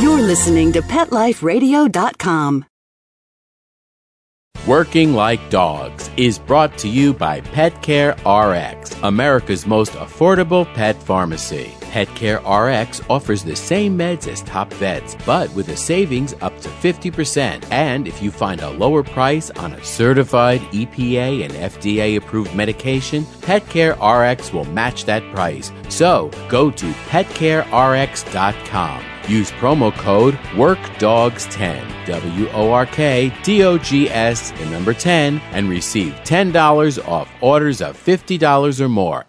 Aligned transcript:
You're 0.00 0.20
listening 0.20 0.72
to 0.72 0.82
PetLifeRadio.com. 0.82 2.66
Working 4.66 5.14
Like 5.14 5.48
Dogs 5.48 6.10
is 6.18 6.38
brought 6.38 6.76
to 6.78 6.88
you 6.88 7.14
by 7.14 7.40
PetCare 7.40 8.12
RX, 8.26 8.94
America's 9.02 9.66
most 9.66 9.92
affordable 9.92 10.66
pet 10.74 11.02
pharmacy. 11.02 11.72
PetCare 11.80 12.42
RX 12.44 13.00
offers 13.08 13.42
the 13.42 13.56
same 13.56 13.96
meds 13.96 14.28
as 14.28 14.42
top 14.42 14.70
vets, 14.74 15.16
but 15.24 15.50
with 15.54 15.68
a 15.70 15.76
savings 15.76 16.34
up 16.42 16.60
to 16.60 16.68
50%. 16.68 17.64
And 17.70 18.06
if 18.06 18.20
you 18.20 18.30
find 18.30 18.60
a 18.60 18.72
lower 18.72 19.02
price 19.02 19.50
on 19.52 19.72
a 19.72 19.82
certified 19.82 20.60
EPA 20.72 21.44
and 21.44 21.54
FDA 21.54 22.18
approved 22.18 22.54
medication, 22.54 23.24
PetCare 23.40 23.94
RX 23.96 24.52
will 24.52 24.66
match 24.66 25.06
that 25.06 25.22
price. 25.34 25.72
So 25.88 26.30
go 26.50 26.70
to 26.70 26.86
petcarerx.com. 27.08 29.04
Use 29.28 29.50
promo 29.52 29.92
code 29.92 30.34
WORKDOGS10, 30.54 32.06
W 32.06 32.48
O 32.50 32.70
R 32.70 32.86
K 32.86 33.32
D 33.42 33.64
O 33.64 33.76
G 33.76 34.08
S, 34.08 34.52
the 34.52 34.66
number 34.66 34.94
10, 34.94 35.38
and 35.50 35.68
receive 35.68 36.12
$10 36.24 37.08
off 37.08 37.28
orders 37.40 37.80
of 37.82 37.96
$50 37.96 38.80
or 38.80 38.88
more. 38.88 39.26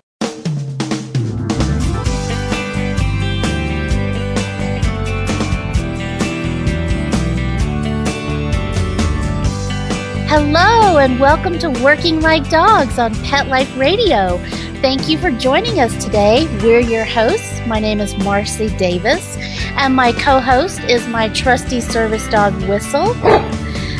Hello, 10.29 10.99
and 10.99 11.19
welcome 11.19 11.57
to 11.57 11.71
Working 11.83 12.21
Like 12.21 12.47
Dogs 12.51 12.99
on 12.99 13.15
Pet 13.23 13.47
Life 13.47 13.75
Radio. 13.75 14.39
Thank 14.79 15.09
you 15.09 15.17
for 15.17 15.31
joining 15.31 15.79
us 15.79 16.05
today. 16.05 16.45
We're 16.61 16.79
your 16.79 17.03
hosts. 17.03 17.59
My 17.65 17.79
name 17.79 17.99
is 17.99 18.15
Marcy 18.17 18.69
Davis, 18.77 19.35
and 19.71 19.95
my 19.95 20.11
co 20.11 20.39
host 20.39 20.79
is 20.81 21.07
my 21.07 21.29
trusty 21.29 21.81
service 21.81 22.27
dog, 22.29 22.53
Whistle. 22.69 23.11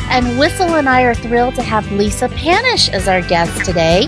And 0.08 0.38
Whistle 0.38 0.76
and 0.76 0.88
I 0.88 1.02
are 1.02 1.16
thrilled 1.16 1.56
to 1.56 1.62
have 1.62 1.90
Lisa 1.90 2.28
Panish 2.28 2.88
as 2.90 3.08
our 3.08 3.20
guest 3.22 3.64
today. 3.64 4.06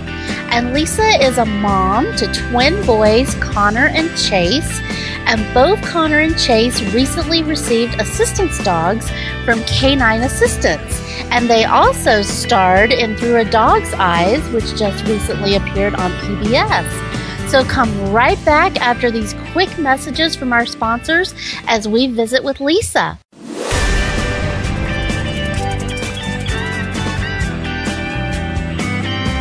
And 0.53 0.73
Lisa 0.73 1.09
is 1.21 1.39
a 1.39 1.45
mom 1.45 2.15
to 2.17 2.33
twin 2.33 2.87
boys, 2.87 3.35
Connor 3.35 3.89
and 3.89 4.09
Chase. 4.17 4.81
And 5.27 5.53
both 5.53 5.83
Connor 5.83 6.21
and 6.21 6.39
Chase 6.39 6.81
recently 6.95 7.43
received 7.43 8.01
assistance 8.01 8.63
dogs 8.63 9.11
from 9.45 9.61
Canine 9.65 10.23
Assistants. 10.23 11.10
And 11.31 11.49
they 11.49 11.65
also 11.65 12.23
starred 12.23 12.93
in 12.93 13.17
Through 13.17 13.39
a 13.39 13.45
Dog's 13.45 13.93
Eyes, 13.95 14.47
which 14.51 14.77
just 14.77 15.05
recently 15.07 15.57
appeared 15.57 15.95
on 15.95 16.11
PBS. 16.13 17.49
So 17.51 17.65
come 17.65 18.13
right 18.13 18.43
back 18.45 18.81
after 18.81 19.11
these 19.11 19.35
quick 19.53 19.77
messages 19.79 20.37
from 20.37 20.53
our 20.53 20.67
sponsors 20.67 21.35
as 21.67 21.89
we 21.89 22.07
visit 22.07 22.45
with 22.45 22.61
Lisa. 22.61 23.19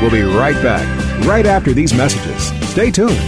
We'll 0.02 0.12
be 0.12 0.22
right 0.22 0.56
back, 0.64 1.26
right 1.26 1.46
after 1.46 1.74
these 1.74 1.94
messages. 1.94 2.52
Stay 2.70 2.90
tuned. 2.90 3.20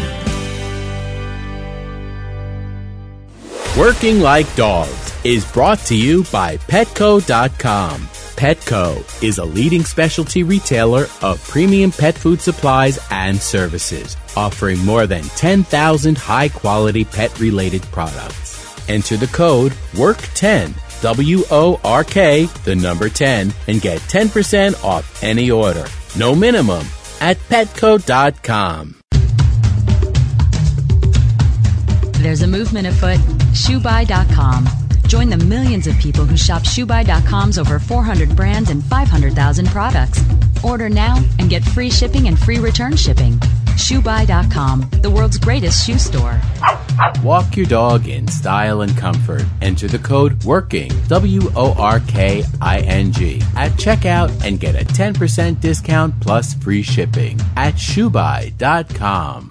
Working 3.78 4.22
Like 4.22 4.54
Dogs 4.56 5.14
is 5.24 5.50
brought 5.52 5.80
to 5.80 5.96
you 5.96 6.24
by 6.32 6.58
Petco.com. 6.58 8.11
Petco 8.42 8.98
is 9.22 9.38
a 9.38 9.46
leading 9.46 9.84
specialty 9.84 10.42
retailer 10.42 11.06
of 11.22 11.40
premium 11.48 11.92
pet 11.92 12.18
food 12.18 12.42
supplies 12.42 12.98
and 13.12 13.40
services, 13.40 14.18
offering 14.36 14.80
more 14.80 15.06
than 15.06 15.22
10,000 15.22 16.18
high 16.18 16.50
quality 16.50 17.06
pet 17.06 17.40
related 17.40 17.84
products. 17.92 18.90
Enter 18.90 19.16
the 19.16 19.28
code 19.28 19.74
WORK10, 19.92 20.74
W 21.04 21.44
O 21.52 21.80
R 21.84 22.04
K, 22.04 22.46
the 22.66 22.76
number 22.76 23.10
10, 23.10 23.54
and 23.68 23.80
get 23.80 24.00
10% 24.10 24.84
off 24.84 25.24
any 25.24 25.52
order. 25.52 25.86
No 26.18 26.34
minimum 26.34 26.88
at 27.20 27.38
Petco.com. 27.48 28.96
There's 32.14 32.42
a 32.42 32.48
movement 32.48 32.88
afoot. 32.88 33.20
ShoeBuy.com. 33.54 34.91
Join 35.12 35.28
the 35.28 35.36
millions 35.36 35.88
of 35.88 36.00
people 36.00 36.24
who 36.24 36.38
shop 36.38 36.62
ShoeBuy.com's 36.62 37.58
over 37.58 37.80
400 37.80 38.34
brands 38.34 38.70
and 38.70 38.82
500,000 38.82 39.68
products. 39.68 40.24
Order 40.64 40.88
now 40.88 41.22
and 41.38 41.50
get 41.50 41.66
free 41.66 41.92
shipping 41.92 42.30
and 42.30 42.40
free 42.40 42.60
return 42.60 42.96
shipping. 42.96 43.34
ShoeBuy.com, 43.76 44.90
the 45.02 45.12
world's 45.12 45.38
greatest 45.38 45.86
shoe 45.86 45.98
store. 45.98 46.40
Walk 47.26 47.58
your 47.58 47.66
dog 47.66 48.08
in 48.08 48.26
style 48.30 48.84
and 48.84 48.96
comfort. 48.96 49.44
Enter 49.62 49.90
the 49.90 50.00
code 50.00 50.40
WORKING, 50.46 51.10
W 51.10 51.42
O 51.58 51.74
R 51.74 52.00
K 52.08 52.46
I 52.62 52.80
N 52.80 53.12
G, 53.12 53.42
at 53.58 53.74
checkout 53.74 54.32
and 54.46 54.62
get 54.62 54.82
a 54.82 54.86
10% 54.86 55.60
discount 55.60 56.18
plus 56.22 56.54
free 56.54 56.84
shipping 56.84 57.38
at 57.58 57.74
ShoeBuy.com. 57.74 59.51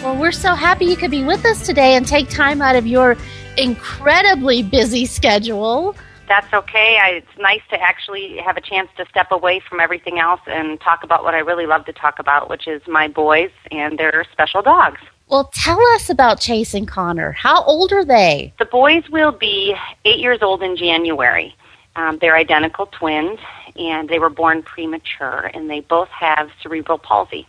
Well, 0.00 0.16
we're 0.16 0.30
so 0.30 0.54
happy 0.54 0.84
you 0.84 0.94
could 0.94 1.10
be 1.10 1.24
with 1.24 1.44
us 1.44 1.66
today 1.66 1.96
and 1.96 2.06
take 2.06 2.30
time 2.30 2.62
out 2.62 2.76
of 2.76 2.86
your 2.86 3.16
incredibly 3.58 4.62
busy 4.62 5.06
schedule. 5.06 5.96
That's 6.28 6.54
okay. 6.54 6.96
I, 7.02 7.08
it's 7.16 7.36
nice 7.36 7.62
to 7.70 7.82
actually 7.82 8.36
have 8.44 8.56
a 8.56 8.60
chance 8.60 8.90
to 8.98 9.06
step 9.06 9.32
away 9.32 9.60
from 9.68 9.80
everything 9.80 10.20
else 10.20 10.40
and 10.46 10.80
talk 10.80 11.02
about 11.02 11.24
what 11.24 11.34
I 11.34 11.40
really 11.40 11.66
love 11.66 11.84
to 11.86 11.92
talk 11.92 12.20
about, 12.20 12.48
which 12.48 12.68
is 12.68 12.80
my 12.86 13.08
boys 13.08 13.50
and 13.72 13.98
their 13.98 14.24
special 14.32 14.62
dogs. 14.62 15.00
Well, 15.28 15.50
tell 15.54 15.80
us 15.94 16.10
about 16.10 16.40
Chase 16.40 16.74
and 16.74 16.86
Connor. 16.86 17.32
How 17.32 17.62
old 17.64 17.92
are 17.92 18.04
they? 18.04 18.52
The 18.58 18.66
boys 18.66 19.08
will 19.10 19.32
be 19.32 19.74
eight 20.04 20.18
years 20.18 20.40
old 20.42 20.62
in 20.62 20.76
January, 20.76 21.56
Um, 21.96 22.18
they're 22.20 22.36
identical 22.36 22.86
twins, 22.86 23.38
and 23.76 24.08
they 24.08 24.18
were 24.18 24.30
born 24.30 24.62
premature, 24.62 25.50
and 25.54 25.70
they 25.70 25.80
both 25.80 26.08
have 26.08 26.50
cerebral 26.62 26.98
palsy. 26.98 27.46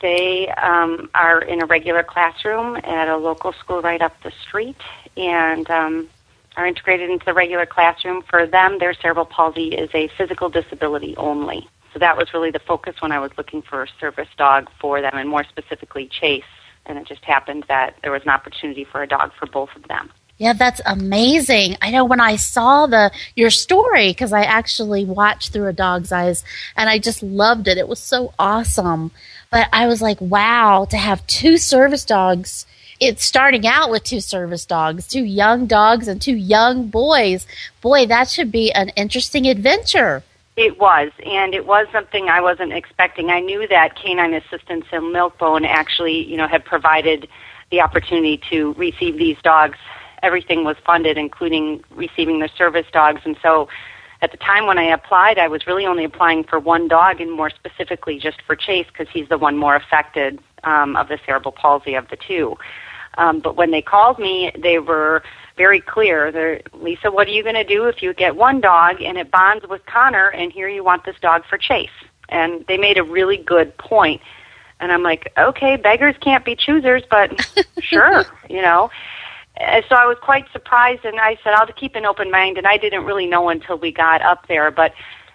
They 0.00 0.48
um, 0.50 1.08
are 1.14 1.40
in 1.42 1.62
a 1.62 1.66
regular 1.66 2.02
classroom 2.02 2.76
at 2.76 3.08
a 3.08 3.16
local 3.16 3.52
school 3.52 3.80
right 3.82 4.02
up 4.02 4.14
the 4.22 4.32
street, 4.46 4.76
and 5.16 5.70
um, 5.70 6.08
are 6.56 6.66
integrated 6.66 7.10
into 7.10 7.24
the 7.24 7.34
regular 7.34 7.66
classroom. 7.66 8.22
For 8.22 8.46
them, 8.46 8.78
their 8.78 8.94
cerebral 8.94 9.26
palsy 9.26 9.68
is 9.68 9.90
a 9.94 10.08
physical 10.16 10.48
disability 10.48 11.14
only. 11.16 11.68
So 11.92 11.98
that 12.00 12.16
was 12.16 12.34
really 12.34 12.50
the 12.50 12.58
focus 12.58 12.96
when 13.00 13.12
I 13.12 13.18
was 13.20 13.30
looking 13.38 13.62
for 13.62 13.84
a 13.84 13.88
service 14.00 14.28
dog 14.36 14.68
for 14.80 15.00
them, 15.00 15.14
and 15.14 15.28
more 15.28 15.44
specifically, 15.44 16.08
Chase. 16.08 16.42
And 16.86 16.98
it 16.98 17.06
just 17.06 17.24
happened 17.24 17.64
that 17.68 17.96
there 18.02 18.12
was 18.12 18.22
an 18.22 18.28
opportunity 18.28 18.84
for 18.84 19.02
a 19.02 19.06
dog 19.06 19.32
for 19.38 19.46
both 19.46 19.70
of 19.76 19.84
them. 19.88 20.10
Yeah, 20.36 20.52
that's 20.52 20.80
amazing. 20.84 21.76
I 21.80 21.92
know 21.92 22.04
when 22.04 22.20
I 22.20 22.34
saw 22.36 22.86
the 22.86 23.12
your 23.36 23.50
story 23.50 24.10
because 24.10 24.32
I 24.32 24.42
actually 24.42 25.04
watched 25.04 25.52
through 25.52 25.68
a 25.68 25.72
dog's 25.72 26.10
eyes 26.10 26.42
and 26.76 26.90
I 26.90 26.98
just 26.98 27.22
loved 27.22 27.68
it. 27.68 27.78
It 27.78 27.86
was 27.86 28.00
so 28.00 28.34
awesome. 28.36 29.12
But 29.50 29.68
I 29.72 29.86
was 29.86 30.02
like, 30.02 30.20
wow, 30.20 30.86
to 30.90 30.96
have 30.96 31.24
two 31.28 31.56
service 31.56 32.04
dogs. 32.04 32.66
It's 32.98 33.24
starting 33.24 33.66
out 33.66 33.90
with 33.90 34.02
two 34.02 34.20
service 34.20 34.66
dogs, 34.66 35.06
two 35.06 35.24
young 35.24 35.66
dogs 35.66 36.08
and 36.08 36.20
two 36.20 36.34
young 36.34 36.88
boys. 36.88 37.46
Boy, 37.80 38.06
that 38.06 38.28
should 38.28 38.50
be 38.50 38.72
an 38.72 38.88
interesting 38.90 39.46
adventure. 39.46 40.24
It 40.56 40.78
was, 40.78 41.10
and 41.26 41.52
it 41.52 41.66
was 41.66 41.86
something 41.92 42.28
I 42.28 42.40
wasn't 42.40 42.72
expecting. 42.72 43.30
I 43.30 43.40
knew 43.40 43.66
that 43.68 43.96
Canine 43.96 44.34
Assistants 44.34 44.86
and 44.92 45.14
Milkbone 45.14 45.66
actually, 45.66 46.28
you 46.28 46.36
know, 46.36 46.46
had 46.46 46.64
provided 46.64 47.26
the 47.70 47.80
opportunity 47.80 48.40
to 48.50 48.72
receive 48.74 49.18
these 49.18 49.36
dogs 49.42 49.78
everything 50.24 50.64
was 50.64 50.76
funded, 50.84 51.18
including 51.18 51.84
receiving 51.90 52.40
the 52.40 52.48
service 52.56 52.86
dogs. 52.92 53.20
And 53.24 53.36
so 53.42 53.68
at 54.22 54.32
the 54.32 54.38
time 54.38 54.66
when 54.66 54.78
I 54.78 54.84
applied, 54.84 55.38
I 55.38 55.48
was 55.48 55.66
really 55.66 55.86
only 55.86 56.04
applying 56.04 56.44
for 56.44 56.58
one 56.58 56.88
dog 56.88 57.20
and 57.20 57.30
more 57.30 57.50
specifically 57.50 58.18
just 58.18 58.40
for 58.46 58.56
Chase 58.56 58.86
because 58.88 59.06
he's 59.12 59.28
the 59.28 59.38
one 59.38 59.56
more 59.56 59.76
affected 59.76 60.40
um, 60.64 60.96
of 60.96 61.08
the 61.08 61.18
cerebral 61.26 61.52
palsy 61.52 61.94
of 61.94 62.08
the 62.08 62.16
two. 62.16 62.56
Um, 63.16 63.40
but 63.40 63.56
when 63.56 63.70
they 63.70 63.82
called 63.82 64.18
me, 64.18 64.52
they 64.60 64.78
were 64.78 65.22
very 65.56 65.80
clear. 65.80 66.32
They're, 66.32 66.60
Lisa, 66.72 67.10
what 67.10 67.28
are 67.28 67.30
you 67.30 67.42
going 67.42 67.54
to 67.54 67.64
do 67.64 67.86
if 67.86 68.02
you 68.02 68.12
get 68.12 68.36
one 68.36 68.60
dog 68.60 69.00
and 69.00 69.16
it 69.18 69.30
bonds 69.30 69.64
with 69.68 69.84
Connor 69.86 70.28
and 70.28 70.52
here 70.52 70.68
you 70.68 70.82
want 70.82 71.04
this 71.04 71.16
dog 71.20 71.44
for 71.48 71.58
Chase? 71.58 71.90
And 72.28 72.64
they 72.66 72.78
made 72.78 72.98
a 72.98 73.04
really 73.04 73.36
good 73.36 73.76
point. 73.78 74.20
And 74.80 74.90
I'm 74.90 75.02
like, 75.02 75.32
okay, 75.38 75.76
beggars 75.76 76.16
can't 76.20 76.44
be 76.44 76.56
choosers, 76.56 77.02
but 77.08 77.30
sure, 77.80 78.24
you 78.50 78.60
know. 78.60 78.90
Uh, 79.60 79.82
so 79.88 79.94
I 79.94 80.04
was 80.04 80.16
quite 80.20 80.50
surprised, 80.52 81.04
and 81.04 81.20
I 81.20 81.38
said 81.44 81.52
I'll 81.54 81.66
keep 81.68 81.94
an 81.94 82.04
open 82.04 82.30
mind. 82.30 82.58
And 82.58 82.66
I 82.66 82.76
didn't 82.76 83.04
really 83.04 83.26
know 83.26 83.48
until 83.50 83.78
we 83.78 83.92
got 83.92 84.20
up 84.20 84.48
there, 84.48 84.70
but 84.72 84.92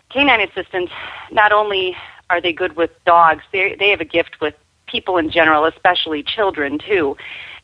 canine 0.09 0.41
assistants 0.41 0.91
not 1.31 1.53
only 1.53 1.95
are 2.29 2.41
they 2.41 2.51
good 2.51 2.75
with 2.75 2.91
dogs, 3.05 3.43
they 3.53 3.75
they 3.79 3.89
have 3.89 4.01
a 4.01 4.05
gift 4.05 4.41
with 4.41 4.55
people 4.87 5.17
in 5.17 5.29
general, 5.29 5.65
especially 5.65 6.23
children 6.23 6.79
too, 6.79 7.15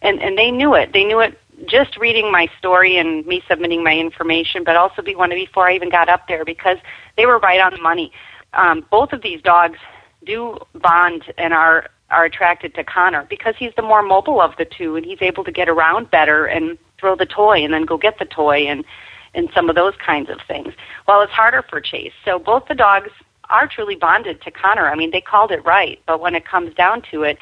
and 0.05 0.21
and 0.21 0.37
they 0.37 0.51
knew 0.51 0.73
it. 0.73 0.93
They 0.93 1.03
knew 1.03 1.19
it 1.19 1.37
just 1.67 1.97
reading 1.97 2.31
my 2.31 2.47
story 2.59 2.97
and 2.97 3.25
me 3.25 3.41
submitting 3.47 3.83
my 3.83 3.97
information, 3.97 4.63
but 4.63 4.75
also 4.75 5.01
be 5.01 5.15
one 5.15 5.29
before 5.29 5.69
I 5.69 5.75
even 5.75 5.89
got 5.89 6.09
up 6.09 6.27
there 6.27 6.45
because 6.45 6.77
they 7.17 7.25
were 7.25 7.39
right 7.39 7.59
on 7.59 7.71
the 7.71 7.81
money. 7.81 8.11
Um, 8.53 8.85
both 8.91 9.13
of 9.13 9.21
these 9.21 9.41
dogs 9.41 9.79
do 10.25 10.57
bond 10.75 11.33
and 11.37 11.53
are 11.53 11.87
are 12.11 12.25
attracted 12.25 12.75
to 12.75 12.83
Connor 12.83 13.25
because 13.29 13.55
he's 13.57 13.71
the 13.75 13.81
more 13.81 14.03
mobile 14.03 14.39
of 14.39 14.55
the 14.57 14.65
two 14.65 14.95
and 14.95 15.05
he's 15.05 15.21
able 15.21 15.43
to 15.43 15.51
get 15.51 15.67
around 15.67 16.11
better 16.11 16.45
and 16.45 16.77
throw 16.99 17.15
the 17.15 17.25
toy 17.25 17.63
and 17.63 17.73
then 17.73 17.83
go 17.83 17.97
get 17.97 18.19
the 18.19 18.25
toy 18.25 18.67
and 18.67 18.85
and 19.33 19.49
some 19.53 19.69
of 19.69 19.75
those 19.75 19.93
kinds 20.05 20.29
of 20.29 20.37
things. 20.47 20.73
Well, 21.07 21.21
it's 21.21 21.31
harder 21.31 21.63
for 21.69 21.81
Chase. 21.81 22.13
So 22.23 22.39
both 22.39 22.67
the 22.67 22.75
dogs 22.75 23.09
are 23.49 23.67
truly 23.67 23.95
bonded 23.95 24.41
to 24.43 24.51
Connor. 24.51 24.87
I 24.87 24.95
mean, 24.95 25.11
they 25.11 25.21
called 25.21 25.51
it 25.51 25.63
right, 25.65 25.99
but 26.07 26.19
when 26.21 26.35
it 26.35 26.45
comes 26.45 26.73
down 26.73 27.01
to 27.11 27.23
it, 27.23 27.37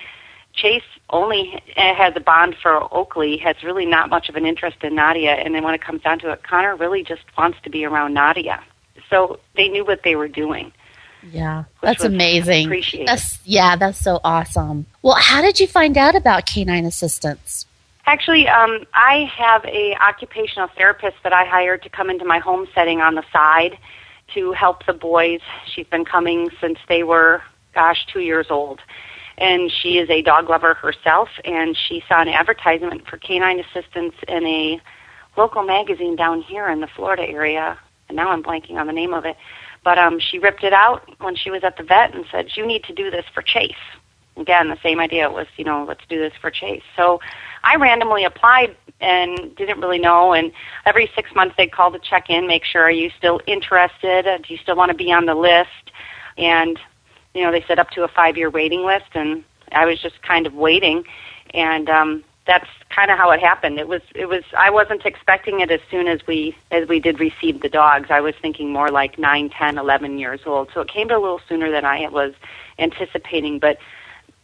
Chase 0.53 0.83
only 1.09 1.61
has 1.75 2.13
a 2.15 2.19
bond 2.19 2.55
for 2.61 2.93
Oakley, 2.93 3.37
has 3.37 3.55
really 3.63 3.85
not 3.85 4.09
much 4.09 4.29
of 4.29 4.35
an 4.35 4.45
interest 4.45 4.77
in 4.83 4.95
Nadia, 4.95 5.31
and 5.31 5.53
then 5.53 5.63
when 5.63 5.73
it 5.73 5.81
comes 5.81 6.01
down 6.01 6.19
to 6.19 6.31
it, 6.31 6.43
Connor 6.43 6.75
really 6.75 7.03
just 7.03 7.23
wants 7.37 7.57
to 7.63 7.69
be 7.69 7.85
around 7.85 8.13
Nadia. 8.13 8.63
So 9.09 9.39
they 9.55 9.67
knew 9.67 9.83
what 9.83 10.03
they 10.03 10.15
were 10.15 10.27
doing. 10.27 10.71
Yeah, 11.31 11.63
that's 11.81 12.03
amazing. 12.03 12.65
Appreciate 12.65 13.07
that's 13.07 13.39
yeah, 13.45 13.75
that's 13.75 13.99
so 13.99 14.19
awesome. 14.23 14.85
Well, 15.01 15.15
how 15.15 15.41
did 15.41 15.59
you 15.59 15.67
find 15.67 15.97
out 15.97 16.15
about 16.15 16.45
canine 16.45 16.85
assistants? 16.85 17.65
Actually, 18.05 18.47
um, 18.49 18.85
I 18.93 19.31
have 19.33 19.63
a 19.65 19.95
occupational 19.95 20.67
therapist 20.75 21.15
that 21.23 21.31
I 21.31 21.45
hired 21.45 21.83
to 21.83 21.89
come 21.89 22.09
into 22.09 22.25
my 22.25 22.39
home 22.39 22.67
setting 22.75 22.99
on 22.99 23.15
the 23.15 23.23
side 23.31 23.77
to 24.33 24.51
help 24.51 24.85
the 24.85 24.93
boys. 24.93 25.39
She's 25.65 25.87
been 25.87 26.03
coming 26.03 26.49
since 26.59 26.79
they 26.89 27.03
were, 27.03 27.41
gosh, 27.73 28.05
two 28.11 28.19
years 28.19 28.47
old. 28.49 28.81
And 29.37 29.71
she 29.71 29.97
is 29.97 30.09
a 30.09 30.21
dog 30.21 30.49
lover 30.49 30.75
herself, 30.75 31.29
and 31.43 31.75
she 31.75 32.03
saw 32.07 32.21
an 32.21 32.27
advertisement 32.27 33.07
for 33.07 33.17
canine 33.17 33.59
assistants 33.59 34.15
in 34.27 34.45
a 34.45 34.81
local 35.35 35.63
magazine 35.63 36.15
down 36.15 36.41
here 36.41 36.69
in 36.69 36.81
the 36.81 36.87
Florida 36.95 37.23
area. 37.23 37.77
And 38.09 38.15
now 38.15 38.29
I'm 38.29 38.43
blanking 38.43 38.75
on 38.75 38.87
the 38.87 38.93
name 38.93 39.13
of 39.13 39.25
it. 39.25 39.35
But 39.83 39.97
um, 39.97 40.19
she 40.19 40.39
ripped 40.39 40.63
it 40.63 40.73
out 40.73 41.09
when 41.19 41.35
she 41.35 41.49
was 41.49 41.63
at 41.63 41.77
the 41.77 41.83
vet 41.83 42.15
and 42.15 42.25
said, 42.31 42.55
"You 42.55 42.65
need 42.65 42.83
to 42.85 42.93
do 42.93 43.09
this 43.09 43.25
for 43.33 43.41
Chase." 43.41 43.73
Again, 44.35 44.69
the 44.69 44.77
same 44.81 44.99
idea 44.99 45.29
was, 45.29 45.45
you 45.57 45.63
know, 45.63 45.85
let's 45.87 46.03
do 46.09 46.17
this 46.17 46.33
for 46.41 46.49
Chase. 46.49 46.81
So 46.95 47.19
I 47.63 47.75
randomly 47.75 48.23
applied 48.23 48.75
and 48.99 49.55
didn't 49.55 49.79
really 49.79 49.99
know. 49.99 50.33
And 50.33 50.51
every 50.85 51.09
six 51.15 51.29
months 51.35 51.55
they'd 51.55 51.71
call 51.71 51.91
to 51.91 51.99
check 51.99 52.29
in, 52.29 52.47
make 52.47 52.63
sure 52.63 52.81
are 52.81 52.91
you 52.91 53.11
still 53.15 53.41
interested? 53.45 54.23
Do 54.23 54.53
you 54.53 54.57
still 54.57 54.75
want 54.75 54.89
to 54.89 54.97
be 54.97 55.11
on 55.11 55.25
the 55.25 55.35
list? 55.35 55.91
And 56.37 56.79
you 57.33 57.43
know, 57.43 57.51
they 57.51 57.63
set 57.67 57.79
up 57.79 57.89
to 57.91 58.03
a 58.03 58.07
five-year 58.07 58.49
waiting 58.49 58.85
list, 58.85 59.09
and 59.13 59.43
I 59.71 59.85
was 59.85 59.99
just 60.01 60.21
kind 60.21 60.45
of 60.45 60.53
waiting. 60.53 61.03
And 61.53 61.89
um, 61.89 62.23
that's 62.45 62.67
kind 62.89 63.09
of 63.09 63.17
how 63.17 63.31
it 63.31 63.39
happened. 63.39 63.79
It 63.79 63.87
was 63.87 64.01
it 64.15 64.27
was 64.27 64.43
I 64.57 64.69
wasn't 64.69 65.05
expecting 65.05 65.61
it 65.61 65.71
as 65.71 65.79
soon 65.89 66.07
as 66.07 66.25
we 66.27 66.55
as 66.71 66.87
we 66.87 66.99
did 66.99 67.19
receive 67.19 67.61
the 67.61 67.69
dogs. 67.69 68.07
I 68.09 68.21
was 68.21 68.35
thinking 68.41 68.71
more 68.71 68.89
like 68.89 69.17
nine, 69.17 69.49
ten, 69.49 69.77
eleven 69.77 70.19
years 70.19 70.41
old. 70.45 70.69
So 70.73 70.81
it 70.81 70.87
came 70.87 71.09
a 71.09 71.17
little 71.17 71.41
sooner 71.47 71.71
than 71.71 71.85
I 71.85 72.07
was 72.09 72.33
anticipating, 72.79 73.59
but 73.59 73.77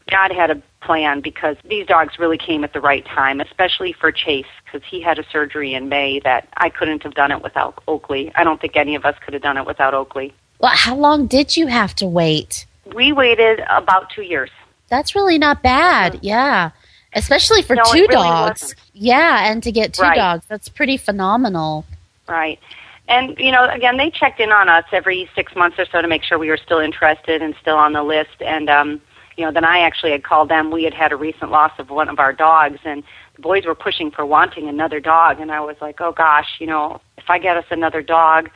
God 0.10 0.32
had 0.32 0.50
a 0.50 0.62
plan 0.82 1.22
because 1.22 1.58
these 1.66 1.86
dogs 1.86 2.18
really 2.18 2.38
came 2.38 2.64
at 2.64 2.74
the 2.74 2.82
right 2.82 3.06
time, 3.06 3.42
especially 3.42 3.94
for 3.94 4.12
Chase 4.12 4.46
because 4.66 4.88
he 4.90 5.02
had 5.02 5.20
a 5.20 5.24
surgery 5.30 5.74
in 5.74 5.90
May 5.90 6.20
that 6.22 6.48
I 6.58 6.70
couldn't 6.70 7.04
have 7.04 7.14
done 7.14 7.32
it 7.32 7.44
without 7.44 7.84
Oakley. 7.88 8.32
I 8.36 8.44
don't 8.44 8.60
think 8.60 8.76
any 8.76 8.96
of 8.96 9.06
us 9.06 9.16
could 9.24 9.34
have 9.34 9.44
done 9.44 9.58
it 9.58 9.66
without 9.66 9.94
Oakley. 9.94 10.34
Well, 10.60 10.72
how 10.74 10.96
long 10.96 11.28
did 11.28 11.56
you 11.56 11.68
have 11.68 11.94
to 11.96 12.08
wait? 12.08 12.66
We 12.94 13.12
waited 13.12 13.62
about 13.70 14.10
2 14.12 14.24
years. 14.24 14.50
That's 14.88 15.16
really 15.16 15.38
not 15.38 15.62
bad. 15.62 16.14
Mm-hmm. 16.14 16.26
Yeah 16.26 16.72
especially 17.14 17.62
for 17.62 17.76
no, 17.76 17.84
two 17.86 18.02
really 18.02 18.14
dogs. 18.14 18.62
Wasn't. 18.62 18.80
Yeah, 18.94 19.52
and 19.52 19.64
to 19.64 19.72
get 19.72 19.94
two 19.94 20.04
right. 20.04 20.16
dogs, 20.16 20.46
that's 20.48 20.70
pretty 20.70 20.98
phenomenal. 20.98 21.86
Right. 22.28 22.60
And 23.08 23.38
you 23.40 23.52
know, 23.52 23.68
again, 23.68 23.98
they 23.98 24.12
checked 24.12 24.40
in 24.40 24.52
on 24.52 24.70
us 24.70 24.86
every 24.92 25.30
six 25.34 25.56
months 25.56 25.80
or 25.80 25.86
so 25.86 26.02
to 26.02 26.08
make 26.08 26.24
sure 26.24 26.38
we 26.38 26.50
were 26.50 26.58
still 26.58 26.80
interested 26.80 27.42
and 27.42 27.56
still 27.60 27.78
on 27.78 27.94
the 27.94 28.04
list. 28.04 28.42
And 28.42 28.70
um, 28.70 29.02
you 29.36 29.46
know, 29.46 29.52
then 29.52 29.66
I 29.66 29.80
actually 29.80 30.12
had 30.12 30.24
called 30.24 30.50
them. 30.50 30.70
We 30.70 30.84
had 30.84 30.94
had 30.94 31.12
a 31.12 31.16
recent 31.16 31.50
loss 31.50 31.72
of 31.80 31.90
one 31.90 32.10
of 32.10 32.20
our 32.20 32.34
dogs, 32.34 32.80
and 32.84 33.04
the 33.36 33.42
boys 33.42 33.66
were 33.66 33.76
pushing 33.76 34.12
for 34.12 34.26
wanting 34.26 34.68
another 34.70 35.00
dog. 35.00 35.40
And 35.40 35.52
I 35.52 35.60
was 35.62 35.78
like, 35.82 36.00
oh 36.02 36.12
gosh, 36.12 36.58
you 36.60 36.68
know, 36.68 37.02
if 37.18 37.30
I 37.30 37.40
get 37.40 37.58
us 37.58 37.66
another 37.72 38.02
dog, 38.04 38.50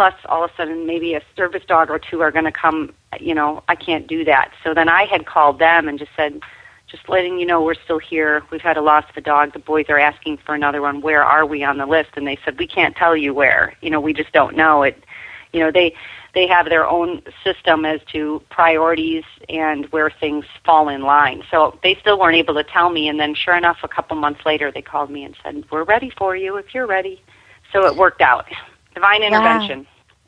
plus 0.00 0.14
all 0.30 0.42
of 0.42 0.50
a 0.50 0.56
sudden 0.56 0.86
maybe 0.86 1.12
a 1.12 1.20
service 1.36 1.62
dog 1.68 1.90
or 1.90 1.98
two 1.98 2.22
are 2.22 2.30
going 2.30 2.46
to 2.46 2.52
come, 2.52 2.90
you 3.20 3.34
know, 3.34 3.62
I 3.68 3.74
can't 3.74 4.06
do 4.06 4.24
that. 4.24 4.50
So 4.64 4.72
then 4.72 4.88
I 4.88 5.04
had 5.04 5.26
called 5.26 5.58
them 5.58 5.88
and 5.88 5.98
just 5.98 6.12
said, 6.16 6.40
just 6.86 7.06
letting 7.06 7.38
you 7.38 7.44
know 7.44 7.62
we're 7.62 7.74
still 7.74 7.98
here. 7.98 8.42
We've 8.50 8.62
had 8.62 8.78
a 8.78 8.80
loss 8.80 9.04
of 9.10 9.16
a 9.18 9.20
dog. 9.20 9.52
The 9.52 9.58
boys 9.58 9.84
are 9.90 9.98
asking 9.98 10.38
for 10.38 10.54
another 10.54 10.80
one. 10.80 11.02
Where 11.02 11.22
are 11.22 11.44
we 11.44 11.62
on 11.62 11.76
the 11.76 11.84
list? 11.84 12.12
And 12.16 12.26
they 12.26 12.38
said 12.42 12.58
we 12.58 12.66
can't 12.66 12.96
tell 12.96 13.14
you 13.14 13.34
where. 13.34 13.74
You 13.82 13.90
know, 13.90 14.00
we 14.00 14.14
just 14.14 14.32
don't 14.32 14.56
know 14.56 14.84
it. 14.84 15.04
You 15.52 15.60
know, 15.60 15.70
they 15.70 15.94
they 16.32 16.46
have 16.46 16.70
their 16.70 16.88
own 16.88 17.20
system 17.44 17.84
as 17.84 18.00
to 18.12 18.42
priorities 18.48 19.24
and 19.50 19.84
where 19.92 20.08
things 20.08 20.46
fall 20.64 20.88
in 20.88 21.02
line. 21.02 21.42
So 21.50 21.78
they 21.82 21.94
still 22.00 22.18
weren't 22.18 22.36
able 22.36 22.54
to 22.54 22.64
tell 22.64 22.88
me. 22.88 23.06
And 23.10 23.20
then, 23.20 23.34
sure 23.34 23.54
enough, 23.54 23.78
a 23.82 23.88
couple 23.88 24.16
months 24.16 24.46
later, 24.46 24.72
they 24.72 24.80
called 24.80 25.10
me 25.10 25.24
and 25.24 25.36
said, 25.42 25.62
"We're 25.70 25.84
ready 25.84 26.10
for 26.16 26.34
you 26.34 26.56
if 26.56 26.72
you're 26.74 26.86
ready." 26.86 27.20
So 27.70 27.84
it 27.84 27.96
worked 27.96 28.22
out. 28.22 28.46
Divine 28.94 29.22
intervention. 29.22 29.80
Wow. 29.80 29.86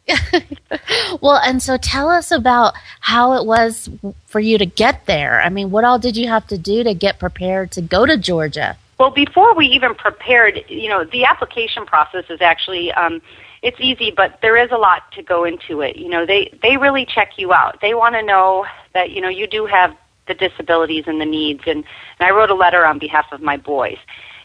well, 1.23 1.41
and 1.45 1.63
so 1.63 1.77
tell 1.77 2.09
us 2.09 2.31
about 2.33 2.75
how 3.01 3.35
it 3.35 3.47
was 3.47 3.89
for 4.27 4.41
you 4.41 4.59
to 4.59 4.67
get 4.67 5.07
there. 5.07 5.41
I 5.41 5.49
mean, 5.49 5.71
what 5.71 5.85
all 5.85 5.99
did 5.99 6.17
you 6.17 6.29
have 6.29 6.47
to 6.49 6.59
do 6.59 6.83
to 6.83 6.95
get 6.95 7.19
prepared 7.19 7.71
to 7.73 7.83
go 7.83 8.05
to 8.05 8.17
Georgia? 8.17 8.77
Well, 8.99 9.11
before 9.11 9.55
we 9.55 9.67
even 9.67 9.95
prepared, 9.95 10.65
you 10.69 10.89
know, 10.89 11.05
the 11.05 11.25
application 11.25 11.87
process 11.87 12.25
is 12.31 12.41
actually 12.41 12.93
um, 12.93 13.23
it's 13.63 13.81
easy, 13.81 14.11
but 14.11 14.41
there 14.43 14.57
is 14.57 14.71
a 14.73 14.77
lot 14.77 15.11
to 15.13 15.23
go 15.23 15.45
into 15.45 15.81
it. 15.81 15.97
You 15.97 16.09
know, 16.09 16.27
they 16.27 16.57
they 16.63 16.77
really 16.77 17.07
check 17.07 17.39
you 17.39 17.53
out. 17.53 17.81
They 17.81 17.95
want 17.95 18.15
to 18.17 18.23
know 18.23 18.67
that 18.95 19.11
you 19.11 19.21
know 19.21 19.29
you 19.29 19.47
do 19.47 19.67
have 19.67 19.97
the 20.27 20.35
disabilities 20.35 21.05
and 21.07 21.21
the 21.21 21.27
needs. 21.27 21.63
And, 21.67 21.85
and 22.19 22.29
I 22.29 22.31
wrote 22.31 22.51
a 22.51 22.55
letter 22.55 22.85
on 22.85 22.99
behalf 22.99 23.27
of 23.33 23.41
my 23.41 23.57
boys. 23.57 23.99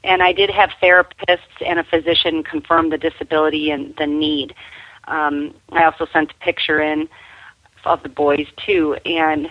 And 0.04 0.22
I 0.24 0.32
did 0.32 0.50
have 0.50 0.72
therapists 0.82 1.40
and 1.66 1.80
a 1.80 1.84
physician 1.84 2.44
confirm 2.44 2.90
the 2.90 2.98
disability 2.98 3.72
and 3.72 3.96
the 3.98 4.08
need. 4.08 4.54
Um, 5.06 5.54
I 5.72 5.84
also 5.86 6.06
sent 6.12 6.32
a 6.32 6.44
picture 6.44 6.82
in 6.82 7.08
of 7.86 8.04
the 8.04 8.10
boys 8.10 8.48
too. 8.66 8.96
And 9.06 9.50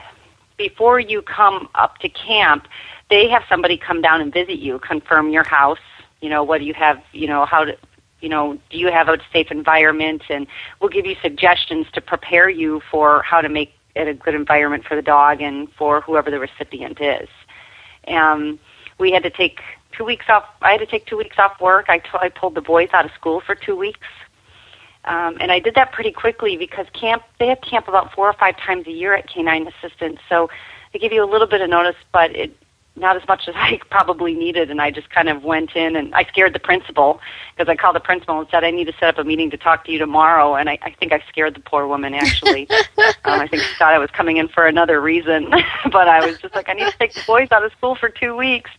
before 0.57 1.01
you 1.01 1.23
come 1.23 1.69
up 1.75 1.99
to 1.99 2.09
camp, 2.09 2.69
they 3.11 3.29
have 3.29 3.43
somebody 3.49 3.77
come 3.77 4.03
down 4.03 4.21
and 4.21 4.33
visit 4.33 4.59
you, 4.59 4.79
confirm 4.79 5.31
your 5.31 5.45
house. 5.45 5.79
You 6.21 6.31
know, 6.31 6.43
what 6.43 6.59
do 6.59 6.65
you 6.65 6.75
have? 6.75 7.03
You 7.13 7.29
know, 7.29 7.45
how 7.45 7.65
to, 7.65 7.77
you 8.21 8.29
know, 8.29 8.59
do 8.71 8.79
you 8.79 8.91
have 8.91 9.09
a 9.09 9.19
safe 9.33 9.51
environment? 9.51 10.23
And 10.29 10.47
we'll 10.81 10.91
give 10.91 11.07
you 11.07 11.17
suggestions 11.23 11.87
to 11.93 12.01
prepare 12.01 12.49
you 12.49 12.81
for 12.91 13.23
how 13.23 13.41
to 13.41 13.49
make 13.49 13.73
it 13.95 14.09
a 14.09 14.15
good 14.15 14.35
environment 14.35 14.85
for 14.85 14.95
the 14.97 15.03
dog 15.03 15.41
and 15.41 15.71
for 15.73 16.01
whoever 16.01 16.31
the 16.31 16.39
recipient 16.39 17.01
is. 17.01 17.29
Um, 18.09 18.59
we 18.99 19.13
had 19.13 19.23
to 19.23 19.31
take 19.31 19.61
two 19.97 20.05
weeks 20.05 20.27
off. 20.29 20.45
I 20.63 20.73
had 20.73 20.81
to 20.81 20.87
take 20.87 21.07
two 21.07 21.17
weeks 21.17 21.37
off 21.39 21.61
work. 21.61 21.87
I, 21.89 21.99
t- 21.99 22.09
I 22.15 22.29
pulled 22.29 22.55
the 22.55 22.61
boys 22.61 22.89
out 22.93 23.05
of 23.05 23.13
school 23.13 23.41
for 23.41 23.55
two 23.55 23.77
weeks. 23.77 24.01
Um, 25.05 25.37
and 25.41 25.53
I 25.53 25.61
did 25.61 25.75
that 25.77 25.93
pretty 25.93 26.11
quickly 26.11 26.57
because 26.57 26.87
camp 26.93 27.23
they 27.39 27.47
have 27.47 27.61
camp 27.61 27.87
about 27.87 28.13
four 28.13 28.29
or 28.29 28.33
five 28.33 28.57
times 28.57 28.87
a 28.89 28.91
year 28.91 29.15
at 29.15 29.29
Canine 29.29 29.69
Assistants, 29.69 30.21
so 30.29 30.51
they 30.93 30.99
give 30.99 31.13
you 31.13 31.23
a 31.23 31.31
little 31.31 31.47
bit 31.47 31.61
of 31.61 31.71
notice, 31.71 31.95
but 32.13 32.35
it 32.35 32.57
not 32.97 33.15
as 33.15 33.27
much 33.29 33.43
as 33.49 33.55
I 33.57 33.79
probably 33.91 34.35
needed. 34.35 34.71
And 34.71 34.81
I 34.81 34.91
just 34.91 35.11
kind 35.11 35.29
of 35.29 35.45
went 35.45 35.77
in 35.77 35.97
and 35.97 36.15
I 36.15 36.25
scared 36.25 36.55
the 36.55 36.59
principal 36.59 37.21
because 37.55 37.71
I 37.71 37.77
called 37.77 37.95
the 37.95 38.01
principal 38.01 38.41
and 38.41 38.49
said 38.51 38.65
I 38.65 38.71
need 38.71 38.87
to 38.87 38.95
set 38.95 39.11
up 39.11 39.19
a 39.19 39.25
meeting 39.25 39.51
to 39.51 39.57
talk 39.57 39.85
to 39.85 39.93
you 39.93 39.99
tomorrow. 39.99 40.55
And 40.55 40.69
I, 40.69 40.79
I 40.83 40.91
think 40.93 41.13
I 41.13 41.23
scared 41.29 41.55
the 41.55 41.61
poor 41.61 41.87
woman 41.87 42.15
actually. 42.15 42.69
um, 42.99 43.41
I 43.41 43.47
think 43.47 43.63
she 43.63 43.75
thought 43.77 43.93
I 43.93 43.99
was 43.99 44.11
coming 44.11 44.39
in 44.39 44.49
for 44.49 44.67
another 44.67 45.01
reason, 45.01 45.51
but 45.93 46.09
I 46.09 46.25
was 46.27 46.39
just 46.39 46.55
like 46.55 46.69
I 46.69 46.73
need 46.73 46.91
to 46.91 46.99
take 46.99 47.15
the 47.15 47.23
boys 47.27 47.49
out 47.53 47.65
of 47.65 47.73
school 47.73 47.95
for 47.95 48.09
two 48.09 48.37
weeks 48.37 48.71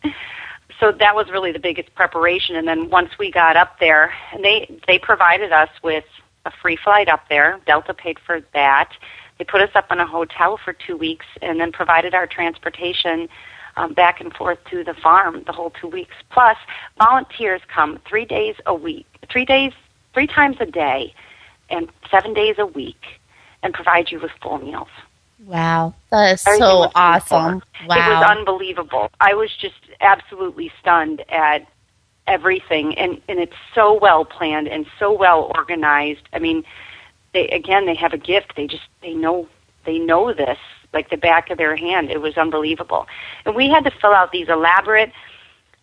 so 0.80 0.92
that 0.92 1.16
was 1.16 1.30
really 1.30 1.52
the 1.52 1.60
biggest 1.60 1.94
preparation. 1.96 2.56
And 2.56 2.68
then 2.68 2.90
once 2.90 3.10
we 3.18 3.32
got 3.32 3.58
up 3.58 3.80
there, 3.80 4.14
and 4.34 4.44
they 4.44 4.80
they 4.88 5.00
provided 5.00 5.52
us 5.52 5.70
with 5.84 6.06
a 6.46 6.52
free 6.62 6.78
flight 6.78 7.10
up 7.10 7.28
there. 7.30 7.60
Delta 7.66 7.94
paid 7.94 8.18
for 8.20 8.42
that. 8.54 8.92
They 9.38 9.44
put 9.44 9.62
us 9.62 9.70
up 9.76 9.92
in 9.92 10.00
a 10.00 10.08
hotel 10.08 10.58
for 10.64 10.74
two 10.74 10.98
weeks, 10.98 11.26
and 11.42 11.60
then 11.60 11.72
provided 11.72 12.16
our 12.16 12.26
transportation 12.26 13.28
um, 13.76 13.94
back 13.94 14.20
and 14.20 14.34
forth 14.34 14.58
to 14.72 14.84
the 14.84 14.96
farm 14.96 15.44
the 15.46 15.52
whole 15.52 15.72
two 15.80 15.88
weeks. 15.88 16.16
Plus, 16.32 16.58
volunteers 16.98 17.62
come 17.68 18.00
three 18.10 18.26
days 18.26 18.56
a 18.66 18.74
week, 18.74 19.06
three 19.30 19.46
days, 19.46 19.74
three 20.14 20.28
times 20.28 20.58
a 20.60 20.66
day, 20.66 21.14
and 21.70 21.90
seven 22.10 22.34
days 22.34 22.56
a 22.58 22.66
week, 22.66 23.20
and 23.62 23.74
provide 23.74 24.12
you 24.12 24.20
with 24.20 24.32
full 24.42 24.58
meals. 24.58 24.90
Wow, 25.46 25.94
that 26.10 26.34
is 26.34 26.42
so 26.42 26.90
awesome. 26.96 27.62
Wow. 27.86 27.96
It 27.96 28.10
was 28.10 28.38
unbelievable. 28.38 29.12
I 29.20 29.36
was 29.36 29.52
just 29.56 29.76
absolutely 30.02 30.72
stunned 30.80 31.24
at 31.30 31.68
everything 32.28 32.98
and 32.98 33.22
and 33.30 33.40
it's 33.40 33.56
so 33.74 33.98
well 33.98 34.26
planned 34.26 34.68
and 34.68 34.86
so 35.00 35.12
well 35.12 35.52
organized. 35.56 36.28
I 36.34 36.40
mean, 36.40 36.64
they 37.34 37.48
again 37.50 37.86
they 37.86 37.96
have 37.96 38.14
a 38.14 38.18
gift. 38.18 38.54
They 38.56 38.68
just 38.68 38.84
they 39.02 39.14
know 39.14 39.48
they 39.86 39.98
know 39.98 40.34
this 40.34 40.58
like 40.94 41.10
the 41.10 41.18
back 41.18 41.50
of 41.50 41.58
their 41.58 41.76
hand. 41.76 42.10
It 42.10 42.22
was 42.22 42.38
unbelievable. 42.38 43.08
And 43.46 43.56
we 43.56 43.70
had 43.70 43.84
to 43.86 43.92
fill 44.02 44.14
out 44.14 44.32
these 44.32 44.50
elaborate 44.50 45.12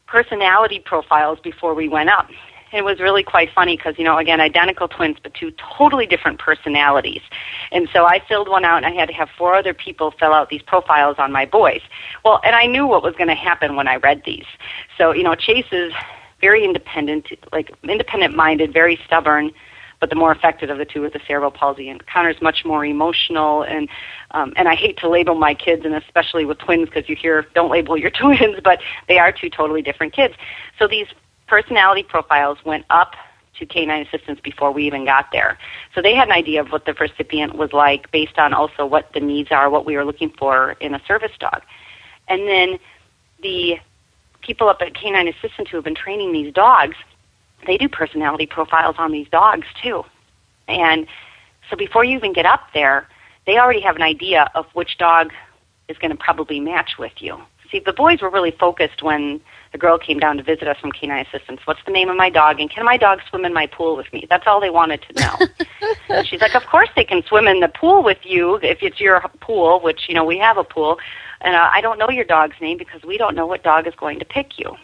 personality 0.07 0.81
profiles 0.85 1.39
before 1.41 1.75
we 1.75 1.89
went 1.89 2.11
up 2.11 2.29
it 2.75 2.85
was 2.85 3.01
really 3.01 3.23
quite 3.23 3.51
funny 3.55 3.77
because 3.77 3.95
you 3.99 4.05
know 4.05 4.19
again 4.19 4.41
identical 4.41 4.89
twins 4.89 5.17
but 5.23 5.35
two 5.35 5.53
totally 5.77 6.07
different 6.07 6.39
personalities. 6.39 7.23
And 7.73 7.89
so 7.93 8.05
i 8.05 8.21
filled 8.29 8.49
one 8.49 8.65
out 8.65 8.79
and 8.79 8.87
i 8.87 8.93
had 8.93 9.07
to 9.09 9.15
have 9.15 9.29
four 9.37 9.55
other 9.55 9.75
people 9.75 10.13
fill 10.19 10.33
out 10.33 10.49
these 10.49 10.63
profiles 10.63 11.17
on 11.19 11.33
my 11.33 11.47
boys. 11.47 11.81
Well 12.25 12.41
and 12.45 12.55
i 12.55 12.67
knew 12.67 12.87
what 12.87 13.03
was 13.03 13.15
going 13.15 13.29
to 13.29 13.35
happen 13.35 13.77
when 13.77 13.89
i 13.89 13.97
read 13.97 14.23
these. 14.25 14.47
So 14.99 15.13
you 15.13 15.23
know 15.23 15.35
chase 15.35 15.67
is 15.73 15.93
very 16.41 16.65
independent 16.65 17.29
like 17.53 17.73
independent 17.85 18.35
minded 18.37 18.73
very 18.73 18.99
stubborn 19.07 19.51
but 20.01 20.11
the 20.11 20.17
more 20.17 20.33
affected 20.33 20.69
of 20.69 20.77
the 20.77 20.85
two 20.85 21.05
is 21.07 21.13
the 21.13 21.21
cerebral 21.27 21.51
palsy 21.51 21.89
and 21.89 22.05
connor's 22.07 22.37
much 22.43 22.65
more 22.65 22.85
emotional 22.85 23.63
and 23.63 23.89
um, 24.33 24.53
and 24.57 24.69
i 24.69 24.75
hate 24.75 24.99
to 24.99 25.09
label 25.09 25.35
my 25.35 25.55
kids 25.55 25.85
and 25.85 25.95
especially 25.95 26.45
with 26.45 26.59
twins 26.59 26.89
because 26.89 27.09
you 27.09 27.17
hear 27.17 27.47
don't 27.55 27.71
label 27.71 27.97
your 27.97 28.11
twins 28.21 28.57
but 28.63 28.81
they 29.09 29.19
are 29.19 29.33
two 29.33 29.49
totally 29.49 29.83
different 29.83 30.13
kids. 30.13 30.35
So 30.79 30.89
these 30.89 31.07
personality 31.47 32.03
profiles 32.03 32.59
went 32.65 32.85
up 32.91 33.15
to 33.59 33.67
Canine 33.67 34.07
Assistants 34.07 34.41
before 34.41 34.73
we 34.73 34.85
even 34.87 35.05
got 35.05 35.27
there. 35.33 35.59
So 35.95 36.03
they 36.03 36.15
had 36.15 36.29
an 36.29 36.33
idea 36.33 36.61
of 36.61 36.71
what 36.71 36.87
the 36.87 36.95
recipient 36.95 37.55
was 37.55 37.73
like 37.73 38.11
based 38.11 38.39
on 38.39 38.53
also 38.53 38.85
what 38.85 39.13
the 39.13 39.21
needs 39.21 39.51
are, 39.53 39.71
what 39.71 39.87
we 39.87 39.97
were 39.97 40.05
looking 40.05 40.31
for 40.31 40.73
in 40.81 40.95
a 40.95 41.01
service 41.07 41.33
dog. 41.39 41.63
And 42.29 42.49
then 42.49 42.79
the 43.43 43.79
people 44.41 44.69
up 44.69 44.81
at 44.81 44.95
Canine 44.95 45.29
Assistants 45.29 45.71
who 45.71 45.77
have 45.77 45.85
been 45.85 45.95
training 45.95 46.33
these 46.33 46.53
dogs, 46.53 46.97
they 47.67 47.79
do 47.79 47.89
personality 47.89 48.47
profiles 48.47 48.97
on 48.99 49.13
these 49.13 49.29
dogs 49.29 49.67
too. 49.83 50.05
And 50.69 51.07
so 51.71 51.77
before 51.77 52.05
you 52.05 52.17
even 52.17 52.33
get 52.33 52.47
up 52.47 52.69
there, 52.75 53.07
they 53.47 53.59
already 53.59 53.81
have 53.81 53.97
an 53.97 54.03
idea 54.03 54.51
of 54.55 54.67
which 54.73 54.99
dog 54.99 55.33
is 55.89 55.99
going 55.99 56.11
to 56.11 56.17
probably 56.17 56.61
match 56.61 56.93
with 56.99 57.13
you. 57.19 57.39
See, 57.71 57.79
the 57.79 57.93
boys 57.93 58.21
were 58.23 58.31
really 58.31 58.53
focused 58.53 59.03
when 59.03 59.41
the 59.75 59.79
girl 59.79 59.99
came 59.99 60.21
down 60.21 60.37
to 60.37 60.43
visit 60.45 60.69
us 60.69 60.79
from 60.79 60.93
Canine 60.93 61.27
Assistants. 61.27 61.63
What's 61.67 61.81
the 61.85 61.91
name 61.91 62.09
of 62.09 62.17
my 62.17 62.31
dog? 62.31 62.61
And 62.61 62.71
can 62.71 62.85
my 62.85 62.97
dog 62.97 63.19
swim 63.29 63.45
in 63.45 63.53
my 63.53 63.67
pool 63.67 63.97
with 63.97 64.11
me? 64.13 64.25
That's 64.31 64.45
all 64.47 64.61
they 64.61 64.71
wanted 64.71 65.03
to 65.03 65.21
know. 65.21 65.49
and 66.11 66.25
she's 66.29 66.41
like, 66.41 66.55
of 66.55 66.63
course 66.67 66.89
they 66.95 67.03
can 67.03 67.25
swim 67.25 67.49
in 67.49 67.59
the 67.59 67.67
pool 67.67 68.05
with 68.05 68.19
you 68.23 68.61
if 68.63 68.79
it's 68.83 69.01
your 69.01 69.21
pool, 69.41 69.81
which, 69.81 70.09
you 70.09 70.15
know, 70.15 70.25
we 70.25 70.39
have 70.39 70.59
a 70.59 70.63
pool. 70.63 70.99
And 71.41 71.57
uh, 71.57 71.71
I 71.73 71.81
don't 71.81 71.99
know 71.99 72.09
your 72.09 72.25
dog's 72.25 72.55
name 72.61 72.79
because 72.79 73.03
we 73.03 73.19
don't 73.19 73.35
know 73.35 73.47
what 73.47 73.65
dog 73.65 73.89
is 73.89 73.95
going 73.97 74.21
to 74.21 74.25
pick 74.25 74.61
you. 74.61 74.77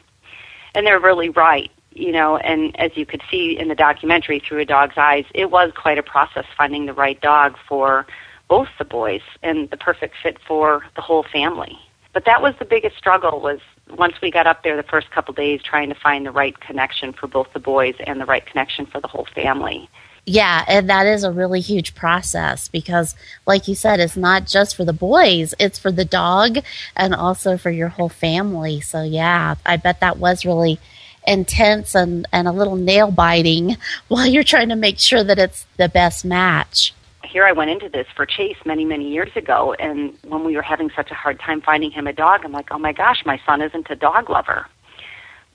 And 0.75 0.85
they're 0.85 1.00
really 1.00 1.30
right 1.30 1.70
you 1.92 2.12
know, 2.12 2.37
and 2.37 2.78
as 2.78 2.92
you 2.94 3.04
could 3.04 3.20
see 3.28 3.59
in 3.59 3.66
the 3.66 3.75
documentary 3.75 4.38
through 4.38 4.61
a 4.61 4.64
dog's 4.64 4.97
eyes, 4.97 5.25
it 5.35 5.50
was 5.50 5.73
quite 5.75 5.99
a 5.99 6.04
process 6.04 6.44
finding 6.56 6.87
the 6.87 6.94
right 6.94 7.20
dog 7.20 7.56
for 7.68 8.06
both 8.49 8.68
the 8.78 8.85
boys 8.85 9.23
and 9.42 9.68
the 9.70 9.76
perfect 9.76 10.14
fit 10.23 10.38
for 10.47 10.85
the 10.94 11.02
whole 11.02 11.25
family. 11.32 11.76
But 12.12 12.25
that 12.26 12.42
was 12.42 12.54
the 12.61 12.64
biggest 12.64 12.97
struggle 12.97 13.40
was 13.40 13.59
once 13.97 14.14
we 14.20 14.30
got 14.30 14.47
up 14.47 14.62
there 14.62 14.76
the 14.76 14.82
first 14.82 15.11
couple 15.11 15.35
days 15.35 15.62
trying 15.62 15.88
to 15.88 15.94
find 15.94 16.26
the 16.26 16.30
right 16.30 16.59
connection 16.61 17.12
for 17.12 17.26
both 17.26 17.52
the 17.52 17.61
boys 17.61 17.94
and 18.06 18.20
the 18.20 18.26
right 18.26 18.44
connection 18.47 18.87
for 18.87 19.00
the 19.00 19.09
whole 19.09 19.26
family. 19.35 19.88
Yeah, 20.26 20.64
and 20.68 20.88
that 20.90 21.06
is 21.06 21.25
a 21.25 21.32
really 21.32 21.61
huge 21.61 21.94
process 21.94 22.68
because, 22.68 23.16
like 23.47 23.66
you 23.66 23.75
said, 23.75 24.00
it's 24.00 24.16
not 24.16 24.47
just 24.47 24.76
for 24.76 24.85
the 24.85 24.92
boys, 24.92 25.54
it's 25.59 25.78
for 25.78 25.90
the 25.90 26.04
dog 26.04 26.59
and 26.94 27.14
also 27.14 27.56
for 27.56 27.70
your 27.70 27.88
whole 27.88 28.11
family. 28.11 28.80
So, 28.80 29.02
yeah, 29.02 29.54
I 29.64 29.76
bet 29.76 30.00
that 30.00 30.18
was 30.18 30.44
really 30.44 30.78
intense 31.26 31.94
and, 31.94 32.28
and 32.32 32.47
a 32.47 32.52
little 32.52 32.76
nail 32.76 33.11
biting 33.11 33.76
while 34.09 34.26
you're 34.26 34.44
trying 34.44 34.68
to 34.68 34.76
make 34.76 34.99
sure 34.99 35.25
that 35.25 35.38
it's 35.38 35.66
the 35.78 35.88
best 35.88 36.25
match 36.25 36.94
here 37.30 37.46
I 37.46 37.52
went 37.52 37.70
into 37.70 37.88
this 37.88 38.06
for 38.16 38.26
Chase 38.26 38.56
many, 38.66 38.84
many 38.84 39.08
years 39.08 39.30
ago, 39.37 39.75
and 39.75 40.16
when 40.26 40.44
we 40.44 40.56
were 40.56 40.62
having 40.62 40.90
such 40.94 41.10
a 41.10 41.14
hard 41.14 41.38
time 41.38 41.60
finding 41.60 41.90
him 41.90 42.06
a 42.06 42.12
dog, 42.12 42.40
I'm 42.44 42.52
like, 42.52 42.68
oh 42.70 42.78
my 42.78 42.92
gosh, 42.92 43.22
my 43.25 43.40
son 43.46 43.62
isn't 43.62 43.87
a 43.88 43.96
dog 43.96 44.28
lover. 44.28 44.66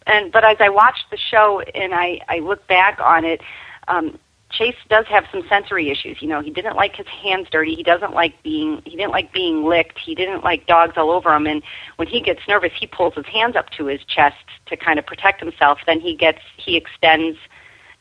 And 0.08 0.32
but 0.32 0.44
as 0.44 0.58
I 0.60 0.70
watched 0.70 1.06
the 1.12 1.18
show 1.18 1.62
and 1.74 1.94
I 1.94 2.22
I 2.30 2.40
look 2.40 2.66
back 2.68 3.00
on 3.00 3.26
it, 3.26 3.42
um, 3.88 4.18
Chase 4.52 4.76
does 4.90 5.06
have 5.08 5.26
some 5.32 5.44
sensory 5.50 5.90
issues. 5.90 6.22
You 6.22 6.30
know, 6.30 6.42
he 6.42 6.52
didn't 6.52 6.76
like 6.76 6.96
his 6.96 7.08
hands 7.08 7.48
dirty. 7.52 7.76
He 7.76 7.84
doesn't 7.84 8.14
like 8.14 8.42
being 8.44 8.82
he 8.86 8.96
didn't 8.96 9.12
like 9.12 9.34
being 9.34 9.66
licked. 9.66 9.98
He 9.98 10.16
didn't 10.16 10.44
like 10.44 10.68
dogs 10.68 10.94
all 10.96 11.10
over 11.10 11.34
him. 11.34 11.48
And 11.48 11.64
when 11.98 12.08
he 12.08 12.22
gets 12.22 12.42
nervous, 12.48 12.72
he 12.80 12.88
pulls 12.88 13.16
his 13.16 13.26
hands 13.26 13.56
up 13.56 13.70
to 13.72 13.88
his 13.88 14.02
chest 14.06 14.46
to 14.68 14.78
kind 14.78 15.00
of 15.00 15.06
protect 15.06 15.42
himself. 15.42 15.80
Then 15.86 16.00
he 16.00 16.16
gets 16.16 16.40
he 16.58 16.78
extends 16.78 17.38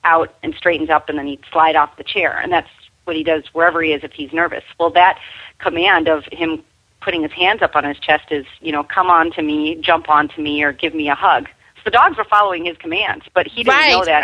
out 0.04 0.34
and 0.42 0.54
straightens 0.54 0.90
up, 0.90 1.08
and 1.08 1.18
then 1.18 1.26
he'd 1.26 1.40
slide 1.50 1.76
off 1.76 1.96
the 1.96 2.04
chair. 2.04 2.38
And 2.38 2.52
that's 2.52 2.68
what 3.04 3.16
he 3.16 3.22
does 3.22 3.44
wherever 3.52 3.82
he 3.82 3.92
is 3.92 4.02
if 4.02 4.12
he's 4.12 4.32
nervous. 4.32 4.64
Well, 4.78 4.90
that 4.90 5.18
command 5.58 6.08
of 6.08 6.24
him 6.32 6.64
putting 7.00 7.22
his 7.22 7.32
hands 7.32 7.62
up 7.62 7.76
on 7.76 7.84
his 7.84 7.98
chest 7.98 8.30
is, 8.30 8.46
you 8.60 8.72
know, 8.72 8.82
come 8.82 9.08
on 9.08 9.30
to 9.32 9.42
me, 9.42 9.76
jump 9.76 10.08
on 10.08 10.28
to 10.28 10.40
me, 10.40 10.62
or 10.62 10.72
give 10.72 10.94
me 10.94 11.08
a 11.08 11.14
hug. 11.14 11.48
So 11.76 11.82
the 11.84 11.90
dogs 11.90 12.16
were 12.16 12.24
following 12.24 12.64
his 12.64 12.76
commands, 12.78 13.26
but 13.34 13.46
he 13.46 13.62
didn't 13.62 13.78
right, 13.78 13.90
know 13.90 14.04
that 14.04 14.22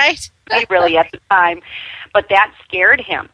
right. 0.51 0.67
really 0.71 0.97
at 0.97 1.11
the 1.13 1.21
time. 1.31 1.61
But 2.13 2.27
that 2.31 2.55
scared 2.67 3.01
him. 3.01 3.29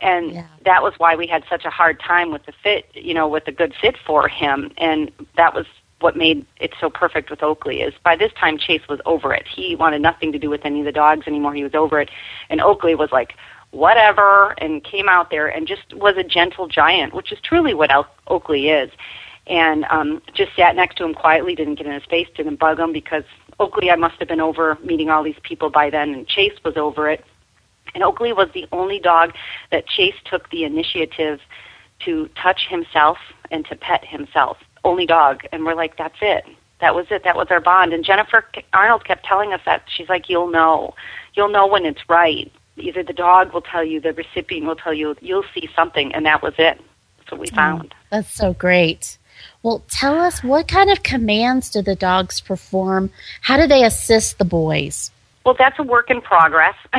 And 0.00 0.32
yeah. 0.32 0.46
that 0.64 0.82
was 0.82 0.94
why 0.98 1.14
we 1.14 1.26
had 1.26 1.44
such 1.48 1.64
a 1.64 1.70
hard 1.70 2.00
time 2.00 2.32
with 2.32 2.44
the 2.46 2.52
fit, 2.62 2.86
you 2.94 3.14
know, 3.14 3.28
with 3.28 3.46
a 3.46 3.52
good 3.52 3.72
fit 3.80 3.96
for 4.04 4.28
him. 4.28 4.72
And 4.76 5.10
that 5.36 5.54
was 5.54 5.66
what 6.00 6.16
made 6.16 6.44
it 6.60 6.74
so 6.80 6.90
perfect 6.90 7.30
with 7.30 7.42
Oakley 7.42 7.80
is 7.80 7.94
by 8.04 8.16
this 8.16 8.32
time 8.32 8.58
Chase 8.58 8.82
was 8.88 9.00
over 9.06 9.32
it. 9.32 9.46
He 9.46 9.76
wanted 9.76 10.02
nothing 10.02 10.32
to 10.32 10.38
do 10.38 10.50
with 10.50 10.64
any 10.64 10.80
of 10.80 10.84
the 10.84 10.92
dogs 10.92 11.26
anymore. 11.28 11.54
He 11.54 11.62
was 11.62 11.74
over 11.74 12.00
it. 12.00 12.10
And 12.50 12.60
Oakley 12.60 12.96
was 12.96 13.10
like, 13.12 13.34
whatever, 13.72 14.54
and 14.58 14.84
came 14.84 15.08
out 15.08 15.30
there 15.30 15.48
and 15.48 15.66
just 15.66 15.92
was 15.94 16.14
a 16.16 16.22
gentle 16.22 16.68
giant, 16.68 17.14
which 17.14 17.32
is 17.32 17.38
truly 17.42 17.74
what 17.74 17.90
El- 17.90 18.08
Oakley 18.28 18.68
is. 18.68 18.90
And 19.48 19.84
um, 19.90 20.22
just 20.34 20.54
sat 20.54 20.76
next 20.76 20.96
to 20.98 21.04
him 21.04 21.14
quietly, 21.14 21.56
didn't 21.56 21.74
get 21.74 21.86
in 21.86 21.92
his 21.92 22.04
face, 22.04 22.28
didn't 22.36 22.60
bug 22.60 22.78
him 22.78 22.92
because 22.92 23.24
Oakley, 23.58 23.90
I 23.90 23.96
must 23.96 24.16
have 24.20 24.28
been 24.28 24.40
over 24.40 24.78
meeting 24.84 25.10
all 25.10 25.24
these 25.24 25.38
people 25.42 25.68
by 25.68 25.90
then, 25.90 26.14
and 26.14 26.28
Chase 26.28 26.52
was 26.64 26.76
over 26.76 27.10
it. 27.10 27.24
And 27.94 28.04
Oakley 28.04 28.32
was 28.32 28.48
the 28.54 28.66
only 28.72 29.00
dog 29.00 29.32
that 29.70 29.86
Chase 29.86 30.14
took 30.24 30.48
the 30.50 30.64
initiative 30.64 31.40
to 32.04 32.28
touch 32.40 32.66
himself 32.68 33.18
and 33.50 33.64
to 33.66 33.76
pet 33.76 34.04
himself. 34.04 34.58
Only 34.84 35.06
dog. 35.06 35.42
And 35.52 35.64
we're 35.64 35.74
like, 35.74 35.96
that's 35.96 36.16
it. 36.20 36.44
That 36.80 36.94
was 36.94 37.06
it. 37.10 37.24
That 37.24 37.36
was 37.36 37.48
our 37.50 37.60
bond. 37.60 37.92
And 37.92 38.04
Jennifer 38.04 38.44
Arnold 38.72 39.04
kept 39.04 39.24
telling 39.24 39.52
us 39.52 39.60
that. 39.66 39.82
She's 39.94 40.08
like, 40.08 40.28
you'll 40.28 40.50
know. 40.50 40.94
You'll 41.34 41.50
know 41.50 41.66
when 41.66 41.84
it's 41.84 42.08
right 42.08 42.50
either 42.76 43.02
the 43.02 43.12
dog 43.12 43.52
will 43.52 43.62
tell 43.62 43.84
you, 43.84 44.00
the 44.00 44.12
recipient 44.12 44.66
will 44.66 44.76
tell 44.76 44.94
you, 44.94 45.14
you'll 45.20 45.44
see 45.54 45.68
something, 45.74 46.14
and 46.14 46.26
that 46.26 46.42
was 46.42 46.54
it. 46.58 46.80
That's 47.18 47.30
what 47.30 47.40
we 47.40 47.48
Oh, 47.52 47.54
found. 47.54 47.94
that's 48.10 48.34
so 48.34 48.52
great. 48.52 49.18
Well, 49.62 49.82
tell 49.88 50.18
us 50.20 50.42
what 50.42 50.68
kind 50.68 50.90
of 50.90 51.02
commands 51.02 51.70
do 51.70 51.82
the 51.82 51.94
dogs 51.94 52.40
perform? 52.40 53.10
How 53.40 53.56
do 53.56 53.66
they 53.66 53.84
assist 53.84 54.38
the 54.38 54.44
boys? 54.44 55.10
Well, 55.44 55.54
that's 55.58 55.78
a 55.78 55.82
work 55.82 56.10
in 56.10 56.20
progress. 56.20 56.76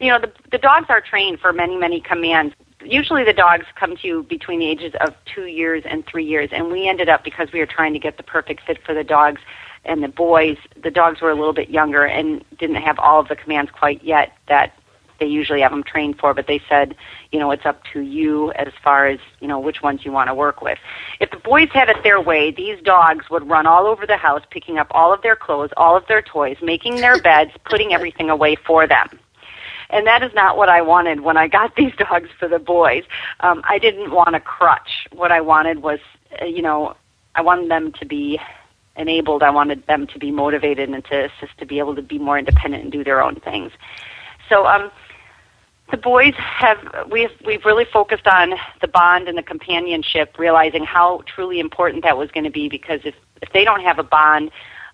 you 0.00 0.08
know, 0.08 0.18
the, 0.18 0.32
the 0.50 0.58
dogs 0.58 0.86
are 0.88 1.00
trained 1.00 1.40
for 1.40 1.52
many, 1.52 1.76
many 1.76 2.00
commands. 2.00 2.54
Usually 2.82 3.24
the 3.24 3.32
dogs 3.34 3.66
come 3.76 3.96
to 3.96 4.06
you 4.06 4.22
between 4.24 4.60
the 4.60 4.66
ages 4.66 4.94
of 5.00 5.14
two 5.24 5.46
years 5.46 5.84
and 5.86 6.06
three 6.06 6.24
years, 6.24 6.50
and 6.52 6.70
we 6.70 6.88
ended 6.88 7.08
up, 7.08 7.24
because 7.24 7.52
we 7.52 7.58
were 7.60 7.66
trying 7.66 7.92
to 7.94 7.98
get 7.98 8.16
the 8.16 8.22
perfect 8.22 8.62
fit 8.66 8.82
for 8.84 8.94
the 8.94 9.04
dogs 9.04 9.40
and 9.84 10.02
the 10.02 10.08
boys, 10.08 10.56
the 10.82 10.90
dogs 10.90 11.20
were 11.20 11.30
a 11.30 11.34
little 11.34 11.52
bit 11.52 11.70
younger 11.70 12.04
and 12.04 12.44
didn't 12.58 12.76
have 12.76 12.98
all 12.98 13.20
of 13.20 13.28
the 13.28 13.36
commands 13.36 13.70
quite 13.70 14.02
yet 14.02 14.32
that 14.48 14.72
they 15.20 15.26
usually 15.26 15.60
have 15.60 15.70
them 15.70 15.82
trained 15.82 16.18
for, 16.18 16.34
but 16.34 16.46
they 16.46 16.60
said, 16.68 16.94
you 17.30 17.38
know, 17.38 17.50
it's 17.50 17.64
up 17.64 17.82
to 17.92 18.00
you 18.00 18.52
as 18.52 18.72
far 18.82 19.06
as, 19.06 19.18
you 19.40 19.48
know, 19.48 19.58
which 19.58 19.82
ones 19.82 20.04
you 20.04 20.12
want 20.12 20.28
to 20.28 20.34
work 20.34 20.60
with. 20.60 20.78
If 21.20 21.30
the 21.30 21.38
boys 21.38 21.68
had 21.72 21.88
it 21.88 22.02
their 22.02 22.20
way, 22.20 22.50
these 22.50 22.80
dogs 22.82 23.30
would 23.30 23.48
run 23.48 23.66
all 23.66 23.86
over 23.86 24.06
the 24.06 24.16
house, 24.16 24.42
picking 24.50 24.78
up 24.78 24.88
all 24.90 25.12
of 25.12 25.22
their 25.22 25.36
clothes, 25.36 25.70
all 25.76 25.96
of 25.96 26.06
their 26.08 26.22
toys, 26.22 26.56
making 26.62 26.96
their 26.96 27.20
beds, 27.20 27.52
putting 27.64 27.92
everything 27.92 28.28
away 28.28 28.56
for 28.66 28.86
them. 28.86 29.18
And 29.90 30.06
that 30.06 30.22
is 30.22 30.32
not 30.34 30.56
what 30.56 30.68
I 30.68 30.82
wanted 30.82 31.20
when 31.20 31.36
I 31.36 31.46
got 31.48 31.74
these 31.76 31.92
dogs 31.96 32.28
for 32.38 32.48
the 32.48 32.58
boys. 32.58 33.04
Um, 33.40 33.62
I 33.68 33.78
didn't 33.78 34.10
want 34.10 34.34
a 34.34 34.40
crutch. 34.40 35.06
What 35.12 35.30
I 35.30 35.40
wanted 35.40 35.82
was, 35.82 36.00
uh, 36.40 36.44
you 36.44 36.62
know, 36.62 36.96
I 37.34 37.42
wanted 37.42 37.70
them 37.70 37.92
to 37.92 38.06
be 38.06 38.40
enabled. 38.96 39.42
I 39.42 39.50
wanted 39.50 39.86
them 39.86 40.06
to 40.08 40.18
be 40.18 40.30
motivated 40.30 40.88
and 40.88 41.04
to 41.06 41.24
assist 41.24 41.58
to 41.58 41.66
be 41.66 41.78
able 41.78 41.94
to 41.96 42.02
be 42.02 42.18
more 42.18 42.38
independent 42.38 42.84
and 42.84 42.92
do 42.92 43.04
their 43.04 43.22
own 43.22 43.36
things. 43.36 43.72
So, 44.48 44.66
um, 44.66 44.90
the 45.90 45.96
boys 45.98 46.34
have 46.36 46.78
we've 47.10 47.30
we've 47.44 47.64
really 47.64 47.84
focused 47.84 48.26
on 48.26 48.54
the 48.80 48.88
bond 48.88 49.28
and 49.28 49.36
the 49.36 49.42
companionship, 49.42 50.38
realizing 50.38 50.84
how 50.84 51.22
truly 51.26 51.60
important 51.60 52.02
that 52.04 52.16
was 52.16 52.30
going 52.30 52.44
to 52.44 52.50
be. 52.50 52.68
Because 52.68 53.00
if 53.04 53.14
if 53.42 53.52
they 53.52 53.64
don't 53.64 53.82
have 53.82 53.98
a 53.98 54.02
bond, 54.02 54.50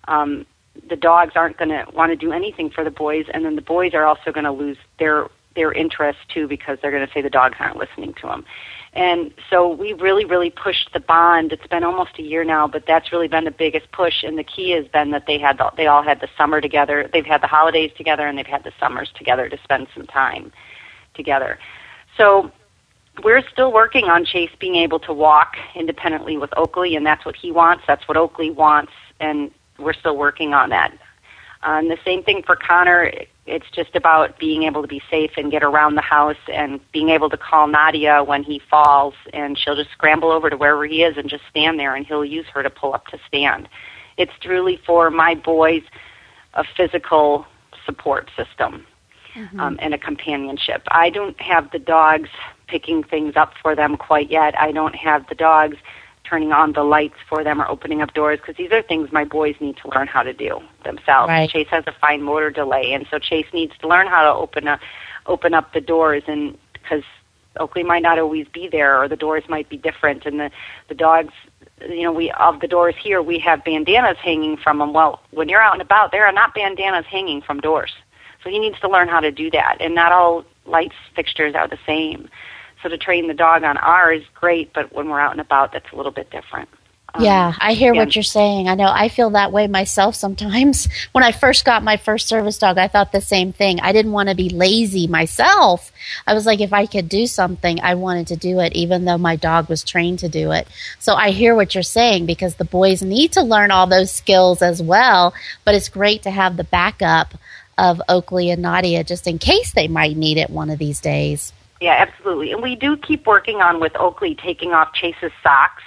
um, 0.07 0.45
the 0.89 0.95
dogs 0.95 1.33
aren't 1.35 1.57
going 1.57 1.69
to 1.69 1.85
want 1.93 2.11
to 2.11 2.15
do 2.15 2.31
anything 2.31 2.69
for 2.69 2.83
the 2.83 2.91
boys, 2.91 3.25
and 3.33 3.45
then 3.45 3.55
the 3.55 3.61
boys 3.61 3.93
are 3.93 4.05
also 4.05 4.31
going 4.31 4.43
to 4.43 4.51
lose 4.51 4.77
their 4.99 5.29
their 5.55 5.71
interest 5.71 6.19
too 6.29 6.47
because 6.47 6.77
they're 6.81 6.91
going 6.91 7.05
to 7.05 7.13
say 7.13 7.21
the 7.21 7.29
dogs 7.29 7.55
aren't 7.59 7.77
listening 7.77 8.13
to 8.15 8.27
them. 8.27 8.45
And 8.93 9.33
so 9.49 9.69
we 9.69 9.93
really, 9.93 10.25
really 10.25 10.49
pushed 10.49 10.91
the 10.93 10.99
bond. 10.99 11.53
It's 11.53 11.65
been 11.67 11.83
almost 11.83 12.19
a 12.19 12.21
year 12.21 12.43
now, 12.43 12.67
but 12.67 12.85
that's 12.85 13.11
really 13.11 13.29
been 13.29 13.45
the 13.45 13.51
biggest 13.51 13.89
push. 13.93 14.23
And 14.23 14.37
the 14.37 14.43
key 14.43 14.71
has 14.71 14.85
been 14.87 15.11
that 15.11 15.27
they 15.27 15.39
had 15.39 15.57
the, 15.57 15.71
they 15.77 15.87
all 15.87 16.03
had 16.03 16.19
the 16.19 16.27
summer 16.37 16.59
together. 16.59 17.09
They've 17.11 17.25
had 17.25 17.41
the 17.41 17.47
holidays 17.47 17.91
together, 17.95 18.27
and 18.27 18.37
they've 18.37 18.45
had 18.45 18.65
the 18.65 18.73
summers 18.79 19.09
together 19.15 19.47
to 19.47 19.57
spend 19.63 19.87
some 19.95 20.07
time 20.07 20.51
together. 21.13 21.57
So 22.17 22.51
we're 23.23 23.47
still 23.49 23.71
working 23.71 24.05
on 24.05 24.25
Chase 24.25 24.51
being 24.59 24.75
able 24.75 24.99
to 24.99 25.13
walk 25.13 25.55
independently 25.73 26.37
with 26.37 26.49
Oakley, 26.57 26.95
and 26.97 27.05
that's 27.05 27.25
what 27.25 27.35
he 27.35 27.51
wants. 27.51 27.83
That's 27.87 28.05
what 28.07 28.17
Oakley 28.17 28.51
wants, 28.51 28.91
and 29.21 29.51
we're 29.79 29.93
still 29.93 30.17
working 30.17 30.53
on 30.53 30.69
that. 30.69 30.91
Uh, 31.63 31.77
and 31.79 31.91
the 31.91 31.97
same 32.03 32.23
thing 32.23 32.43
for 32.45 32.55
Connor. 32.55 33.11
It's 33.51 33.69
just 33.71 33.95
about 33.95 34.39
being 34.39 34.63
able 34.63 34.81
to 34.81 34.87
be 34.87 35.01
safe 35.09 35.31
and 35.37 35.51
get 35.51 35.63
around 35.63 35.95
the 35.95 36.01
house 36.01 36.37
and 36.51 36.79
being 36.91 37.09
able 37.09 37.29
to 37.29 37.37
call 37.37 37.67
Nadia 37.67 38.23
when 38.23 38.43
he 38.43 38.61
falls, 38.69 39.13
and 39.33 39.57
she'll 39.57 39.75
just 39.75 39.91
scramble 39.91 40.31
over 40.31 40.49
to 40.49 40.57
wherever 40.57 40.85
he 40.85 41.03
is 41.03 41.17
and 41.17 41.29
just 41.29 41.43
stand 41.49 41.79
there, 41.79 41.95
and 41.95 42.05
he'll 42.05 42.25
use 42.25 42.45
her 42.53 42.63
to 42.63 42.69
pull 42.69 42.93
up 42.93 43.07
to 43.07 43.19
stand. 43.27 43.67
It's 44.17 44.31
truly 44.41 44.79
for 44.85 45.11
my 45.11 45.35
boys 45.35 45.83
a 46.53 46.63
physical 46.75 47.45
support 47.85 48.29
system 48.35 48.85
um, 49.59 49.77
and 49.81 49.93
a 49.93 49.97
companionship. 49.97 50.83
I 50.89 51.09
don't 51.09 51.39
have 51.39 51.71
the 51.71 51.79
dogs 51.79 52.29
picking 52.67 53.03
things 53.03 53.33
up 53.35 53.53
for 53.61 53.75
them 53.75 53.97
quite 53.97 54.29
yet. 54.29 54.59
I 54.59 54.71
don't 54.71 54.95
have 54.95 55.27
the 55.27 55.35
dogs 55.35 55.77
turning 56.31 56.53
on 56.53 56.71
the 56.71 56.83
lights 56.83 57.17
for 57.27 57.43
them 57.43 57.61
or 57.61 57.69
opening 57.69 58.01
up 58.01 58.13
doors 58.13 58.39
because 58.39 58.55
these 58.55 58.71
are 58.71 58.81
things 58.81 59.11
my 59.11 59.25
boys 59.25 59.55
need 59.59 59.75
to 59.75 59.89
learn 59.89 60.07
how 60.07 60.23
to 60.23 60.31
do 60.31 60.59
themselves. 60.85 61.27
Right. 61.27 61.49
Chase 61.49 61.67
has 61.69 61.83
a 61.87 61.93
fine 61.99 62.23
motor 62.23 62.49
delay, 62.49 62.93
and 62.93 63.05
so 63.11 63.19
Chase 63.19 63.47
needs 63.53 63.73
to 63.81 63.87
learn 63.87 64.07
how 64.07 64.23
to 64.23 64.33
open 64.33 64.67
up 64.67 64.79
open 65.25 65.53
up 65.53 65.73
the 65.73 65.81
doors, 65.81 66.23
and 66.27 66.57
because 66.73 67.03
Oakley 67.57 67.83
might 67.83 68.01
not 68.01 68.17
always 68.17 68.47
be 68.47 68.69
there, 68.71 68.99
or 68.99 69.09
the 69.09 69.17
doors 69.17 69.43
might 69.49 69.67
be 69.69 69.77
different, 69.77 70.25
and 70.25 70.39
the 70.39 70.49
the 70.87 70.95
dogs. 70.95 71.33
You 71.81 72.03
know, 72.03 72.13
we 72.13 72.31
of 72.31 72.61
the 72.61 72.67
doors 72.67 72.95
here, 72.97 73.21
we 73.21 73.39
have 73.39 73.65
bandanas 73.65 74.17
hanging 74.23 74.55
from 74.55 74.77
them. 74.77 74.93
Well, 74.93 75.19
when 75.31 75.49
you're 75.49 75.61
out 75.61 75.73
and 75.73 75.81
about, 75.81 76.11
there 76.11 76.25
are 76.25 76.31
not 76.31 76.53
bandanas 76.53 77.05
hanging 77.07 77.41
from 77.41 77.59
doors. 77.59 77.91
So 78.43 78.49
he 78.49 78.59
needs 78.59 78.79
to 78.81 78.89
learn 78.89 79.07
how 79.07 79.19
to 79.19 79.31
do 79.31 79.51
that. 79.51 79.77
And 79.79 79.95
not 79.95 80.11
all 80.11 80.45
lights 80.65 80.95
fixtures 81.15 81.55
are 81.55 81.67
the 81.67 81.79
same. 81.85 82.29
So 82.81 82.89
to 82.89 82.97
train 82.97 83.27
the 83.27 83.33
dog 83.33 83.63
on 83.63 83.77
ours, 83.77 84.21
is 84.21 84.27
great, 84.33 84.73
but 84.73 84.93
when 84.93 85.09
we're 85.09 85.19
out 85.19 85.31
and 85.31 85.41
about, 85.41 85.71
that's 85.71 85.91
a 85.91 85.95
little 85.95 86.11
bit 86.11 86.29
different. 86.31 86.69
Um, 87.13 87.23
yeah, 87.23 87.53
I 87.59 87.73
hear 87.73 87.93
yeah. 87.93 88.01
what 88.01 88.15
you're 88.15 88.23
saying. 88.23 88.69
I 88.69 88.75
know 88.75 88.89
I 88.89 89.09
feel 89.09 89.31
that 89.31 89.51
way 89.51 89.67
myself 89.67 90.15
sometimes. 90.15 90.87
When 91.11 91.23
I 91.25 91.33
first 91.33 91.65
got 91.65 91.83
my 91.83 91.97
first 91.97 92.29
service 92.29 92.57
dog, 92.57 92.77
I 92.77 92.87
thought 92.87 93.11
the 93.11 93.19
same 93.19 93.51
thing. 93.51 93.81
I 93.81 93.91
didn't 93.91 94.13
want 94.13 94.29
to 94.29 94.35
be 94.35 94.49
lazy 94.49 95.07
myself. 95.07 95.91
I 96.25 96.33
was 96.33 96.45
like, 96.45 96.61
if 96.61 96.71
I 96.71 96.85
could 96.85 97.09
do 97.09 97.27
something, 97.27 97.81
I 97.81 97.95
wanted 97.95 98.27
to 98.27 98.37
do 98.37 98.59
it, 98.59 98.73
even 98.73 99.03
though 99.03 99.17
my 99.17 99.35
dog 99.35 99.67
was 99.67 99.83
trained 99.83 100.19
to 100.19 100.29
do 100.29 100.51
it. 100.51 100.69
So 100.99 101.15
I 101.15 101.31
hear 101.31 101.53
what 101.53 101.75
you're 101.75 101.83
saying 101.83 102.27
because 102.27 102.55
the 102.55 102.65
boys 102.65 103.01
need 103.01 103.33
to 103.33 103.41
learn 103.41 103.71
all 103.71 103.87
those 103.87 104.11
skills 104.11 104.61
as 104.61 104.81
well. 104.81 105.33
But 105.65 105.75
it's 105.75 105.89
great 105.89 106.23
to 106.23 106.31
have 106.31 106.55
the 106.55 106.63
backup 106.63 107.33
of 107.77 108.01
Oakley 108.07 108.49
and 108.51 108.61
Nadia 108.61 109.03
just 109.03 109.27
in 109.27 109.37
case 109.37 109.73
they 109.73 109.89
might 109.89 110.15
need 110.15 110.37
it 110.37 110.49
one 110.49 110.69
of 110.69 110.79
these 110.79 111.01
days. 111.01 111.51
Yeah, 111.81 111.95
absolutely. 111.97 112.51
And 112.51 112.61
we 112.61 112.75
do 112.75 112.95
keep 112.95 113.25
working 113.25 113.59
on 113.59 113.79
with 113.79 113.93
Oakley 113.95 114.35
taking 114.35 114.71
off 114.71 114.93
Chase's 114.93 115.31
socks 115.41 115.81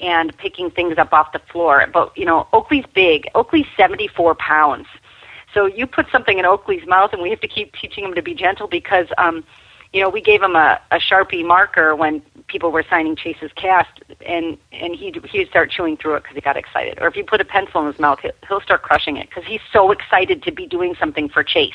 and 0.00 0.36
picking 0.38 0.70
things 0.70 0.96
up 0.96 1.12
off 1.12 1.32
the 1.32 1.38
floor. 1.52 1.86
But, 1.92 2.16
you 2.16 2.24
know, 2.24 2.48
Oakley's 2.54 2.86
big. 2.94 3.28
Oakley's 3.34 3.66
74 3.76 4.36
pounds. 4.36 4.86
So 5.52 5.66
you 5.66 5.86
put 5.86 6.06
something 6.10 6.38
in 6.38 6.46
Oakley's 6.46 6.86
mouth, 6.86 7.12
and 7.12 7.20
we 7.20 7.28
have 7.28 7.40
to 7.42 7.48
keep 7.48 7.74
teaching 7.74 8.04
him 8.04 8.14
to 8.14 8.22
be 8.22 8.34
gentle 8.34 8.66
because, 8.66 9.06
um, 9.18 9.44
you 9.92 10.00
know, 10.00 10.08
we 10.08 10.22
gave 10.22 10.42
him 10.42 10.56
a, 10.56 10.80
a 10.90 10.96
Sharpie 10.96 11.46
marker 11.46 11.94
when 11.94 12.22
people 12.48 12.72
were 12.72 12.84
signing 12.88 13.14
Chase's 13.14 13.52
cast, 13.54 14.02
and 14.26 14.58
and 14.72 14.96
he'd 14.96 15.24
he'd 15.26 15.48
start 15.48 15.70
chewing 15.70 15.96
through 15.96 16.16
it 16.16 16.24
because 16.24 16.34
he 16.34 16.40
got 16.40 16.56
excited. 16.56 16.98
Or 17.00 17.06
if 17.06 17.14
you 17.14 17.22
put 17.22 17.40
a 17.40 17.44
pencil 17.44 17.82
in 17.82 17.86
his 17.86 18.00
mouth, 18.00 18.18
he'll, 18.20 18.32
he'll 18.48 18.60
start 18.60 18.82
crushing 18.82 19.16
it 19.18 19.28
because 19.28 19.44
he's 19.44 19.60
so 19.72 19.92
excited 19.92 20.42
to 20.42 20.50
be 20.50 20.66
doing 20.66 20.96
something 20.98 21.28
for 21.28 21.44
Chase 21.44 21.74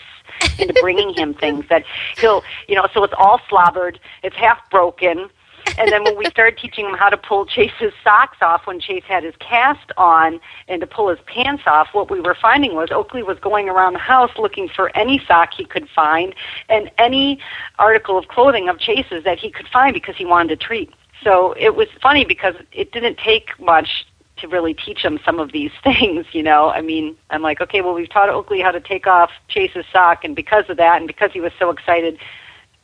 and 0.58 0.74
to 0.74 0.82
bringing 0.82 1.14
him 1.14 1.34
things 1.34 1.66
that 1.70 1.84
he'll, 2.18 2.44
you 2.68 2.76
know. 2.76 2.88
So 2.94 3.04
it's 3.04 3.14
all 3.18 3.42
slobbered, 3.50 4.00
it's 4.24 4.36
half 4.36 4.58
broken. 4.70 5.30
And 5.78 5.92
then 5.92 6.04
when 6.04 6.18
we 6.18 6.26
started 6.26 6.58
teaching 6.60 6.86
him 6.86 6.94
how 6.94 7.10
to 7.10 7.18
pull 7.18 7.46
Chase's 7.46 7.94
socks 8.04 8.38
off 8.42 8.66
when 8.66 8.80
Chase 8.80 9.04
had 9.08 9.24
his 9.24 9.36
cast 9.40 9.92
on 9.98 10.40
and 10.68 10.82
to 10.82 10.88
pull 10.88 11.10
his 11.10 11.20
pants 11.26 11.64
off, 11.66 11.90
what 11.94 12.12
we 12.12 12.20
were 12.20 12.36
finding 12.36 12.76
was 12.76 12.90
Oakley 12.92 13.24
was 13.24 13.40
going 13.40 13.70
around 13.70 13.94
the 13.94 14.00
house 14.00 14.32
looking 14.38 14.68
for 14.68 14.96
any 14.96 15.24
sock 15.26 15.54
he 15.54 15.66
could 15.66 15.88
find 15.90 16.36
and 16.68 16.92
any 16.98 17.40
article 17.78 18.18
of 18.18 18.28
clothing 18.28 18.68
of 18.68 18.80
Chase's 18.80 19.24
that 19.24 19.40
he 19.40 19.52
could 19.52 19.68
find 19.68 19.94
because 19.94 20.16
he 20.18 20.26
wanted 20.26 20.52
a 20.52 20.58
treat. 20.58 20.92
So 21.24 21.54
it 21.58 21.76
was 21.76 21.88
funny 22.02 22.26
because 22.26 22.56
it 22.72 22.92
didn't 22.92 23.18
take 23.18 23.58
much 23.60 24.06
to 24.42 24.48
really 24.48 24.74
teach 24.74 25.00
him 25.04 25.20
some 25.26 25.40
of 25.40 25.52
these 25.52 25.72
things, 25.84 26.26
you 26.32 26.44
know. 26.44 26.70
I 26.70 26.82
mean, 26.82 27.16
I'm 27.30 27.42
like, 27.42 27.62
okay, 27.62 27.82
well, 27.82 27.94
we've 27.94 28.10
taught 28.10 28.30
Oakley 28.30 28.62
how 28.62 28.72
to 28.72 28.80
take 28.80 29.08
off 29.08 29.32
Chase's 29.48 29.86
sock, 29.92 30.24
and 30.24 30.36
because 30.36 30.66
of 30.70 30.78
that, 30.78 30.98
and 30.98 31.08
because 31.08 31.32
he 31.32 31.42
was 31.42 31.52
so 31.60 31.70
excited, 31.70 32.18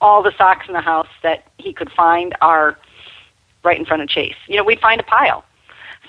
all 0.02 0.22
the 0.22 0.32
socks 0.38 0.68
in 0.68 0.74
the 0.74 0.82
house 0.82 1.08
that 1.24 1.46
he 1.58 1.74
could 1.74 1.91
find 1.91 2.36
are 2.41 2.78
right 3.63 3.78
in 3.80 3.86
front 3.86 4.02
of 4.04 4.10
Chase. 4.10 4.36
You 4.48 4.58
know, 4.58 4.63
we'd 4.63 4.80
find 4.80 5.00
a 5.00 5.04
pile. 5.04 5.44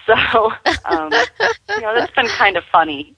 So, 0.07 0.53
um, 0.85 1.11
you 1.69 1.81
know, 1.81 1.93
that's 1.93 2.13
been 2.15 2.29
kind 2.29 2.57
of 2.57 2.63
funny. 2.71 3.17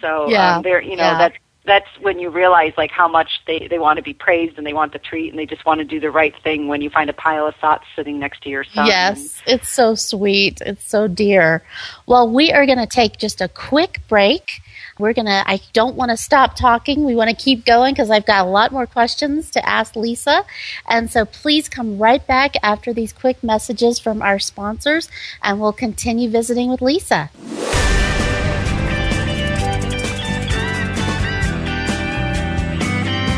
So, 0.00 0.28
Yeah, 0.28 0.56
um, 0.56 0.62
there, 0.62 0.80
you 0.80 0.96
know, 0.96 1.12
yeah. 1.12 1.18
that's 1.18 1.36
that's 1.66 1.88
when 2.00 2.18
you 2.18 2.30
realize 2.30 2.72
like 2.76 2.90
how 2.90 3.08
much 3.08 3.40
they 3.46 3.66
they 3.68 3.78
want 3.78 3.96
to 3.96 4.02
be 4.02 4.12
praised 4.12 4.58
and 4.58 4.66
they 4.66 4.72
want 4.72 4.92
the 4.92 4.98
treat 4.98 5.30
and 5.30 5.38
they 5.38 5.46
just 5.46 5.64
want 5.64 5.78
to 5.78 5.84
do 5.84 5.98
the 5.98 6.10
right 6.10 6.34
thing 6.42 6.68
when 6.68 6.82
you 6.82 6.90
find 6.90 7.08
a 7.08 7.14
pile 7.14 7.46
of 7.46 7.54
thoughts 7.56 7.84
sitting 7.96 8.18
next 8.18 8.42
to 8.42 8.50
your 8.50 8.64
son. 8.64 8.86
Yes, 8.86 9.42
it's 9.46 9.68
so 9.68 9.94
sweet. 9.94 10.60
It's 10.60 10.86
so 10.86 11.08
dear. 11.08 11.62
Well, 12.06 12.30
we 12.30 12.52
are 12.52 12.66
going 12.66 12.78
to 12.78 12.86
take 12.86 13.16
just 13.18 13.40
a 13.40 13.48
quick 13.48 14.00
break. 14.08 14.60
We're 14.98 15.12
going 15.12 15.26
to, 15.26 15.42
I 15.46 15.60
don't 15.72 15.96
want 15.96 16.10
to 16.12 16.16
stop 16.16 16.54
talking. 16.54 17.04
We 17.04 17.16
want 17.16 17.30
to 17.30 17.36
keep 17.36 17.64
going 17.64 17.94
because 17.94 18.10
I've 18.10 18.26
got 18.26 18.46
a 18.46 18.48
lot 18.48 18.70
more 18.70 18.86
questions 18.86 19.50
to 19.52 19.68
ask 19.68 19.96
Lisa. 19.96 20.44
And 20.88 21.10
so 21.10 21.24
please 21.24 21.68
come 21.68 21.98
right 21.98 22.24
back 22.24 22.54
after 22.62 22.92
these 22.92 23.12
quick 23.12 23.42
messages 23.42 23.98
from 23.98 24.22
our 24.22 24.38
sponsors 24.38 25.08
and 25.42 25.60
we'll 25.60 25.72
continue 25.72 26.30
visiting 26.30 26.70
with 26.70 26.80
Lisa. 26.80 27.30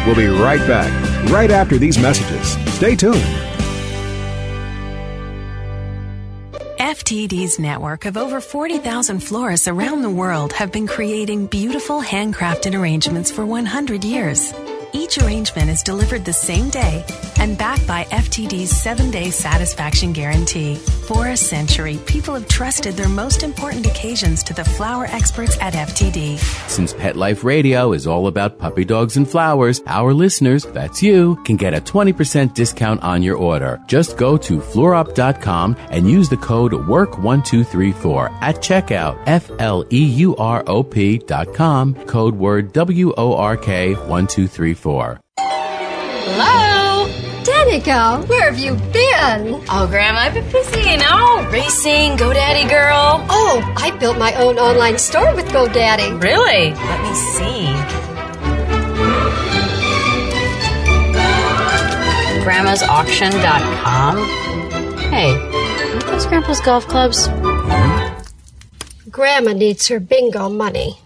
We'll 0.06 0.14
be 0.14 0.28
right 0.28 0.64
back, 0.68 0.90
right 1.30 1.50
after 1.50 1.78
these 1.78 1.98
messages. 1.98 2.52
Stay 2.74 2.94
tuned. 2.94 3.16
FTD's 6.78 7.58
network 7.58 8.04
of 8.04 8.16
over 8.16 8.40
40,000 8.40 9.20
florists 9.20 9.66
around 9.66 10.02
the 10.02 10.10
world 10.10 10.52
have 10.52 10.70
been 10.70 10.86
creating 10.86 11.46
beautiful 11.46 12.00
handcrafted 12.00 12.78
arrangements 12.78 13.30
for 13.30 13.44
100 13.44 14.04
years. 14.04 14.52
Each 14.96 15.18
arrangement 15.18 15.68
is 15.68 15.82
delivered 15.82 16.24
the 16.24 16.32
same 16.32 16.70
day 16.70 17.04
and 17.38 17.58
backed 17.58 17.86
by 17.86 18.04
FTD's 18.04 18.70
seven 18.70 19.10
day 19.10 19.28
satisfaction 19.28 20.14
guarantee. 20.14 20.76
For 21.06 21.28
a 21.28 21.36
century, 21.36 21.98
people 22.06 22.32
have 22.32 22.48
trusted 22.48 22.94
their 22.94 23.08
most 23.08 23.42
important 23.42 23.86
occasions 23.86 24.42
to 24.44 24.54
the 24.54 24.64
flower 24.64 25.04
experts 25.04 25.58
at 25.60 25.74
FTD. 25.74 26.38
Since 26.68 26.94
Pet 26.94 27.14
Life 27.14 27.44
Radio 27.44 27.92
is 27.92 28.06
all 28.06 28.26
about 28.26 28.58
puppy 28.58 28.86
dogs 28.86 29.18
and 29.18 29.28
flowers, 29.28 29.82
our 29.86 30.14
listeners, 30.14 30.64
that's 30.64 31.02
you, 31.02 31.36
can 31.44 31.56
get 31.56 31.74
a 31.74 31.80
20% 31.80 32.54
discount 32.54 33.02
on 33.02 33.22
your 33.22 33.36
order. 33.36 33.78
Just 33.86 34.16
go 34.16 34.38
to 34.38 34.58
fleurop.com 34.58 35.76
and 35.90 36.10
use 36.10 36.30
the 36.30 36.38
code 36.38 36.72
WORK1234 36.72 38.38
at 38.40 38.56
checkout. 38.56 39.22
F 39.26 39.50
L 39.58 39.84
E 39.92 40.04
U 40.04 40.34
R 40.36 40.64
O 40.66 40.82
P.com, 40.82 41.94
code 42.06 42.34
word 42.34 42.72
W 42.72 43.12
O 43.18 43.34
R 43.34 43.58
K 43.58 43.92
1234. 43.92 44.85
Hello? 45.36 47.08
Danica, 47.42 48.26
where 48.28 48.50
have 48.50 48.58
you 48.58 48.74
been? 48.92 49.60
Oh, 49.68 49.86
Grandma, 49.88 50.20
I've 50.20 50.34
been 50.34 50.50
busy, 50.52 50.80
you 50.90 50.96
know, 50.96 51.48
racing, 51.50 52.16
GoDaddy 52.16 52.68
girl. 52.68 53.24
Oh, 53.28 53.74
I 53.76 53.90
built 53.98 54.18
my 54.18 54.32
own 54.34 54.58
online 54.58 54.98
store 54.98 55.34
with 55.34 55.46
GoDaddy. 55.46 56.22
Really? 56.22 56.70
Let 56.70 57.02
me 57.02 57.14
see. 57.14 57.66
Grandma'sAuction.com. 62.44 64.16
Hey, 65.10 65.34
are 65.34 66.00
those 66.02 66.26
Grandpa's 66.26 66.60
golf 66.60 66.86
clubs? 66.86 67.28
Grandma 69.10 69.52
needs 69.52 69.88
her 69.88 69.98
bingo 69.98 70.48
money. 70.48 70.98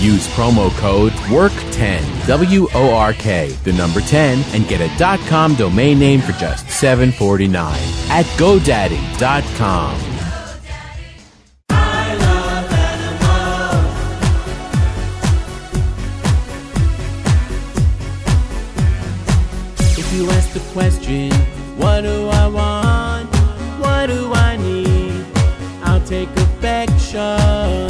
Use 0.00 0.26
promo 0.28 0.70
code 0.78 1.12
WORK10, 1.28 2.26
W 2.26 2.66
O 2.72 2.94
R 2.94 3.12
K, 3.12 3.50
the 3.64 3.72
number 3.74 4.00
10, 4.00 4.42
and 4.54 4.66
get 4.66 4.80
a 4.80 5.18
.com 5.28 5.54
domain 5.56 5.98
name 5.98 6.22
for 6.22 6.32
just 6.32 6.64
$7.49 6.68 7.54
at 8.08 8.24
GoDaddy.com. 8.38 9.94
If 19.98 20.14
you 20.14 20.30
ask 20.30 20.54
the 20.54 20.60
question, 20.72 21.30
what 21.76 22.00
do 22.00 22.26
I 22.30 22.46
want? 22.46 23.28
What 23.78 24.06
do 24.06 24.32
I 24.32 24.56
need? 24.56 25.26
I'll 25.84 26.02
take 26.06 26.30
affection. 26.30 27.89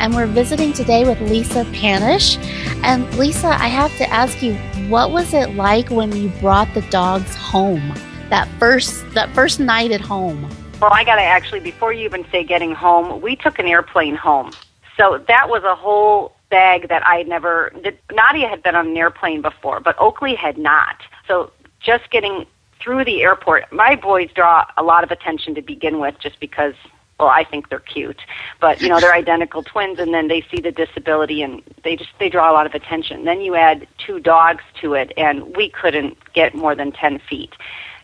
And 0.00 0.14
we're 0.14 0.26
visiting 0.26 0.72
today 0.72 1.04
with 1.04 1.20
Lisa 1.20 1.66
Panish. 1.74 2.38
And 2.82 3.06
Lisa, 3.18 3.48
I 3.48 3.68
have 3.68 3.94
to 3.98 4.08
ask 4.10 4.42
you, 4.42 4.54
what 4.88 5.10
was 5.10 5.34
it 5.34 5.54
like 5.56 5.90
when 5.90 6.10
you 6.16 6.30
brought 6.40 6.72
the 6.72 6.80
dogs 6.88 7.34
home? 7.36 7.92
That 8.30 8.48
first 8.58 9.04
that 9.12 9.28
first 9.34 9.60
night 9.60 9.92
at 9.92 10.00
home. 10.00 10.48
Well, 10.80 10.90
I 10.90 11.04
got 11.04 11.16
to 11.16 11.22
actually, 11.22 11.60
before 11.60 11.92
you 11.92 12.06
even 12.06 12.24
say 12.32 12.42
getting 12.44 12.74
home, 12.74 13.20
we 13.20 13.36
took 13.36 13.58
an 13.58 13.66
airplane 13.66 14.16
home. 14.16 14.52
So 14.96 15.22
that 15.28 15.50
was 15.50 15.62
a 15.64 15.74
whole 15.74 16.34
bag 16.48 16.88
that 16.88 17.06
I 17.06 17.16
had 17.16 17.28
never, 17.28 17.70
Nadia 18.10 18.48
had 18.48 18.62
been 18.62 18.74
on 18.74 18.88
an 18.88 18.96
airplane 18.96 19.42
before, 19.42 19.80
but 19.80 19.94
Oakley 20.00 20.34
had 20.34 20.56
not. 20.56 20.96
So 21.28 21.52
just 21.80 22.10
getting 22.10 22.46
through 22.80 23.04
the 23.04 23.22
airport, 23.22 23.70
my 23.70 23.96
boys 23.96 24.30
draw 24.34 24.64
a 24.78 24.82
lot 24.82 25.04
of 25.04 25.10
attention 25.10 25.54
to 25.56 25.62
begin 25.62 26.00
with 26.00 26.18
just 26.18 26.40
because, 26.40 26.74
well, 27.20 27.28
I 27.28 27.44
think 27.44 27.68
they're 27.68 27.78
cute. 27.78 28.20
But, 28.60 28.80
you 28.80 28.88
know, 28.88 28.98
they're 28.98 29.14
identical 29.24 29.62
twins 29.62 29.98
and 29.98 30.12
then 30.12 30.28
they 30.28 30.44
see 30.50 30.60
the 30.60 30.72
disability 30.72 31.42
and 31.42 31.62
they 31.84 31.94
just, 31.94 32.10
they 32.18 32.28
draw 32.28 32.50
a 32.50 32.54
lot 32.54 32.66
of 32.66 32.74
attention. 32.74 33.24
Then 33.24 33.40
you 33.40 33.54
add 33.54 33.86
two 34.04 34.18
dogs 34.18 34.64
to 34.80 34.94
it 34.94 35.12
and 35.16 35.54
we 35.54 35.70
couldn't 35.70 36.16
get 36.32 36.54
more 36.54 36.74
than 36.74 36.90
10 36.92 37.20
feet 37.28 37.52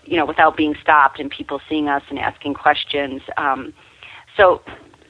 you 0.06 0.16
know, 0.16 0.24
without 0.24 0.56
being 0.56 0.74
stopped 0.80 1.18
and 1.18 1.30
people 1.30 1.60
seeing 1.68 1.88
us 1.88 2.02
and 2.08 2.18
asking 2.18 2.54
questions. 2.54 3.22
Um, 3.36 3.74
so 4.36 4.62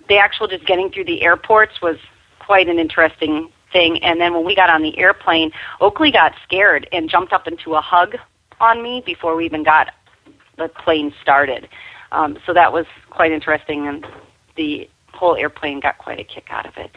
the 0.08 0.16
actual 0.16 0.48
just 0.48 0.66
getting 0.66 0.90
through 0.90 1.04
the 1.04 1.22
airports 1.22 1.80
was 1.82 1.96
quite 2.38 2.68
an 2.68 2.78
interesting 2.78 3.50
thing. 3.72 4.02
And 4.02 4.20
then 4.20 4.34
when 4.34 4.44
we 4.44 4.54
got 4.54 4.70
on 4.70 4.82
the 4.82 4.96
airplane, 4.98 5.52
Oakley 5.80 6.10
got 6.10 6.34
scared 6.44 6.88
and 6.92 7.10
jumped 7.10 7.32
up 7.32 7.46
into 7.46 7.74
a 7.74 7.80
hug 7.80 8.16
on 8.60 8.82
me 8.82 9.02
before 9.04 9.36
we 9.36 9.44
even 9.44 9.62
got 9.62 9.92
the 10.56 10.68
plane 10.68 11.12
started. 11.20 11.68
Um, 12.12 12.38
so 12.46 12.52
that 12.54 12.72
was 12.72 12.86
quite 13.10 13.32
interesting, 13.32 13.86
and 13.86 14.06
the 14.56 14.88
whole 15.12 15.36
airplane 15.36 15.80
got 15.80 15.98
quite 15.98 16.20
a 16.20 16.24
kick 16.24 16.46
out 16.50 16.66
of 16.66 16.76
it. 16.76 16.90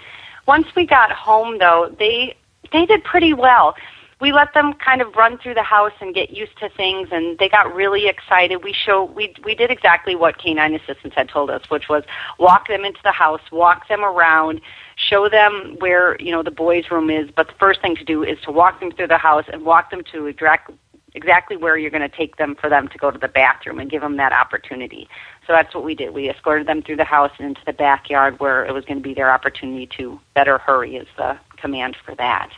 Once 0.48 0.68
we 0.76 0.86
got 0.86 1.12
home, 1.12 1.58
though, 1.60 1.94
they 2.00 2.36
they 2.72 2.86
did 2.86 3.04
pretty 3.04 3.34
well. 3.34 3.76
We 4.22 4.34
let 4.34 4.54
them 4.54 4.74
kind 4.74 5.02
of 5.02 5.16
run 5.16 5.38
through 5.38 5.54
the 5.54 5.64
house 5.64 5.94
and 6.02 6.14
get 6.14 6.32
used 6.32 6.58
to 6.60 6.68
things 6.68 7.08
and 7.12 7.40
they 7.40 7.48
got 7.48 7.74
really 7.74 8.10
excited. 8.10 8.64
We 8.64 8.74
show 8.74 9.06
we 9.06 9.34
we 9.46 9.56
did 9.56 9.72
exactly 9.72 10.14
what 10.16 10.38
canine 10.38 10.76
assistants 10.76 11.16
had 11.16 11.30
told 11.30 11.50
us 11.50 11.62
which 11.70 11.88
was 11.88 12.04
walk 12.38 12.68
them 12.68 12.84
into 12.84 13.00
the 13.04 13.14
house 13.14 13.40
walk 13.50 13.88
them 13.88 14.04
around 14.04 14.60
show 14.98 15.30
them 15.30 15.78
where 15.80 16.20
you 16.20 16.32
know 16.32 16.44
the 16.44 16.52
boys 16.52 16.86
room 16.92 17.10
is. 17.10 17.30
But 17.34 17.48
the 17.48 17.54
first 17.60 17.82
thing 17.82 17.96
to 17.96 18.04
do 18.04 18.24
is 18.24 18.38
to 18.42 18.52
walk 18.52 18.82
them 18.82 18.92
through 18.92 19.08
the 19.08 19.18
house 19.18 19.46
and 19.52 19.64
walk 19.64 19.90
them 19.90 20.04
to 20.12 20.26
exact 20.26 20.72
exactly 21.14 21.58
where 21.58 21.78
you're 21.78 21.92
going 21.92 22.08
to 22.08 22.16
take 22.16 22.38
them 22.38 22.56
for 22.60 22.70
them 22.70 22.88
to 22.88 22.98
go 22.98 23.12
to 23.12 23.18
the 23.18 23.28
bathroom 23.28 23.80
and 23.80 23.90
give 23.90 24.02
them 24.02 24.18
that 24.18 24.32
opportunity 24.32 25.08
so 25.48 25.54
that's 25.54 25.74
what 25.74 25.84
we 25.84 25.96
did 25.96 26.14
we 26.14 26.30
escorted 26.30 26.68
them 26.68 26.82
through 26.82 26.96
the 26.96 27.04
house 27.04 27.32
and 27.40 27.48
into 27.48 27.62
the 27.66 27.74
backyard 27.74 28.40
where 28.40 28.66
it 28.66 28.74
was 28.74 28.86
going 28.86 28.98
to 28.98 29.04
be 29.04 29.14
their 29.14 29.32
opportunity 29.32 29.88
to 29.98 30.20
better 30.36 30.58
hurry 30.58 30.96
is 30.96 31.08
the 31.18 31.38
command 31.58 31.96
for 32.06 32.16
that 32.16 32.50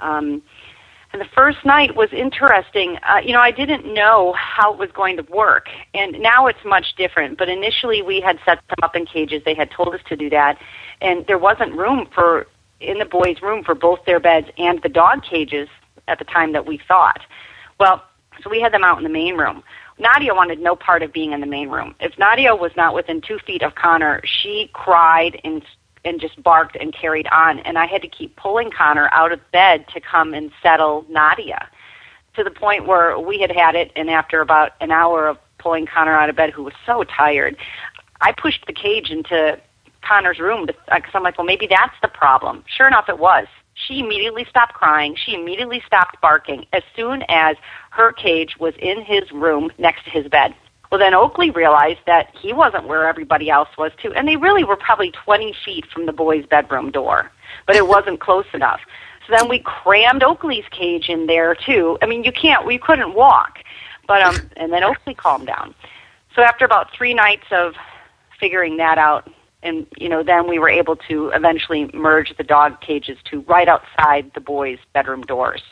um, 0.00 0.42
and 1.14 1.20
the 1.20 1.28
first 1.32 1.64
night 1.64 1.94
was 1.94 2.08
interesting. 2.12 2.98
Uh, 3.08 3.20
you 3.24 3.32
know, 3.32 3.38
I 3.38 3.52
didn't 3.52 3.86
know 3.94 4.34
how 4.36 4.72
it 4.72 4.80
was 4.80 4.90
going 4.90 5.16
to 5.16 5.22
work, 5.32 5.68
and 5.94 6.18
now 6.18 6.48
it's 6.48 6.58
much 6.64 6.96
different. 6.96 7.38
But 7.38 7.48
initially, 7.48 8.02
we 8.02 8.20
had 8.20 8.40
set 8.44 8.58
them 8.68 8.78
up 8.82 8.96
in 8.96 9.06
cages. 9.06 9.40
They 9.44 9.54
had 9.54 9.70
told 9.70 9.94
us 9.94 10.00
to 10.08 10.16
do 10.16 10.28
that, 10.30 10.58
and 11.00 11.24
there 11.28 11.38
wasn't 11.38 11.72
room 11.76 12.08
for 12.12 12.48
in 12.80 12.98
the 12.98 13.04
boys' 13.04 13.40
room 13.42 13.62
for 13.62 13.76
both 13.76 14.00
their 14.06 14.18
beds 14.18 14.48
and 14.58 14.82
the 14.82 14.88
dog 14.88 15.22
cages 15.22 15.68
at 16.08 16.18
the 16.18 16.24
time 16.24 16.52
that 16.52 16.66
we 16.66 16.80
thought. 16.88 17.20
Well, 17.78 18.02
so 18.42 18.50
we 18.50 18.60
had 18.60 18.72
them 18.72 18.84
out 18.84 18.98
in 18.98 19.04
the 19.04 19.10
main 19.10 19.36
room. 19.36 19.62
Nadia 19.98 20.34
wanted 20.34 20.58
no 20.58 20.74
part 20.74 21.02
of 21.02 21.12
being 21.12 21.32
in 21.32 21.40
the 21.40 21.46
main 21.46 21.68
room. 21.68 21.94
If 22.00 22.18
Nadia 22.18 22.54
was 22.54 22.72
not 22.76 22.94
within 22.94 23.20
two 23.20 23.38
feet 23.38 23.62
of 23.62 23.74
Connor, 23.74 24.20
she 24.24 24.70
cried 24.72 25.40
and 25.44 25.62
and 26.04 26.20
just 26.20 26.42
barked 26.42 26.76
and 26.76 26.92
carried 26.92 27.26
on. 27.28 27.60
And 27.60 27.78
I 27.78 27.86
had 27.86 28.02
to 28.02 28.08
keep 28.08 28.36
pulling 28.36 28.70
Connor 28.70 29.08
out 29.12 29.32
of 29.32 29.40
bed 29.52 29.86
to 29.94 30.00
come 30.00 30.34
and 30.34 30.50
settle 30.62 31.06
Nadia 31.08 31.68
to 32.36 32.44
the 32.44 32.50
point 32.50 32.86
where 32.86 33.18
we 33.18 33.40
had 33.40 33.50
had 33.50 33.74
it. 33.74 33.90
And 33.96 34.10
after 34.10 34.42
about 34.42 34.72
an 34.80 34.90
hour 34.90 35.26
of 35.28 35.38
pulling 35.58 35.86
Connor 35.86 36.14
out 36.14 36.28
of 36.28 36.36
bed, 36.36 36.50
who 36.50 36.62
was 36.62 36.74
so 36.84 37.04
tired, 37.04 37.56
I 38.20 38.32
pushed 38.32 38.66
the 38.66 38.72
cage 38.72 39.10
into 39.10 39.58
Connor's 40.02 40.38
room 40.38 40.66
because 40.66 41.10
I'm 41.14 41.22
like, 41.22 41.38
well, 41.38 41.46
maybe 41.46 41.66
that's 41.66 41.96
the 42.02 42.08
problem. 42.08 42.64
Sure 42.66 42.86
enough, 42.86 43.08
it 43.08 43.18
was. 43.18 43.46
She 43.74 44.00
immediately 44.00 44.46
stopped 44.48 44.74
crying. 44.74 45.16
She 45.16 45.34
immediately 45.34 45.82
stopped 45.86 46.20
barking 46.20 46.66
as 46.72 46.82
soon 46.96 47.22
as 47.28 47.56
her 47.90 48.12
cage 48.12 48.56
was 48.58 48.74
in 48.78 49.02
his 49.02 49.30
room 49.32 49.70
next 49.78 50.04
to 50.04 50.10
his 50.10 50.28
bed. 50.28 50.54
Well, 50.90 51.00
then 51.00 51.14
Oakley 51.14 51.50
realized 51.50 52.00
that 52.06 52.28
he 52.40 52.52
wasn't 52.52 52.86
where 52.86 53.08
everybody 53.08 53.50
else 53.50 53.68
was, 53.76 53.90
too. 54.00 54.12
And 54.14 54.28
they 54.28 54.36
really 54.36 54.62
were 54.62 54.76
probably 54.76 55.10
20 55.10 55.52
feet 55.64 55.86
from 55.92 56.06
the 56.06 56.12
boys' 56.12 56.46
bedroom 56.46 56.92
door, 56.92 57.32
but 57.66 57.74
it 57.74 57.88
wasn't 57.88 58.20
close 58.20 58.46
enough. 58.54 58.80
So 59.26 59.34
then 59.36 59.48
we 59.48 59.58
crammed 59.58 60.22
Oakley's 60.22 60.66
cage 60.70 61.08
in 61.08 61.26
there, 61.26 61.56
too. 61.56 61.98
I 62.00 62.06
mean, 62.06 62.22
you 62.22 62.30
can't, 62.30 62.64
we 62.64 62.78
couldn't 62.78 63.14
walk. 63.14 63.58
But, 64.06 64.22
um, 64.22 64.36
and 64.56 64.72
then 64.72 64.84
Oakley 64.84 65.14
calmed 65.14 65.46
down. 65.46 65.74
So 66.36 66.42
after 66.42 66.64
about 66.64 66.92
three 66.96 67.14
nights 67.14 67.46
of 67.50 67.74
figuring 68.38 68.76
that 68.76 68.98
out, 68.98 69.28
and 69.64 69.86
you 69.96 70.08
know 70.08 70.22
then 70.22 70.48
we 70.48 70.58
were 70.58 70.68
able 70.68 70.94
to 70.94 71.30
eventually 71.30 71.90
merge 71.92 72.36
the 72.36 72.44
dog 72.44 72.80
cages 72.80 73.18
to 73.24 73.40
right 73.42 73.66
outside 73.66 74.30
the 74.34 74.40
boys' 74.40 74.78
bedroom 74.92 75.22
doors. 75.22 75.62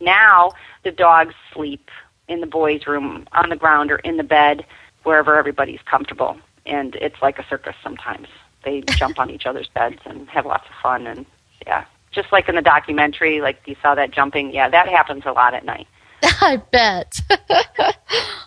Now 0.00 0.52
the 0.82 0.90
dogs 0.90 1.34
sleep 1.52 1.90
in 2.28 2.40
the 2.40 2.46
boys' 2.46 2.86
room 2.86 3.28
on 3.32 3.50
the 3.50 3.56
ground 3.56 3.92
or 3.92 3.96
in 3.96 4.16
the 4.16 4.24
bed 4.24 4.64
wherever 5.04 5.36
everybody's 5.36 5.82
comfortable, 5.82 6.38
and 6.66 6.96
it's 6.96 7.20
like 7.22 7.38
a 7.38 7.46
circus 7.48 7.76
sometimes. 7.82 8.28
They 8.64 8.80
jump 8.96 9.20
on 9.20 9.30
each 9.30 9.46
other's 9.46 9.68
beds 9.68 9.98
and 10.04 10.28
have 10.28 10.46
lots 10.46 10.64
of 10.68 10.74
fun, 10.82 11.06
and 11.06 11.26
yeah, 11.66 11.84
just 12.10 12.32
like 12.32 12.48
in 12.48 12.56
the 12.56 12.62
documentary, 12.62 13.40
like 13.40 13.60
you 13.66 13.76
saw 13.82 13.94
that 13.94 14.10
jumping. 14.10 14.52
Yeah, 14.52 14.68
that 14.70 14.88
happens 14.88 15.24
a 15.26 15.32
lot 15.32 15.54
at 15.54 15.64
night. 15.64 15.86
I 16.40 16.62
bet. 16.70 17.20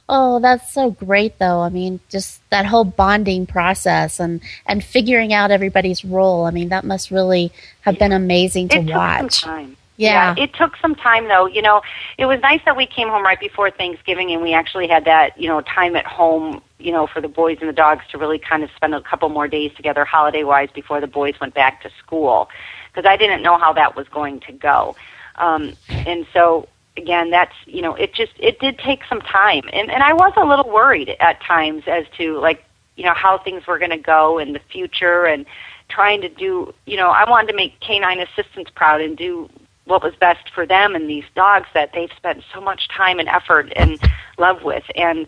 oh, 0.10 0.40
that's 0.40 0.72
so 0.74 0.92
great 0.92 1.40
though. 1.40 1.62
I 1.62 1.70
mean, 1.70 2.00
just 2.10 2.42
that 2.50 2.66
whole 2.66 2.86
bonding 2.86 3.46
process 3.46 4.20
and 4.20 4.42
and 4.66 4.84
figuring 4.84 5.34
out 5.34 5.52
everybody's 5.52 6.06
role. 6.06 6.46
I 6.46 6.52
mean, 6.52 6.70
that 6.70 6.86
must 6.86 7.12
really 7.12 7.52
have 7.82 8.00
been 8.00 8.14
amazing 8.14 8.70
to 8.70 8.78
it 8.78 8.94
watch. 8.94 9.22
Took 9.22 9.32
some 9.32 9.50
time. 9.50 9.78
Yeah. 9.98 10.36
yeah. 10.36 10.44
It 10.44 10.54
took 10.54 10.76
some 10.78 10.96
time 10.96 11.28
though. 11.28 11.48
You 11.48 11.62
know, 11.62 11.82
it 12.18 12.26
was 12.26 12.40
nice 12.42 12.62
that 12.66 12.78
we 12.78 12.86
came 12.86 13.10
home 13.10 13.24
right 13.24 13.40
before 13.40 13.72
Thanksgiving 13.72 14.32
and 14.32 14.42
we 14.42 14.54
actually 14.54 14.88
had 14.88 15.06
that, 15.06 15.38
you 15.40 15.48
know, 15.48 15.62
time 15.62 15.96
at 15.96 16.06
home, 16.06 16.62
you 16.80 16.92
know, 16.92 17.08
for 17.08 17.22
the 17.22 17.28
boys 17.28 17.58
and 17.60 17.70
the 17.70 17.74
dogs 17.74 18.06
to 18.12 18.18
really 18.18 18.40
kind 18.40 18.64
of 18.64 18.70
spend 18.76 18.96
a 18.96 19.02
couple 19.02 19.28
more 19.30 19.48
days 19.48 19.74
together 19.76 20.06
holiday 20.06 20.44
wise 20.44 20.70
before 20.74 21.02
the 21.02 21.08
boys 21.08 21.36
went 21.42 21.54
back 21.54 21.82
to 21.84 21.90
school. 22.00 22.50
Because 22.94 23.10
I 23.10 23.18
didn't 23.18 23.42
know 23.42 23.58
how 23.58 23.74
that 23.74 23.96
was 23.96 24.08
going 24.10 24.40
to 24.42 24.54
go. 24.54 24.96
Um, 25.36 25.74
and 25.90 26.26
so 26.34 26.68
again, 26.98 27.30
that's 27.30 27.54
you 27.66 27.82
know, 27.82 27.96
it 27.96 28.14
just 28.14 28.34
it 28.38 28.60
did 28.60 28.78
take 28.80 29.02
some 29.10 29.22
time, 29.22 29.64
and 29.74 29.92
and 29.92 30.04
I 30.04 30.14
was 30.14 30.34
a 30.38 30.46
little 30.46 30.70
worried 30.70 31.16
at 31.20 31.42
times 31.42 31.84
as 31.88 32.06
to 32.18 32.40
like 32.40 32.64
you 32.96 33.04
know 33.04 33.14
how 33.14 33.38
things 33.38 33.68
were 33.68 33.80
going 33.80 33.92
to 33.92 33.98
go 33.98 34.40
in 34.40 34.54
the 34.54 34.62
future, 34.72 35.26
and 35.26 35.46
trying 35.90 36.22
to 36.22 36.30
do 36.30 36.74
you 36.86 36.98
know 36.98 37.10
I 37.10 37.30
wanted 37.30 37.52
to 37.52 37.56
make 37.56 37.80
canine 37.80 38.20
assistants 38.20 38.72
proud 38.76 39.02
and 39.02 39.18
do 39.18 39.50
what 39.86 40.04
was 40.04 40.14
best 40.20 40.50
for 40.54 40.66
them 40.66 40.96
and 40.96 41.08
these 41.08 41.26
dogs 41.36 41.68
that 41.76 41.92
they've 41.94 42.10
spent 42.18 42.44
so 42.52 42.60
much 42.60 42.88
time 42.90 43.20
and 43.20 43.30
effort 43.30 43.72
and 43.76 44.00
love 44.40 44.64
with. 44.64 44.84
And 44.96 45.28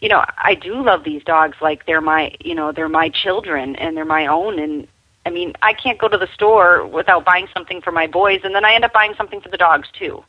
you 0.00 0.08
know 0.08 0.24
i 0.38 0.54
do 0.54 0.82
love 0.82 1.04
these 1.04 1.22
dogs 1.24 1.56
like 1.60 1.84
they're 1.86 2.00
my 2.00 2.34
you 2.40 2.54
know 2.54 2.72
they're 2.72 2.88
my 2.88 3.08
children 3.08 3.74
and 3.76 3.96
they're 3.96 4.04
my 4.04 4.26
own. 4.26 4.58
And 4.58 4.86
i 5.26 5.30
mean 5.30 5.52
i 5.62 5.72
can't 5.72 5.98
go 5.98 6.08
to 6.08 6.16
the 6.16 6.28
store 6.34 6.86
without 6.86 7.24
buying 7.24 7.48
something 7.52 7.80
for 7.82 7.92
my 7.92 8.06
boys 8.06 8.40
and 8.44 8.54
then 8.54 8.64
i 8.64 8.74
end 8.74 8.84
up 8.84 8.92
buying 8.92 9.14
something 9.16 9.40
for 9.40 9.48
the 9.48 9.56
dogs 9.56 9.88
too 9.98 10.22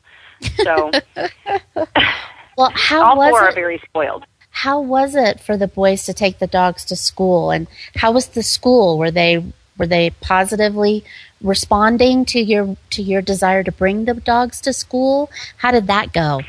so 0.58 0.92
well 2.58 2.72
how 2.74 3.04
all 3.04 3.18
was 3.18 3.32
four 3.32 3.46
it? 3.46 3.52
are 3.52 3.56
very 3.56 3.82
spoiled. 3.86 4.26
How 4.52 4.82
was 4.82 5.16
it 5.16 5.40
for 5.40 5.56
the 5.56 5.68
boys 5.68 6.04
to 6.06 6.14
take 6.14 6.40
the 6.40 6.48
dogs 6.48 6.84
to 6.86 6.96
school? 6.96 7.52
And 7.52 7.68
how 7.96 8.12
was 8.12 8.28
the 8.28 8.44
school? 8.44 8.98
Were 8.98 9.12
they 9.12 9.54
were 9.78 9.88
they 9.88 10.10
positively 10.22 11.04
responding 11.42 12.26
to 12.26 12.40
your 12.40 12.76
to 12.92 13.02
your 13.02 13.22
desire 13.22 13.64
to 13.64 13.72
bring 13.72 14.06
the 14.06 14.14
dogs 14.14 14.62
to 14.62 14.74
school? 14.74 15.32
How 15.58 15.72
did 15.72 15.88
that 15.88 16.14
go? 16.14 16.42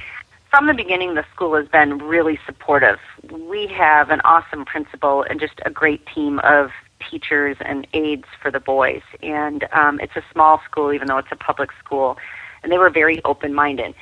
From 0.50 0.66
the 0.66 0.74
beginning 0.74 1.14
the 1.14 1.24
school 1.32 1.54
has 1.54 1.68
been 1.68 1.98
really 1.98 2.38
supportive. 2.44 2.98
We 3.30 3.68
have 3.68 4.10
an 4.10 4.20
awesome 4.24 4.64
principal 4.64 5.22
and 5.22 5.38
just 5.38 5.60
a 5.64 5.70
great 5.70 6.04
team 6.12 6.40
of 6.40 6.70
teachers 7.08 7.56
and 7.60 7.86
aides 7.94 8.26
for 8.42 8.50
the 8.50 8.60
boys. 8.60 9.02
And 9.22 9.66
um, 9.72 10.00
it's 10.00 10.16
a 10.16 10.24
small 10.32 10.60
school 10.68 10.92
even 10.92 11.06
though 11.06 11.18
it's 11.18 11.30
a 11.30 11.36
public 11.36 11.70
school 11.82 12.18
and 12.62 12.70
they 12.70 12.78
were 12.78 12.90
very 12.90 13.22
open 13.24 13.54
minded 13.54 13.94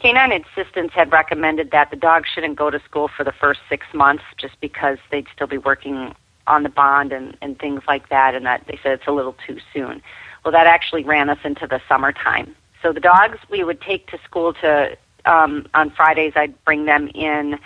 canine 0.00 0.44
assistants 0.54 0.92
had 0.94 1.10
recommended 1.10 1.70
that 1.70 1.90
the 1.90 1.96
dogs 1.96 2.28
shouldn't 2.28 2.56
go 2.56 2.70
to 2.70 2.78
school 2.80 3.08
for 3.08 3.24
the 3.24 3.32
first 3.32 3.60
six 3.68 3.86
months 3.94 4.24
just 4.36 4.60
because 4.60 4.98
they'd 5.10 5.26
still 5.34 5.46
be 5.46 5.56
working 5.56 6.14
on 6.46 6.62
the 6.62 6.68
bond 6.68 7.12
and, 7.12 7.36
and 7.40 7.58
things 7.58 7.82
like 7.88 8.08
that 8.10 8.34
and 8.34 8.44
that 8.44 8.62
they 8.66 8.78
said 8.82 8.92
it's 8.92 9.06
a 9.06 9.12
little 9.12 9.34
too 9.46 9.58
soon 9.72 10.02
well, 10.46 10.52
that 10.52 10.68
actually 10.68 11.02
ran 11.02 11.28
us 11.28 11.38
into 11.42 11.66
the 11.66 11.80
summertime. 11.88 12.54
So 12.80 12.92
the 12.92 13.00
dogs 13.00 13.38
we 13.50 13.64
would 13.64 13.80
take 13.80 14.06
to 14.12 14.18
school 14.24 14.52
to 14.62 14.96
um, 15.24 15.66
on 15.74 15.90
Fridays. 15.90 16.34
I'd 16.36 16.64
bring 16.64 16.84
them 16.84 17.08
in, 17.16 17.58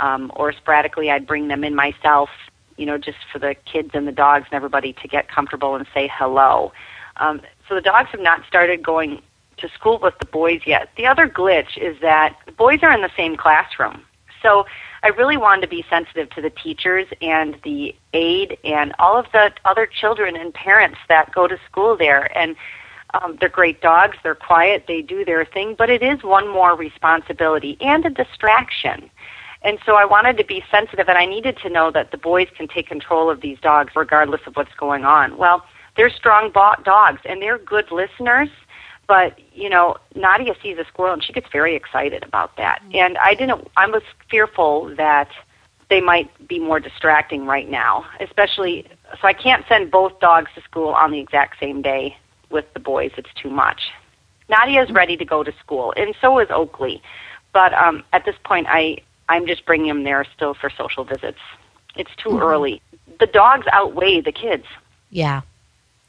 um, 0.00 0.30
or 0.36 0.52
sporadically 0.52 1.10
I'd 1.10 1.26
bring 1.26 1.48
them 1.48 1.64
in 1.64 1.74
myself. 1.74 2.28
You 2.76 2.84
know, 2.84 2.98
just 2.98 3.16
for 3.32 3.38
the 3.38 3.54
kids 3.64 3.92
and 3.94 4.06
the 4.06 4.12
dogs 4.12 4.44
and 4.50 4.54
everybody 4.54 4.92
to 4.92 5.08
get 5.08 5.28
comfortable 5.28 5.76
and 5.76 5.86
say 5.94 6.10
hello. 6.12 6.72
Um, 7.16 7.40
so 7.66 7.74
the 7.74 7.80
dogs 7.80 8.10
have 8.10 8.20
not 8.20 8.42
started 8.46 8.82
going 8.82 9.22
to 9.58 9.68
school 9.70 9.98
with 10.02 10.18
the 10.18 10.26
boys 10.26 10.60
yet. 10.66 10.90
The 10.96 11.06
other 11.06 11.28
glitch 11.28 11.76
is 11.76 12.00
that 12.00 12.36
the 12.46 12.52
boys 12.52 12.80
are 12.82 12.92
in 12.92 13.02
the 13.02 13.10
same 13.16 13.36
classroom. 13.36 14.02
So 14.42 14.66
I 15.02 15.08
really 15.08 15.36
wanted 15.36 15.62
to 15.62 15.68
be 15.68 15.84
sensitive 15.88 16.30
to 16.30 16.42
the 16.42 16.50
teachers 16.50 17.06
and 17.22 17.56
the 17.64 17.94
aide 18.12 18.58
and 18.64 18.92
all 18.98 19.18
of 19.18 19.26
the 19.32 19.52
other 19.64 19.86
children 19.86 20.36
and 20.36 20.52
parents 20.52 20.98
that 21.08 21.32
go 21.34 21.46
to 21.46 21.58
school 21.68 21.96
there. 21.96 22.36
And 22.36 22.56
um, 23.14 23.36
they're 23.40 23.48
great 23.48 23.80
dogs. 23.80 24.16
They're 24.22 24.34
quiet. 24.34 24.84
They 24.88 25.02
do 25.02 25.24
their 25.24 25.44
thing, 25.44 25.74
but 25.76 25.90
it 25.90 26.02
is 26.02 26.22
one 26.22 26.48
more 26.48 26.74
responsibility 26.74 27.76
and 27.80 28.04
a 28.04 28.10
distraction. 28.10 29.10
And 29.62 29.78
so 29.86 29.94
I 29.94 30.04
wanted 30.04 30.36
to 30.38 30.44
be 30.44 30.62
sensitive, 30.70 31.08
and 31.08 31.18
I 31.18 31.24
needed 31.24 31.56
to 31.58 31.70
know 31.70 31.90
that 31.90 32.10
the 32.10 32.18
boys 32.18 32.48
can 32.56 32.68
take 32.68 32.86
control 32.88 33.30
of 33.30 33.40
these 33.40 33.58
dogs 33.58 33.94
regardless 33.96 34.42
of 34.46 34.54
what's 34.54 34.74
going 34.74 35.04
on. 35.04 35.38
Well, 35.38 35.64
they're 35.96 36.10
strong 36.10 36.52
dogs, 36.52 37.20
and 37.24 37.40
they're 37.40 37.58
good 37.58 37.90
listeners 37.90 38.48
but 39.06 39.38
you 39.52 39.68
know 39.68 39.96
nadia 40.14 40.54
sees 40.62 40.78
a 40.78 40.84
squirrel 40.84 41.14
and 41.14 41.24
she 41.24 41.32
gets 41.32 41.48
very 41.50 41.74
excited 41.74 42.22
about 42.22 42.56
that. 42.56 42.80
Mm-hmm. 42.82 42.96
and 42.96 43.18
i 43.18 43.34
didn't 43.34 43.68
i 43.76 43.86
was 43.86 44.02
fearful 44.30 44.94
that 44.96 45.28
they 45.88 46.00
might 46.00 46.30
be 46.48 46.58
more 46.58 46.80
distracting 46.80 47.46
right 47.46 47.68
now 47.68 48.04
especially 48.20 48.86
so 49.20 49.28
i 49.28 49.32
can't 49.32 49.64
send 49.68 49.90
both 49.90 50.18
dogs 50.20 50.50
to 50.54 50.62
school 50.62 50.88
on 50.88 51.10
the 51.10 51.18
exact 51.18 51.58
same 51.60 51.82
day 51.82 52.16
with 52.50 52.64
the 52.74 52.80
boys. 52.80 53.12
It's 53.16 53.32
too 53.34 53.50
much. 53.50 53.90
Nadia 54.48 54.82
is 54.82 54.90
ready 54.90 55.16
to 55.16 55.24
go 55.24 55.42
to 55.42 55.52
school 55.58 55.92
and 55.96 56.14
so 56.20 56.38
is 56.38 56.48
oakley. 56.50 57.02
But 57.52 57.72
um 57.74 58.04
at 58.12 58.24
this 58.24 58.36
point 58.44 58.66
i 58.68 58.98
i'm 59.28 59.46
just 59.46 59.64
bringing 59.66 59.88
them 59.88 60.04
there 60.04 60.24
still 60.34 60.54
for 60.54 60.70
social 60.70 61.04
visits. 61.04 61.40
It's 61.96 62.14
too 62.16 62.30
mm-hmm. 62.30 62.42
early. 62.42 62.82
The 63.18 63.26
dogs 63.26 63.66
outweigh 63.72 64.20
the 64.20 64.32
kids. 64.32 64.64
Yeah 65.10 65.42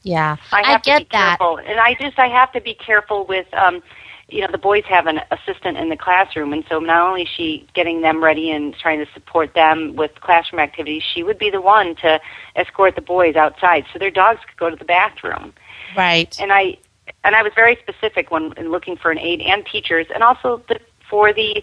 yeah, 0.02 0.36
I, 0.52 0.62
have 0.64 0.80
I 0.80 0.84
get 0.84 0.98
to 0.98 1.04
be 1.04 1.08
that. 1.12 1.38
Careful. 1.38 1.58
And 1.58 1.78
I 1.80 1.94
just 2.00 2.18
I 2.18 2.28
have 2.28 2.52
to 2.52 2.60
be 2.60 2.74
careful 2.74 3.26
with 3.26 3.46
um 3.54 3.82
you 4.28 4.40
know 4.42 4.48
the 4.50 4.58
boys 4.58 4.84
have 4.84 5.06
an 5.06 5.20
assistant 5.30 5.76
in 5.76 5.88
the 5.88 5.96
classroom 5.96 6.52
and 6.52 6.64
so 6.68 6.78
not 6.78 7.08
only 7.08 7.22
is 7.22 7.28
she 7.28 7.66
getting 7.74 8.02
them 8.02 8.22
ready 8.22 8.50
and 8.50 8.74
trying 8.76 8.98
to 9.04 9.10
support 9.12 9.54
them 9.54 9.96
with 9.96 10.10
classroom 10.20 10.60
activities 10.60 11.02
she 11.02 11.22
would 11.22 11.38
be 11.38 11.50
the 11.50 11.60
one 11.60 11.94
to 11.96 12.20
escort 12.56 12.94
the 12.94 13.00
boys 13.00 13.36
outside 13.36 13.84
so 13.92 13.98
their 13.98 14.10
dogs 14.10 14.40
could 14.46 14.56
go 14.56 14.70
to 14.70 14.76
the 14.76 14.84
bathroom 14.84 15.52
right 15.96 16.36
and 16.40 16.52
i 16.52 16.76
and 17.24 17.34
i 17.34 17.42
was 17.42 17.52
very 17.54 17.76
specific 17.76 18.30
when 18.30 18.52
in 18.56 18.70
looking 18.70 18.96
for 18.96 19.10
an 19.10 19.18
aide 19.18 19.40
and 19.40 19.64
teachers 19.66 20.06
and 20.14 20.22
also 20.22 20.62
the, 20.68 20.78
for 21.08 21.32
the 21.32 21.62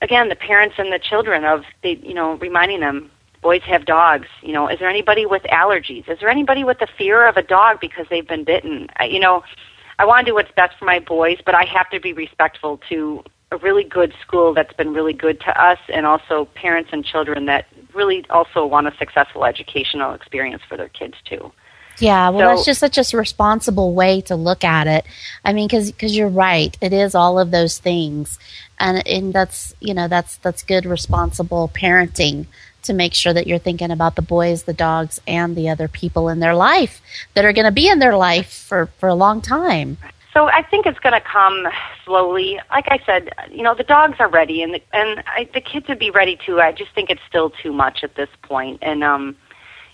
again 0.00 0.28
the 0.28 0.36
parents 0.36 0.76
and 0.78 0.92
the 0.92 0.98
children 0.98 1.44
of 1.44 1.64
the 1.82 2.00
you 2.02 2.14
know 2.14 2.34
reminding 2.34 2.80
them 2.80 3.10
boys 3.44 3.62
have 3.62 3.84
dogs. 3.84 4.26
You 4.42 4.54
know, 4.54 4.66
is 4.68 4.80
there 4.80 4.88
anybody 4.88 5.26
with 5.26 5.42
allergies? 5.44 6.08
Is 6.08 6.18
there 6.18 6.30
anybody 6.30 6.64
with 6.64 6.80
the 6.80 6.88
fear 6.98 7.28
of 7.28 7.36
a 7.36 7.42
dog 7.42 7.78
because 7.78 8.06
they've 8.10 8.26
been 8.26 8.42
bitten? 8.42 8.88
I, 8.96 9.04
you 9.04 9.20
know, 9.20 9.44
I 10.00 10.06
want 10.06 10.26
to 10.26 10.30
do 10.30 10.34
what's 10.34 10.50
best 10.56 10.76
for 10.78 10.86
my 10.86 10.98
boys, 10.98 11.38
but 11.44 11.54
I 11.54 11.64
have 11.66 11.88
to 11.90 12.00
be 12.00 12.12
respectful 12.12 12.80
to 12.88 13.22
a 13.52 13.58
really 13.58 13.84
good 13.84 14.12
school 14.22 14.54
that's 14.54 14.72
been 14.72 14.94
really 14.94 15.12
good 15.12 15.40
to 15.42 15.62
us 15.62 15.78
and 15.92 16.06
also 16.06 16.46
parents 16.54 16.90
and 16.92 17.04
children 17.04 17.44
that 17.46 17.66
really 17.92 18.24
also 18.30 18.66
want 18.66 18.88
a 18.88 18.96
successful 18.96 19.44
educational 19.44 20.14
experience 20.14 20.62
for 20.68 20.76
their 20.76 20.88
kids 20.88 21.14
too. 21.24 21.52
Yeah, 21.98 22.30
well, 22.30 22.40
So- 22.40 22.54
that's 22.56 22.64
just 22.64 22.80
such 22.80 23.14
a 23.14 23.16
responsible 23.16 23.94
way 23.94 24.22
to 24.22 24.34
look 24.34 24.64
at 24.64 24.88
it. 24.88 25.04
I 25.44 25.52
mean, 25.52 25.68
because 25.68 26.16
you're 26.16 26.28
right, 26.28 26.76
it 26.80 26.92
is 26.92 27.14
all 27.14 27.38
of 27.38 27.52
those 27.52 27.78
things, 27.78 28.38
and 28.80 29.06
and 29.06 29.32
that's 29.32 29.74
you 29.78 29.94
know 29.94 30.08
that's 30.08 30.36
that's 30.38 30.64
good 30.64 30.86
responsible 30.86 31.70
parenting 31.72 32.46
to 32.84 32.92
make 32.92 33.14
sure 33.14 33.32
that 33.32 33.46
you're 33.46 33.58
thinking 33.58 33.90
about 33.90 34.16
the 34.16 34.22
boys, 34.22 34.64
the 34.64 34.72
dogs, 34.72 35.20
and 35.26 35.56
the 35.56 35.68
other 35.68 35.88
people 35.88 36.28
in 36.28 36.40
their 36.40 36.54
life 36.54 37.00
that 37.34 37.44
are 37.44 37.52
going 37.52 37.66
to 37.66 37.72
be 37.72 37.88
in 37.88 37.98
their 37.98 38.16
life 38.16 38.52
for 38.52 38.86
for 38.98 39.08
a 39.08 39.14
long 39.14 39.40
time. 39.40 39.98
So 40.32 40.46
I 40.46 40.62
think 40.62 40.84
it's 40.84 40.98
going 40.98 41.12
to 41.12 41.20
come 41.20 41.68
slowly. 42.04 42.58
Like 42.70 42.86
I 42.88 42.98
said, 43.06 43.30
you 43.52 43.62
know, 43.62 43.74
the 43.74 43.84
dogs 43.84 44.16
are 44.18 44.28
ready, 44.28 44.62
and 44.62 44.74
the, 44.74 44.82
and 44.92 45.22
I, 45.26 45.48
the 45.54 45.60
kids 45.60 45.86
would 45.88 46.00
be 46.00 46.10
ready 46.10 46.36
too. 46.44 46.60
I 46.60 46.72
just 46.72 46.92
think 46.92 47.08
it's 47.08 47.22
still 47.28 47.50
too 47.50 47.72
much 47.72 48.02
at 48.02 48.16
this 48.16 48.28
point, 48.42 48.80
and 48.82 49.04
um, 49.04 49.36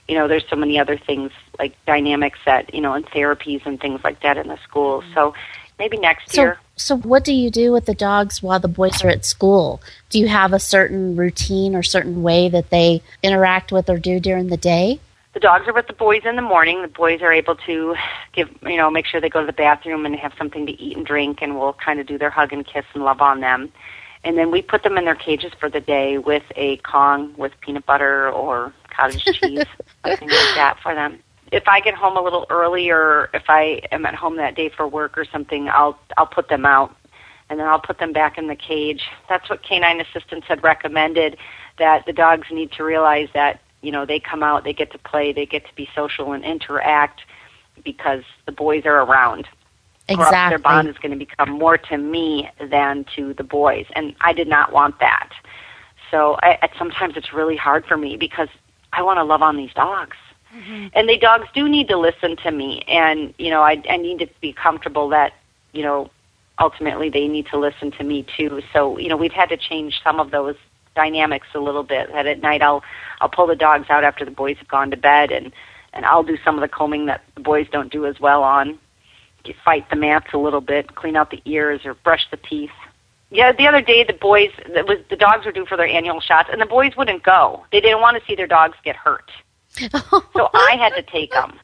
you 0.08 0.14
know, 0.14 0.28
there's 0.28 0.48
so 0.48 0.56
many 0.56 0.78
other 0.78 0.96
things 0.96 1.30
like 1.58 1.76
dynamics 1.84 2.38
that 2.46 2.72
you 2.74 2.80
know, 2.80 2.94
and 2.94 3.04
therapies 3.06 3.66
and 3.66 3.78
things 3.78 4.00
like 4.02 4.22
that 4.22 4.38
in 4.38 4.48
the 4.48 4.58
schools. 4.64 5.04
So 5.14 5.34
maybe 5.80 5.96
next 5.96 6.30
So 6.30 6.42
year. 6.42 6.58
so 6.76 6.96
what 6.98 7.24
do 7.24 7.32
you 7.32 7.50
do 7.50 7.72
with 7.72 7.86
the 7.86 7.94
dogs 7.94 8.40
while 8.42 8.60
the 8.60 8.68
boys 8.68 9.02
are 9.02 9.08
at 9.08 9.24
school? 9.24 9.80
Do 10.10 10.20
you 10.20 10.28
have 10.28 10.52
a 10.52 10.60
certain 10.60 11.16
routine 11.16 11.74
or 11.74 11.82
certain 11.82 12.22
way 12.22 12.48
that 12.50 12.70
they 12.70 13.02
interact 13.22 13.72
with 13.72 13.90
or 13.90 13.98
do 13.98 14.20
during 14.20 14.46
the 14.48 14.56
day? 14.56 15.00
the 15.32 15.38
dogs 15.40 15.68
are 15.68 15.72
with 15.72 15.86
the 15.86 15.92
boys 15.92 16.22
in 16.24 16.34
the 16.34 16.42
morning. 16.42 16.82
The 16.82 16.88
boys 16.88 17.22
are 17.22 17.32
able 17.32 17.54
to 17.54 17.94
give, 18.32 18.50
you 18.62 18.76
know, 18.76 18.90
make 18.90 19.06
sure 19.06 19.20
they 19.20 19.28
go 19.28 19.40
to 19.40 19.46
the 19.46 19.52
bathroom 19.52 20.04
and 20.04 20.16
have 20.16 20.32
something 20.36 20.66
to 20.66 20.72
eat 20.72 20.96
and 20.96 21.06
drink, 21.06 21.38
and 21.40 21.56
we'll 21.58 21.74
kind 21.74 22.00
of 22.00 22.06
do 22.08 22.18
their 22.18 22.30
hug 22.30 22.52
and 22.52 22.66
kiss 22.66 22.84
and 22.94 23.04
love 23.04 23.20
on 23.20 23.38
them. 23.38 23.72
And 24.24 24.36
then 24.36 24.50
we 24.50 24.60
put 24.60 24.82
them 24.82 24.98
in 24.98 25.04
their 25.04 25.14
cages 25.14 25.52
for 25.58 25.70
the 25.70 25.80
day 25.80 26.18
with 26.18 26.42
a 26.56 26.78
Kong 26.78 27.32
with 27.36 27.52
peanut 27.60 27.86
butter 27.86 28.28
or 28.28 28.72
cottage 28.90 29.24
cheese, 29.24 29.64
something 30.04 30.28
like 30.28 30.54
that 30.56 30.78
for 30.82 30.96
them. 30.96 31.20
If 31.52 31.66
I 31.66 31.80
get 31.80 31.94
home 31.94 32.16
a 32.16 32.22
little 32.22 32.46
early, 32.50 32.90
or 32.90 33.28
if 33.34 33.44
I 33.48 33.82
am 33.90 34.06
at 34.06 34.14
home 34.14 34.36
that 34.36 34.54
day 34.54 34.68
for 34.68 34.86
work 34.86 35.18
or 35.18 35.24
something, 35.24 35.68
I'll 35.68 35.98
I'll 36.16 36.26
put 36.26 36.48
them 36.48 36.64
out, 36.64 36.94
and 37.48 37.58
then 37.58 37.66
I'll 37.66 37.80
put 37.80 37.98
them 37.98 38.12
back 38.12 38.38
in 38.38 38.46
the 38.46 38.56
cage. 38.56 39.02
That's 39.28 39.48
what 39.50 39.62
canine 39.62 40.00
assistants 40.00 40.46
had 40.46 40.62
recommended. 40.62 41.36
That 41.78 42.06
the 42.06 42.12
dogs 42.12 42.48
need 42.50 42.72
to 42.72 42.84
realize 42.84 43.28
that 43.34 43.60
you 43.82 43.90
know 43.90 44.06
they 44.06 44.20
come 44.20 44.42
out, 44.42 44.64
they 44.64 44.72
get 44.72 44.92
to 44.92 44.98
play, 44.98 45.32
they 45.32 45.46
get 45.46 45.66
to 45.66 45.74
be 45.74 45.88
social 45.94 46.32
and 46.32 46.44
interact 46.44 47.22
because 47.84 48.22
the 48.46 48.52
boys 48.52 48.84
are 48.84 49.02
around. 49.02 49.48
Or 50.50 50.50
their 50.50 50.58
bond 50.58 50.88
is 50.88 50.98
going 50.98 51.12
to 51.12 51.24
become 51.24 51.50
more 51.50 51.78
to 51.78 51.96
me 51.96 52.48
than 52.60 53.06
to 53.16 53.32
the 53.34 53.44
boys, 53.44 53.86
and 53.94 54.14
I 54.20 54.32
did 54.32 54.48
not 54.48 54.72
want 54.72 54.98
that. 54.98 55.30
So 56.10 56.36
I, 56.42 56.58
I, 56.62 56.68
sometimes 56.76 57.16
it's 57.16 57.32
really 57.32 57.56
hard 57.56 57.86
for 57.86 57.96
me 57.96 58.16
because 58.16 58.48
I 58.92 59.02
want 59.02 59.18
to 59.18 59.24
love 59.24 59.42
on 59.42 59.56
these 59.56 59.72
dogs, 59.72 60.16
Mm-hmm. 60.54 60.88
and 60.94 61.08
the 61.08 61.16
dogs 61.16 61.46
do 61.54 61.68
need 61.68 61.88
to 61.88 61.96
listen 61.96 62.36
to 62.38 62.50
me, 62.50 62.82
and 62.88 63.32
you 63.38 63.50
know 63.50 63.62
I, 63.62 63.80
I 63.88 63.96
need 63.96 64.18
to 64.18 64.26
be 64.40 64.52
comfortable 64.52 65.08
that 65.10 65.32
you 65.72 65.82
know 65.84 66.10
ultimately 66.58 67.08
they 67.08 67.28
need 67.28 67.46
to 67.52 67.58
listen 67.58 67.92
to 67.92 68.04
me 68.04 68.26
too. 68.36 68.60
So 68.72 68.98
you 68.98 69.08
know 69.08 69.16
we've 69.16 69.32
had 69.32 69.48
to 69.50 69.56
change 69.56 70.00
some 70.02 70.18
of 70.18 70.32
those 70.32 70.56
dynamics 70.96 71.46
a 71.54 71.60
little 71.60 71.84
bit. 71.84 72.10
That 72.12 72.26
at 72.26 72.40
night 72.40 72.62
I'll 72.62 72.82
I'll 73.20 73.28
pull 73.28 73.46
the 73.46 73.54
dogs 73.54 73.86
out 73.90 74.02
after 74.02 74.24
the 74.24 74.30
boys 74.32 74.56
have 74.58 74.68
gone 74.68 74.90
to 74.90 74.96
bed, 74.96 75.30
and 75.30 75.52
and 75.92 76.04
I'll 76.04 76.24
do 76.24 76.36
some 76.44 76.56
of 76.56 76.62
the 76.62 76.68
combing 76.68 77.06
that 77.06 77.22
the 77.36 77.42
boys 77.42 77.66
don't 77.70 77.92
do 77.92 78.06
as 78.06 78.18
well 78.20 78.42
on. 78.42 78.78
Fight 79.64 79.88
the 79.88 79.96
mats 79.96 80.26
a 80.34 80.38
little 80.38 80.60
bit, 80.60 80.94
clean 80.96 81.16
out 81.16 81.30
the 81.30 81.40
ears, 81.44 81.80
or 81.84 81.94
brush 81.94 82.26
the 82.30 82.36
teeth. 82.36 82.70
Yeah, 83.30 83.52
the 83.52 83.66
other 83.66 83.80
day 83.80 84.04
the 84.04 84.12
boys, 84.12 84.50
it 84.66 84.86
was 84.86 84.98
the 85.08 85.16
dogs 85.16 85.46
were 85.46 85.52
due 85.52 85.64
for 85.64 85.76
their 85.76 85.86
annual 85.86 86.20
shots, 86.20 86.48
and 86.52 86.60
the 86.60 86.66
boys 86.66 86.92
wouldn't 86.96 87.22
go. 87.22 87.64
They 87.72 87.80
didn't 87.80 88.00
want 88.00 88.18
to 88.18 88.22
see 88.26 88.34
their 88.34 88.48
dogs 88.48 88.76
get 88.84 88.96
hurt, 88.96 89.30
so 89.90 90.50
I 90.52 90.76
had 90.78 90.94
to 90.94 91.02
take 91.02 91.32
them. 91.32 91.58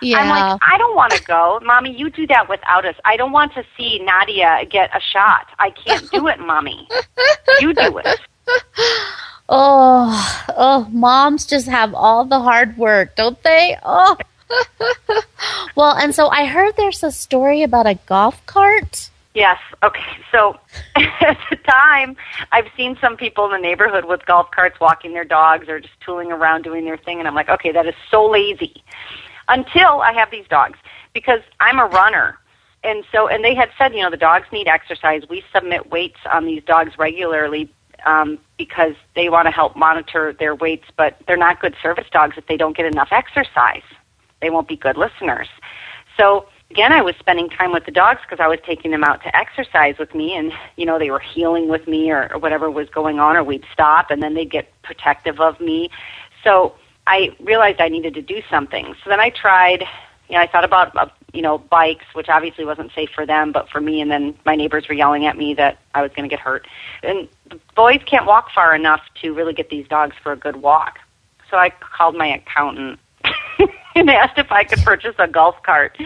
Yeah. 0.00 0.18
I'm 0.18 0.28
like, 0.28 0.60
I 0.62 0.78
don't 0.78 0.94
want 0.94 1.12
to 1.12 1.22
go, 1.24 1.58
mommy. 1.62 1.96
You 1.96 2.10
do 2.10 2.26
that 2.28 2.48
without 2.48 2.84
us. 2.84 2.94
I 3.04 3.16
don't 3.16 3.32
want 3.32 3.54
to 3.54 3.64
see 3.76 3.98
Nadia 3.98 4.64
get 4.68 4.90
a 4.94 5.00
shot. 5.00 5.46
I 5.58 5.70
can't 5.70 6.10
do 6.10 6.28
it, 6.28 6.38
mommy. 6.38 6.88
You 7.60 7.72
do 7.72 7.98
it. 7.98 8.20
Oh, 9.48 10.44
oh, 10.56 10.88
moms 10.90 11.46
just 11.46 11.68
have 11.68 11.94
all 11.94 12.24
the 12.24 12.40
hard 12.40 12.76
work, 12.76 13.14
don't 13.14 13.40
they? 13.44 13.76
Oh. 13.82 14.16
well, 15.76 15.94
and 15.96 16.14
so 16.14 16.28
I 16.28 16.46
heard 16.46 16.76
there's 16.76 17.04
a 17.04 17.12
story 17.12 17.62
about 17.62 17.86
a 17.86 17.94
golf 18.06 18.44
cart. 18.46 19.10
Yes. 19.36 19.58
Okay. 19.82 20.00
So 20.32 20.58
at 20.96 21.36
the 21.50 21.56
time, 21.56 22.16
I've 22.52 22.68
seen 22.74 22.96
some 23.02 23.18
people 23.18 23.44
in 23.44 23.50
the 23.50 23.58
neighborhood 23.58 24.06
with 24.06 24.24
golf 24.24 24.50
carts 24.50 24.80
walking 24.80 25.12
their 25.12 25.26
dogs 25.26 25.68
or 25.68 25.78
just 25.78 25.92
tooling 26.00 26.32
around 26.32 26.62
doing 26.62 26.86
their 26.86 26.96
thing, 26.96 27.18
and 27.18 27.28
I'm 27.28 27.34
like, 27.34 27.50
okay, 27.50 27.70
that 27.70 27.84
is 27.84 27.94
so 28.10 28.26
lazy. 28.26 28.82
Until 29.48 30.00
I 30.00 30.12
have 30.14 30.30
these 30.30 30.46
dogs, 30.48 30.78
because 31.12 31.40
I'm 31.60 31.78
a 31.78 31.84
runner. 31.84 32.38
And 32.82 33.04
so, 33.12 33.28
and 33.28 33.44
they 33.44 33.54
had 33.54 33.68
said, 33.76 33.92
you 33.94 34.00
know, 34.00 34.08
the 34.10 34.16
dogs 34.16 34.46
need 34.52 34.68
exercise. 34.68 35.22
We 35.28 35.44
submit 35.54 35.90
weights 35.90 36.20
on 36.32 36.46
these 36.46 36.64
dogs 36.64 36.96
regularly 36.96 37.70
um, 38.06 38.38
because 38.56 38.94
they 39.14 39.28
want 39.28 39.46
to 39.48 39.50
help 39.50 39.76
monitor 39.76 40.32
their 40.32 40.54
weights, 40.54 40.86
but 40.96 41.18
they're 41.26 41.36
not 41.36 41.60
good 41.60 41.74
service 41.82 42.06
dogs 42.10 42.38
if 42.38 42.46
they 42.46 42.56
don't 42.56 42.74
get 42.74 42.86
enough 42.86 43.08
exercise. 43.10 43.82
They 44.40 44.48
won't 44.48 44.66
be 44.66 44.76
good 44.76 44.96
listeners. 44.96 45.48
So 46.16 46.46
again, 46.70 46.92
I 46.92 47.02
was 47.02 47.14
spending 47.18 47.48
time 47.48 47.72
with 47.72 47.84
the 47.84 47.90
dogs 47.90 48.20
because 48.22 48.42
I 48.42 48.48
was 48.48 48.58
taking 48.64 48.90
them 48.90 49.04
out 49.04 49.22
to 49.22 49.36
exercise 49.36 49.96
with 49.98 50.14
me, 50.14 50.34
and 50.34 50.52
you 50.76 50.86
know 50.86 50.98
they 50.98 51.10
were 51.10 51.20
heeling 51.20 51.68
with 51.68 51.86
me 51.86 52.10
or, 52.10 52.32
or 52.32 52.38
whatever 52.38 52.70
was 52.70 52.88
going 52.90 53.18
on, 53.18 53.36
or 53.36 53.44
we'd 53.44 53.64
stop 53.72 54.10
and 54.10 54.22
then 54.22 54.34
they'd 54.34 54.50
get 54.50 54.70
protective 54.82 55.40
of 55.40 55.60
me. 55.60 55.90
So 56.44 56.74
I 57.06 57.36
realized 57.40 57.80
I 57.80 57.88
needed 57.88 58.14
to 58.14 58.22
do 58.22 58.42
something. 58.50 58.94
So 59.02 59.10
then 59.10 59.20
I 59.20 59.30
tried. 59.30 59.84
You 60.28 60.34
know, 60.34 60.40
I 60.40 60.48
thought 60.48 60.64
about 60.64 60.96
uh, 60.96 61.06
you 61.32 61.42
know 61.42 61.58
bikes, 61.58 62.04
which 62.12 62.28
obviously 62.28 62.64
wasn't 62.64 62.90
safe 62.94 63.10
for 63.14 63.24
them, 63.24 63.52
but 63.52 63.68
for 63.68 63.80
me. 63.80 64.00
And 64.00 64.10
then 64.10 64.34
my 64.44 64.56
neighbors 64.56 64.88
were 64.88 64.94
yelling 64.94 65.24
at 65.26 65.36
me 65.36 65.54
that 65.54 65.78
I 65.94 66.02
was 66.02 66.10
going 66.16 66.28
to 66.28 66.32
get 66.32 66.40
hurt. 66.40 66.66
And 67.04 67.28
the 67.48 67.60
boys 67.76 68.00
can't 68.06 68.26
walk 68.26 68.50
far 68.52 68.74
enough 68.74 69.02
to 69.22 69.32
really 69.32 69.52
get 69.52 69.70
these 69.70 69.86
dogs 69.86 70.16
for 70.22 70.32
a 70.32 70.36
good 70.36 70.56
walk. 70.56 70.98
So 71.48 71.58
I 71.58 71.70
called 71.70 72.16
my 72.16 72.26
accountant 72.26 72.98
and 73.96 74.10
asked 74.22 74.38
if 74.38 74.52
I 74.52 74.64
could 74.64 74.80
purchase 74.80 75.14
a 75.18 75.26
golf 75.26 75.56
cart 75.62 75.98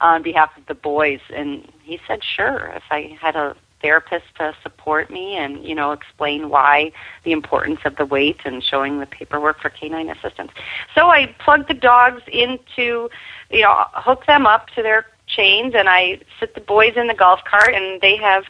on 0.00 0.22
behalf 0.22 0.50
of 0.56 0.66
the 0.66 0.74
boys, 0.74 1.20
and 1.34 1.70
he 1.82 2.00
said 2.06 2.22
sure 2.24 2.72
if 2.74 2.82
I 2.90 3.16
had 3.20 3.36
a 3.36 3.56
therapist 3.84 4.24
to 4.38 4.54
support 4.62 5.10
me 5.10 5.36
and 5.36 5.62
you 5.62 5.74
know 5.74 5.92
explain 5.92 6.48
why 6.48 6.90
the 7.24 7.32
importance 7.32 7.80
of 7.84 7.94
the 7.96 8.06
weight 8.06 8.38
and 8.46 8.64
showing 8.64 8.98
the 8.98 9.04
paperwork 9.04 9.60
for 9.60 9.68
canine 9.68 10.08
assistants. 10.08 10.54
So 10.94 11.08
I 11.08 11.34
plugged 11.38 11.68
the 11.68 11.74
dogs 11.74 12.22
into 12.32 13.10
you 13.50 13.60
know 13.60 13.84
hook 13.92 14.24
them 14.26 14.46
up 14.46 14.68
to 14.68 14.82
their 14.82 15.06
chains 15.26 15.74
and 15.76 15.86
I 15.88 16.20
sit 16.40 16.54
the 16.54 16.62
boys 16.62 16.94
in 16.96 17.08
the 17.08 17.14
golf 17.14 17.40
cart 17.44 17.74
and 17.74 18.00
they 18.00 18.16
have 18.16 18.44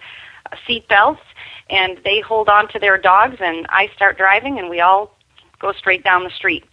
seat 0.67 0.87
belts 0.89 1.21
and 1.69 1.99
they 2.05 2.21
hold 2.21 2.49
on 2.49 2.69
to 2.69 2.79
their 2.79 2.97
dogs 2.97 3.39
and 3.41 3.67
I 3.71 3.91
start 3.97 4.17
driving 4.17 4.61
and 4.61 4.71
we 4.71 4.81
all 4.81 5.17
go 5.59 5.73
straight 5.73 6.05
down 6.05 6.23
the 6.23 6.31
street 6.31 6.65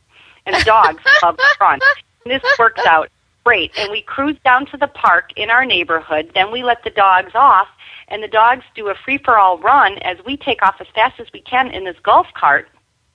and 0.45 0.55
the 0.55 0.63
dogs 0.65 1.01
love 1.23 1.37
the 1.37 1.55
front. 1.57 1.81
This 2.25 2.43
works 2.59 2.85
out 2.85 3.09
great. 3.43 3.71
And 3.77 3.91
we 3.91 4.01
cruise 4.01 4.37
down 4.43 4.65
to 4.67 4.77
the 4.77 4.87
park 4.87 5.31
in 5.35 5.49
our 5.49 5.65
neighborhood. 5.65 6.31
Then 6.35 6.51
we 6.51 6.63
let 6.63 6.83
the 6.83 6.89
dogs 6.89 7.31
off, 7.33 7.67
and 8.07 8.21
the 8.21 8.27
dogs 8.27 8.63
do 8.75 8.89
a 8.89 8.95
free 8.95 9.17
for 9.17 9.37
all 9.37 9.57
run 9.57 9.97
as 9.99 10.17
we 10.25 10.37
take 10.37 10.61
off 10.61 10.75
as 10.79 10.87
fast 10.93 11.19
as 11.19 11.27
we 11.33 11.41
can 11.41 11.71
in 11.71 11.85
this 11.85 11.97
golf 12.03 12.27
cart. 12.35 12.69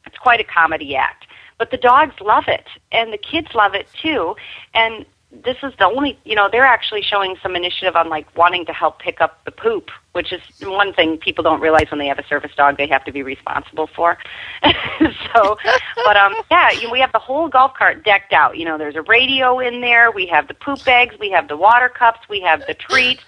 It's 0.06 0.18
quite 0.18 0.40
a 0.40 0.44
comedy 0.44 0.96
act. 0.96 1.26
But 1.58 1.70
the 1.70 1.78
dogs 1.78 2.14
love 2.20 2.44
it, 2.48 2.66
and 2.92 3.12
the 3.12 3.18
kids 3.18 3.48
love 3.54 3.74
it 3.74 3.88
too. 4.02 4.36
And 4.74 5.06
this 5.44 5.56
is 5.62 5.72
the 5.78 5.84
only, 5.84 6.18
you 6.24 6.34
know, 6.34 6.48
they're 6.50 6.64
actually 6.66 7.02
showing 7.02 7.36
some 7.42 7.56
initiative 7.56 7.96
on 7.96 8.08
like 8.08 8.26
wanting 8.36 8.66
to 8.66 8.72
help 8.72 8.98
pick 8.98 9.20
up 9.20 9.44
the 9.44 9.50
poop, 9.50 9.90
which 10.12 10.32
is 10.32 10.40
one 10.62 10.92
thing 10.92 11.18
people 11.18 11.42
don't 11.42 11.60
realize 11.60 11.90
when 11.90 11.98
they 11.98 12.06
have 12.06 12.18
a 12.18 12.26
service 12.26 12.52
dog 12.56 12.76
they 12.76 12.86
have 12.86 13.04
to 13.04 13.12
be 13.12 13.22
responsible 13.22 13.88
for. 13.94 14.18
so, 14.62 15.58
but 16.04 16.16
um, 16.16 16.34
yeah, 16.50 16.70
you 16.72 16.84
know, 16.84 16.92
we 16.92 17.00
have 17.00 17.12
the 17.12 17.18
whole 17.18 17.48
golf 17.48 17.74
cart 17.74 18.04
decked 18.04 18.32
out. 18.32 18.56
You 18.56 18.64
know, 18.64 18.78
there's 18.78 18.96
a 18.96 19.02
radio 19.02 19.58
in 19.58 19.80
there. 19.80 20.10
We 20.10 20.26
have 20.26 20.48
the 20.48 20.54
poop 20.54 20.84
bags. 20.84 21.14
We 21.18 21.30
have 21.30 21.48
the 21.48 21.56
water 21.56 21.88
cups. 21.88 22.20
We 22.28 22.40
have 22.40 22.62
the 22.66 22.74
treats. 22.74 23.24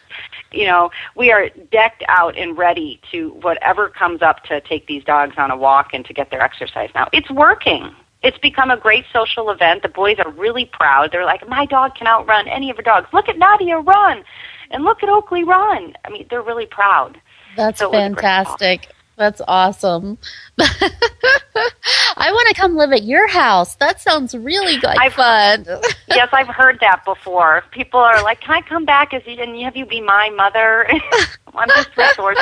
You 0.51 0.66
know, 0.66 0.91
we 1.14 1.30
are 1.30 1.49
decked 1.70 2.05
out 2.09 2.37
and 2.37 2.57
ready 2.57 3.01
to 3.12 3.30
whatever 3.43 3.89
comes 3.89 4.22
up 4.22 4.45
to 4.45 4.61
take 4.62 4.87
these 4.87 5.05
dogs 5.05 5.35
on 5.37 5.51
a 5.51 5.57
walk 5.57 5.91
and 5.93 6.05
to 6.07 6.12
get 6.12 6.30
their 6.30 6.41
exercise. 6.41 6.91
Now, 6.95 7.09
it's 7.12 7.30
working. 7.30 7.95
It's 8.23 8.39
become 8.39 8.71
a 8.71 8.77
great 8.77 9.05
social 9.12 9.51
event. 9.51 9.83
The 9.83 9.89
boys 9.89 10.19
are 10.19 10.31
really 10.33 10.64
proud. 10.64 11.12
They're 11.12 11.25
like, 11.25 11.49
my 11.49 11.66
dog 11.66 11.95
can 11.95 12.07
outrun 12.07 12.49
any 12.49 12.71
of 12.71 12.77
your 12.77 12.83
dogs. 12.83 13.09
Look 13.12 13.29
at 13.29 13.39
Nadia 13.39 13.79
run, 13.79 14.25
and 14.71 14.85
look 14.85 15.03
at 15.03 15.09
Oakley 15.09 15.45
run. 15.45 15.95
I 16.05 16.11
mean, 16.11 16.27
they're 16.29 16.43
really 16.43 16.66
proud. 16.66 17.21
That's 17.57 17.79
So 17.79 17.87
it 17.87 17.97
was 17.97 17.97
a 17.97 18.14
great 18.14 18.23
fantastic. 18.23 18.89
That's 19.19 19.43
awesome. 19.49 20.16
I 20.61 22.31
want 22.33 22.49
to 22.49 22.55
come 22.55 22.77
live 22.77 22.93
at 22.93 23.03
your 23.03 23.27
house. 23.27 23.75
That 23.77 24.01
sounds 24.01 24.33
really 24.33 24.79
good. 24.79 24.97
I've, 24.97 25.12
fun. 25.14 25.66
yes, 26.09 26.29
I've 26.33 26.47
heard 26.47 26.79
that 26.81 27.05
before. 27.05 27.64
People 27.73 27.99
are 27.99 28.23
like, 28.23 28.41
"Can 28.41 28.55
I 28.55 28.61
come 28.61 28.85
back? 28.85 29.12
As 29.12 29.23
you, 29.27 29.35
and 29.43 29.61
have 29.62 29.77
you 29.77 29.87
be 29.87 30.01
my 30.01 30.31
mother?" 30.31 30.89
I'm 31.55 31.69
just 31.71 31.97
resource. 31.97 32.39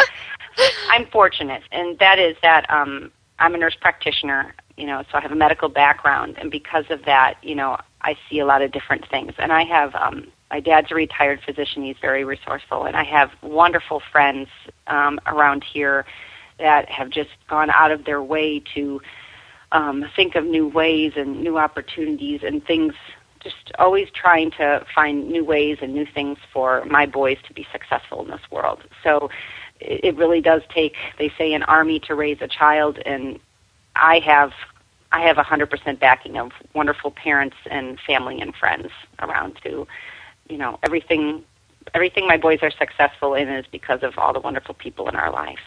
I'm 0.91 1.07
fortunate, 1.07 1.63
and 1.73 1.99
that 1.99 2.19
is 2.19 2.37
that 2.43 2.69
um, 2.71 3.11
I'm 3.39 3.55
a 3.55 3.59
nurse 3.59 3.77
practitioner. 3.81 4.55
You 4.77 4.87
know, 4.87 5.03
so 5.11 5.19
I 5.19 5.21
have 5.23 5.33
a 5.33 5.37
medical 5.37 5.69
background, 5.69 6.37
and 6.39 6.51
because 6.51 6.85
of 6.91 7.05
that, 7.07 7.39
you 7.43 7.55
know, 7.55 7.79
I 8.03 8.17
see 8.29 8.41
a 8.41 8.47
lot 8.47 8.61
of 8.61 8.73
different 8.73 9.09
things. 9.09 9.33
And 9.39 9.53
I 9.53 9.65
have 9.65 9.95
um, 9.95 10.27
my 10.51 10.61
dad's 10.61 10.93
a 10.93 10.95
retired 10.95 11.41
physician. 11.45 11.83
He's 11.83 11.97
very 12.01 12.25
resourceful, 12.25 12.85
and 12.85 12.95
I 12.97 13.05
have 13.05 13.31
wonderful 13.43 14.03
friends 14.13 14.49
um, 14.87 15.19
around 15.27 15.65
here 15.65 16.05
that 16.59 16.89
have 16.89 17.11
just 17.11 17.31
gone 17.49 17.71
out 17.71 17.91
of 17.91 18.05
their 18.05 18.23
way 18.23 18.63
to 18.75 19.01
um, 19.73 20.05
think 20.15 20.35
of 20.37 20.45
new 20.45 20.69
ways 20.69 21.13
and 21.17 21.41
new 21.43 21.59
opportunities 21.59 22.41
and 22.43 22.65
things. 22.65 22.95
Just 23.43 23.73
always 23.79 24.09
trying 24.15 24.51
to 24.53 24.85
find 24.95 25.29
new 25.29 25.45
ways 25.45 25.79
and 25.81 25.95
new 25.95 26.07
things 26.07 26.39
for 26.53 26.85
my 26.87 27.07
boys 27.07 27.39
to 27.47 27.53
be 27.53 27.67
successful 27.73 28.23
in 28.25 28.31
this 28.31 28.41
world. 28.51 28.83
So 29.03 29.31
it, 29.81 30.17
really 30.17 30.41
does 30.41 30.63
take, 30.75 30.95
they 31.19 31.31
say, 31.37 31.53
an 31.53 31.63
army 31.65 32.01
to 32.01 32.15
raise 32.15 32.39
a 32.41 32.49
child, 32.49 32.99
and 33.05 33.39
I 34.01 34.21
have 34.21 34.53
I 35.13 35.21
have 35.23 35.39
a 35.39 35.43
hundred 35.43 35.71
percent 35.71 36.01
backing 36.01 36.37
of 36.39 36.53
wonderful 36.75 37.11
parents 37.11 37.57
and 37.71 37.99
family 38.01 38.41
and 38.41 38.55
friends 38.55 38.89
around 39.21 39.59
to, 39.63 39.87
you 40.49 40.59
know, 40.59 40.79
everything 40.83 41.45
everything 41.95 42.27
my 42.27 42.37
boys 42.37 42.59
are 42.63 42.71
successful 42.71 43.35
in 43.35 43.49
is 43.49 43.65
because 43.71 44.03
of 44.03 44.19
all 44.19 44.33
the 44.33 44.41
wonderful 44.41 44.75
people 44.75 45.09
in 45.09 45.17
our 45.17 45.31
lives. 45.33 45.61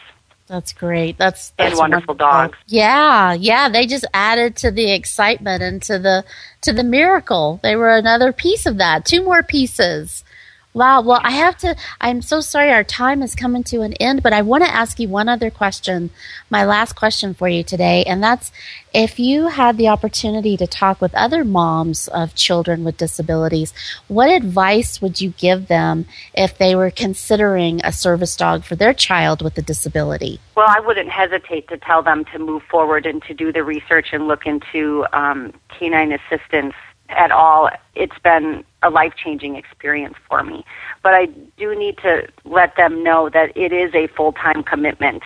That's 0.46 0.72
great. 0.72 1.16
That's, 1.16 1.50
that's 1.50 1.70
and 1.70 1.78
wonderful, 1.78 2.16
wonderful. 2.16 2.48
dogs. 2.48 2.58
Yeah, 2.66 3.34
yeah. 3.34 3.68
They 3.68 3.86
just 3.86 4.04
added 4.12 4.56
to 4.56 4.72
the 4.72 4.92
excitement 4.92 5.62
and 5.62 5.80
to 5.82 5.96
the 5.98 6.24
to 6.62 6.72
the 6.72 6.82
miracle. 6.82 7.60
They 7.62 7.76
were 7.76 7.94
another 7.94 8.32
piece 8.32 8.66
of 8.66 8.78
that. 8.78 9.04
Two 9.04 9.22
more 9.22 9.44
pieces. 9.44 10.24
Wow. 10.72 11.00
Well, 11.00 11.20
I 11.24 11.32
have 11.32 11.56
to. 11.58 11.74
I'm 12.00 12.22
so 12.22 12.40
sorry. 12.40 12.70
Our 12.70 12.84
time 12.84 13.22
is 13.22 13.34
coming 13.34 13.64
to 13.64 13.82
an 13.82 13.94
end, 13.94 14.22
but 14.22 14.32
I 14.32 14.42
want 14.42 14.62
to 14.62 14.70
ask 14.72 15.00
you 15.00 15.08
one 15.08 15.28
other 15.28 15.50
question. 15.50 16.10
My 16.48 16.64
last 16.64 16.92
question 16.92 17.34
for 17.34 17.48
you 17.48 17.64
today, 17.64 18.04
and 18.04 18.22
that's 18.22 18.52
if 18.94 19.18
you 19.18 19.48
had 19.48 19.76
the 19.76 19.88
opportunity 19.88 20.56
to 20.56 20.68
talk 20.68 21.00
with 21.00 21.12
other 21.14 21.44
moms 21.44 22.06
of 22.06 22.36
children 22.36 22.84
with 22.84 22.96
disabilities, 22.96 23.74
what 24.06 24.30
advice 24.30 25.02
would 25.02 25.20
you 25.20 25.30
give 25.30 25.66
them 25.66 26.06
if 26.34 26.56
they 26.56 26.76
were 26.76 26.90
considering 26.92 27.80
a 27.82 27.92
service 27.92 28.36
dog 28.36 28.62
for 28.62 28.76
their 28.76 28.94
child 28.94 29.42
with 29.42 29.58
a 29.58 29.62
disability? 29.62 30.38
Well, 30.56 30.68
I 30.68 30.78
wouldn't 30.78 31.10
hesitate 31.10 31.66
to 31.68 31.78
tell 31.78 32.02
them 32.02 32.24
to 32.26 32.38
move 32.38 32.62
forward 32.70 33.06
and 33.06 33.20
to 33.24 33.34
do 33.34 33.52
the 33.52 33.64
research 33.64 34.08
and 34.12 34.28
look 34.28 34.46
into 34.46 35.04
um, 35.12 35.52
canine 35.68 36.12
assistants 36.12 36.76
at 37.10 37.30
all. 37.30 37.70
It's 37.94 38.18
been 38.22 38.64
a 38.82 38.90
life 38.90 39.14
changing 39.16 39.56
experience 39.56 40.14
for 40.28 40.42
me. 40.42 40.64
But 41.02 41.14
I 41.14 41.26
do 41.26 41.74
need 41.76 41.98
to 41.98 42.28
let 42.44 42.76
them 42.76 43.02
know 43.02 43.28
that 43.30 43.56
it 43.56 43.72
is 43.72 43.94
a 43.94 44.06
full 44.08 44.32
time 44.32 44.62
commitment. 44.62 45.22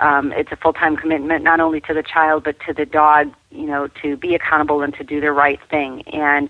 Um, 0.00 0.32
it's 0.32 0.50
a 0.52 0.56
full 0.56 0.72
time 0.72 0.96
commitment 0.96 1.44
not 1.44 1.60
only 1.60 1.80
to 1.82 1.94
the 1.94 2.02
child 2.02 2.44
but 2.44 2.56
to 2.66 2.72
the 2.72 2.86
dog, 2.86 3.32
you 3.50 3.66
know, 3.66 3.88
to 4.02 4.16
be 4.16 4.34
accountable 4.34 4.82
and 4.82 4.94
to 4.94 5.04
do 5.04 5.20
the 5.20 5.32
right 5.32 5.60
thing. 5.70 6.02
And 6.08 6.48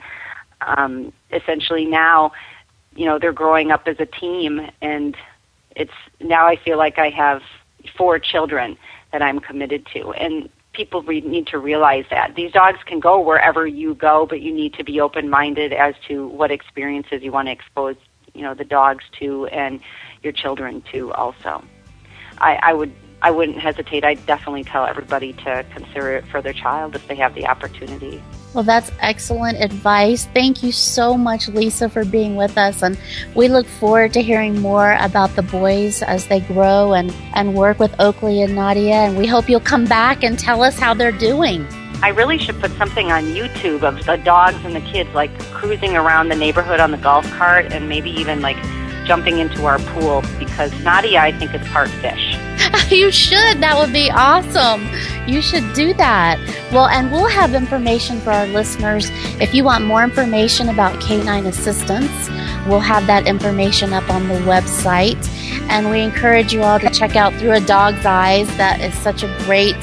um, 0.67 1.13
essentially 1.33 1.85
now, 1.85 2.33
you 2.95 3.07
know, 3.07 3.19
they're 3.19 3.33
growing 3.33 3.71
up 3.71 3.87
as 3.87 3.97
a 3.99 4.07
team, 4.07 4.71
and 4.81 5.17
it's 5.75 5.93
now 6.21 6.47
I 6.47 6.57
feel 6.57 6.77
like 6.77 6.99
I 6.99 7.09
have 7.11 7.43
four 7.97 8.19
children 8.19 8.77
that 9.13 9.23
I'm 9.23 9.41
committed 9.41 9.87
to, 9.95 10.13
and 10.13 10.49
people 10.73 11.03
re- 11.03 11.21
need 11.21 11.47
to 11.49 11.59
realize 11.59 12.05
that 12.11 12.35
these 12.35 12.53
dogs 12.53 12.79
can 12.87 13.01
go 13.01 13.21
wherever 13.21 13.67
you 13.67 13.95
go, 13.95 14.27
but 14.27 14.41
you 14.41 14.53
need 14.53 14.75
to 14.75 14.85
be 14.85 15.01
open-minded 15.01 15.73
as 15.73 15.95
to 16.09 16.29
what 16.29 16.51
experiences 16.51 17.23
you 17.23 17.31
want 17.31 17.49
to 17.49 17.53
expose, 17.53 17.97
you 18.35 18.43
know, 18.43 18.55
the 18.55 18.65
dogs 18.65 19.05
to 19.21 19.47
and 19.47 19.81
your 20.23 20.33
children 20.33 20.83
to. 20.93 21.13
Also, 21.13 21.63
I, 22.39 22.59
I 22.63 22.73
would 22.73 22.93
I 23.21 23.31
wouldn't 23.31 23.59
hesitate. 23.59 24.05
I'd 24.05 24.25
definitely 24.27 24.65
tell 24.65 24.85
everybody 24.85 25.33
to 25.45 25.65
consider 25.73 26.17
it 26.17 26.27
for 26.27 26.43
their 26.43 26.53
child 26.53 26.97
if 26.97 27.07
they 27.07 27.15
have 27.15 27.35
the 27.35 27.47
opportunity. 27.47 28.21
Well, 28.55 28.65
that's 28.65 28.93
excellent 29.01 29.63
advice. 29.63 30.27
Thank 30.35 30.63
you 30.63 30.73
so 30.73 31.17
much, 31.17 31.49
Lisa, 31.49 31.89
for 31.89 32.05
being 32.05 32.37
with 32.37 32.59
us. 32.59 32.83
And 32.83 32.99
we 33.35 33.49
look 33.49 33.67
forward 33.67 34.13
to 34.13 34.23
hearing 34.23 34.61
more 34.61 34.97
about 35.01 35.35
the 35.37 35.43
boys 35.43 36.03
as 36.03 36.27
they 36.27 36.41
grow 36.41 36.93
and, 36.93 37.15
and 37.35 37.55
work 37.55 37.79
with 37.79 37.95
Oakley 37.99 38.43
and 38.43 38.55
Nadia. 38.55 38.95
And 38.95 39.17
we 39.17 39.27
hope 39.27 39.49
you'll 39.49 39.61
come 39.61 39.87
back 39.87 40.23
and 40.23 40.39
tell 40.39 40.63
us 40.63 40.79
how 40.79 40.93
they're 40.93 41.13
doing. 41.13 41.67
I 42.03 42.09
really 42.09 42.37
should 42.37 42.61
put 42.61 42.73
something 42.73 43.11
on 43.11 43.23
YouTube 43.27 43.85
of 43.85 44.05
the 44.05 44.17
dogs 44.17 44.63
and 44.65 44.75
the 44.75 44.81
kids 44.81 45.09
like 45.15 45.37
cruising 45.53 45.97
around 45.97 46.29
the 46.29 46.37
neighborhood 46.37 46.81
on 46.81 46.91
the 46.91 46.97
golf 46.99 47.25
cart 47.33 47.73
and 47.73 47.89
maybe 47.89 48.11
even 48.11 48.43
like 48.43 48.57
jumping 49.05 49.39
into 49.39 49.67
our 49.67 49.79
pool 49.79 50.23
because 50.39 50.73
Nadia, 50.83 51.21
I 51.21 51.33
think, 51.33 51.55
is 51.55 51.67
part 51.69 51.89
fish. 51.89 52.37
you 52.91 53.11
should. 53.11 53.61
That 53.61 53.77
would 53.79 53.93
be 53.93 54.11
awesome. 54.11 54.89
You 55.27 55.43
should 55.43 55.73
do 55.73 55.95
that. 55.95 56.39
Well, 56.73 56.87
and 56.87 57.11
we'll 57.11 57.29
have 57.29 57.55
information 57.55 58.21
for 58.21 58.31
our 58.31 58.47
listeners. 58.47 59.09
If 59.41 59.55
you 59.55 59.65
want 59.65 59.85
more 59.85 60.05
information 60.05 60.69
about 60.69 61.01
canine 61.01 61.47
assistants, 61.47 62.29
we'll 62.67 62.81
have 62.81 63.07
that 63.07 63.27
information 63.27 63.93
up 63.93 64.09
on 64.11 64.29
the 64.29 64.35
website. 64.41 65.29
And 65.69 65.91
we 65.91 66.01
encourage 66.01 66.53
you 66.53 66.63
all 66.63 66.79
to 66.81 66.91
check 66.91 67.17
out 67.17 67.33
Through 67.35 67.53
a 67.53 67.61
Dog's 67.61 68.05
Eyes. 68.05 68.49
That 68.57 68.81
is 68.81 68.95
such 68.95 69.23
a 69.23 69.37
great 69.45 69.77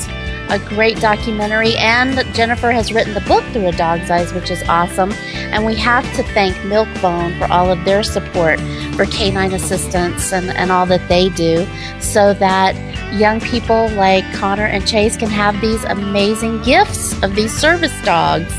a 0.50 0.58
great 0.58 1.00
documentary, 1.00 1.76
and 1.78 2.18
Jennifer 2.34 2.72
has 2.72 2.92
written 2.92 3.14
the 3.14 3.22
book 3.22 3.44
Through 3.54 3.68
a 3.68 3.72
Dog's 3.72 4.10
Eyes, 4.10 4.34
which 4.34 4.50
is 4.50 4.64
awesome. 4.64 5.12
And 5.12 5.64
we 5.64 5.76
have 5.76 6.04
to 6.16 6.24
thank 6.24 6.64
Milk-Bone 6.66 7.38
for 7.38 7.46
all 7.52 7.70
of 7.72 7.86
their 7.86 8.02
support 8.02 8.60
for 9.00 9.06
canine 9.06 9.54
assistants 9.54 10.34
and, 10.34 10.50
and 10.50 10.74
all 10.74 10.86
that 10.86 11.08
they 11.08 11.30
do 11.30 11.66
so 12.02 12.34
that 12.34 12.76
young 13.18 13.40
people 13.40 13.88
like 13.92 14.26
Connor 14.34 14.66
and 14.66 14.86
Chase 14.86 15.16
can 15.16 15.30
have 15.30 15.62
these 15.62 15.86
amazing 15.86 16.62
gifts 16.64 17.14
of 17.24 17.34
these 17.34 17.58
service 17.58 17.94
dogs. 18.04 18.54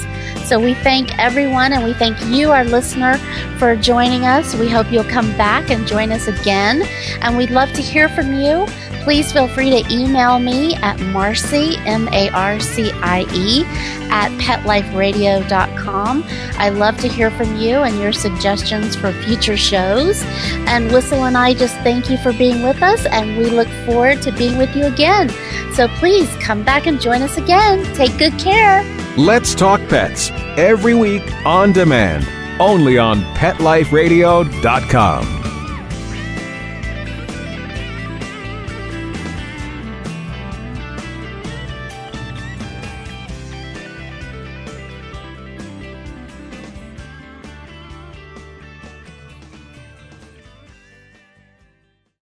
So 0.48 0.58
we 0.58 0.72
thank 0.72 1.18
everyone 1.18 1.74
and 1.74 1.84
we 1.84 1.92
thank 1.92 2.18
you, 2.24 2.52
our 2.52 2.64
listener, 2.64 3.18
for 3.58 3.76
joining 3.76 4.24
us. 4.24 4.54
We 4.54 4.70
hope 4.70 4.90
you'll 4.90 5.04
come 5.04 5.30
back 5.36 5.68
and 5.68 5.86
join 5.86 6.10
us 6.10 6.26
again. 6.26 6.84
And 7.20 7.36
we'd 7.36 7.50
love 7.50 7.70
to 7.74 7.82
hear 7.82 8.08
from 8.08 8.32
you. 8.32 8.66
Please 9.00 9.32
feel 9.32 9.48
free 9.48 9.70
to 9.70 9.82
email 9.92 10.38
me 10.38 10.76
at 10.76 10.96
Marcie, 10.98 11.76
M 11.86 12.08
A 12.12 12.30
R 12.30 12.60
C 12.60 12.92
I 12.92 13.26
E, 13.34 13.64
at 14.10 14.30
petliferadio.com. 14.38 16.24
I 16.58 16.68
love 16.68 16.98
to 16.98 17.08
hear 17.08 17.30
from 17.30 17.56
you 17.56 17.78
and 17.78 17.98
your 17.98 18.12
suggestions 18.12 18.94
for 18.96 19.12
future 19.12 19.56
shows. 19.56 20.22
And 20.66 20.92
Whistle 20.92 21.24
and 21.24 21.36
I 21.36 21.54
just 21.54 21.74
thank 21.78 22.10
you 22.10 22.18
for 22.18 22.32
being 22.32 22.62
with 22.62 22.80
us, 22.82 23.06
and 23.06 23.38
we 23.38 23.46
look 23.46 23.68
forward 23.86 24.20
to 24.22 24.30
being 24.32 24.58
with 24.58 24.76
you 24.76 24.84
again. 24.84 25.30
So 25.74 25.88
please 25.88 26.28
come 26.36 26.62
back 26.62 26.86
and 26.86 27.00
join 27.00 27.22
us 27.22 27.38
again. 27.38 27.82
Take 27.94 28.16
good 28.18 28.38
care. 28.38 28.84
Let's 29.16 29.54
Talk 29.54 29.80
Pets 29.88 30.30
every 30.56 30.94
week 30.94 31.22
on 31.44 31.72
demand, 31.72 32.28
only 32.60 32.98
on 32.98 33.22
PetLifeRadio.com. 33.34 35.49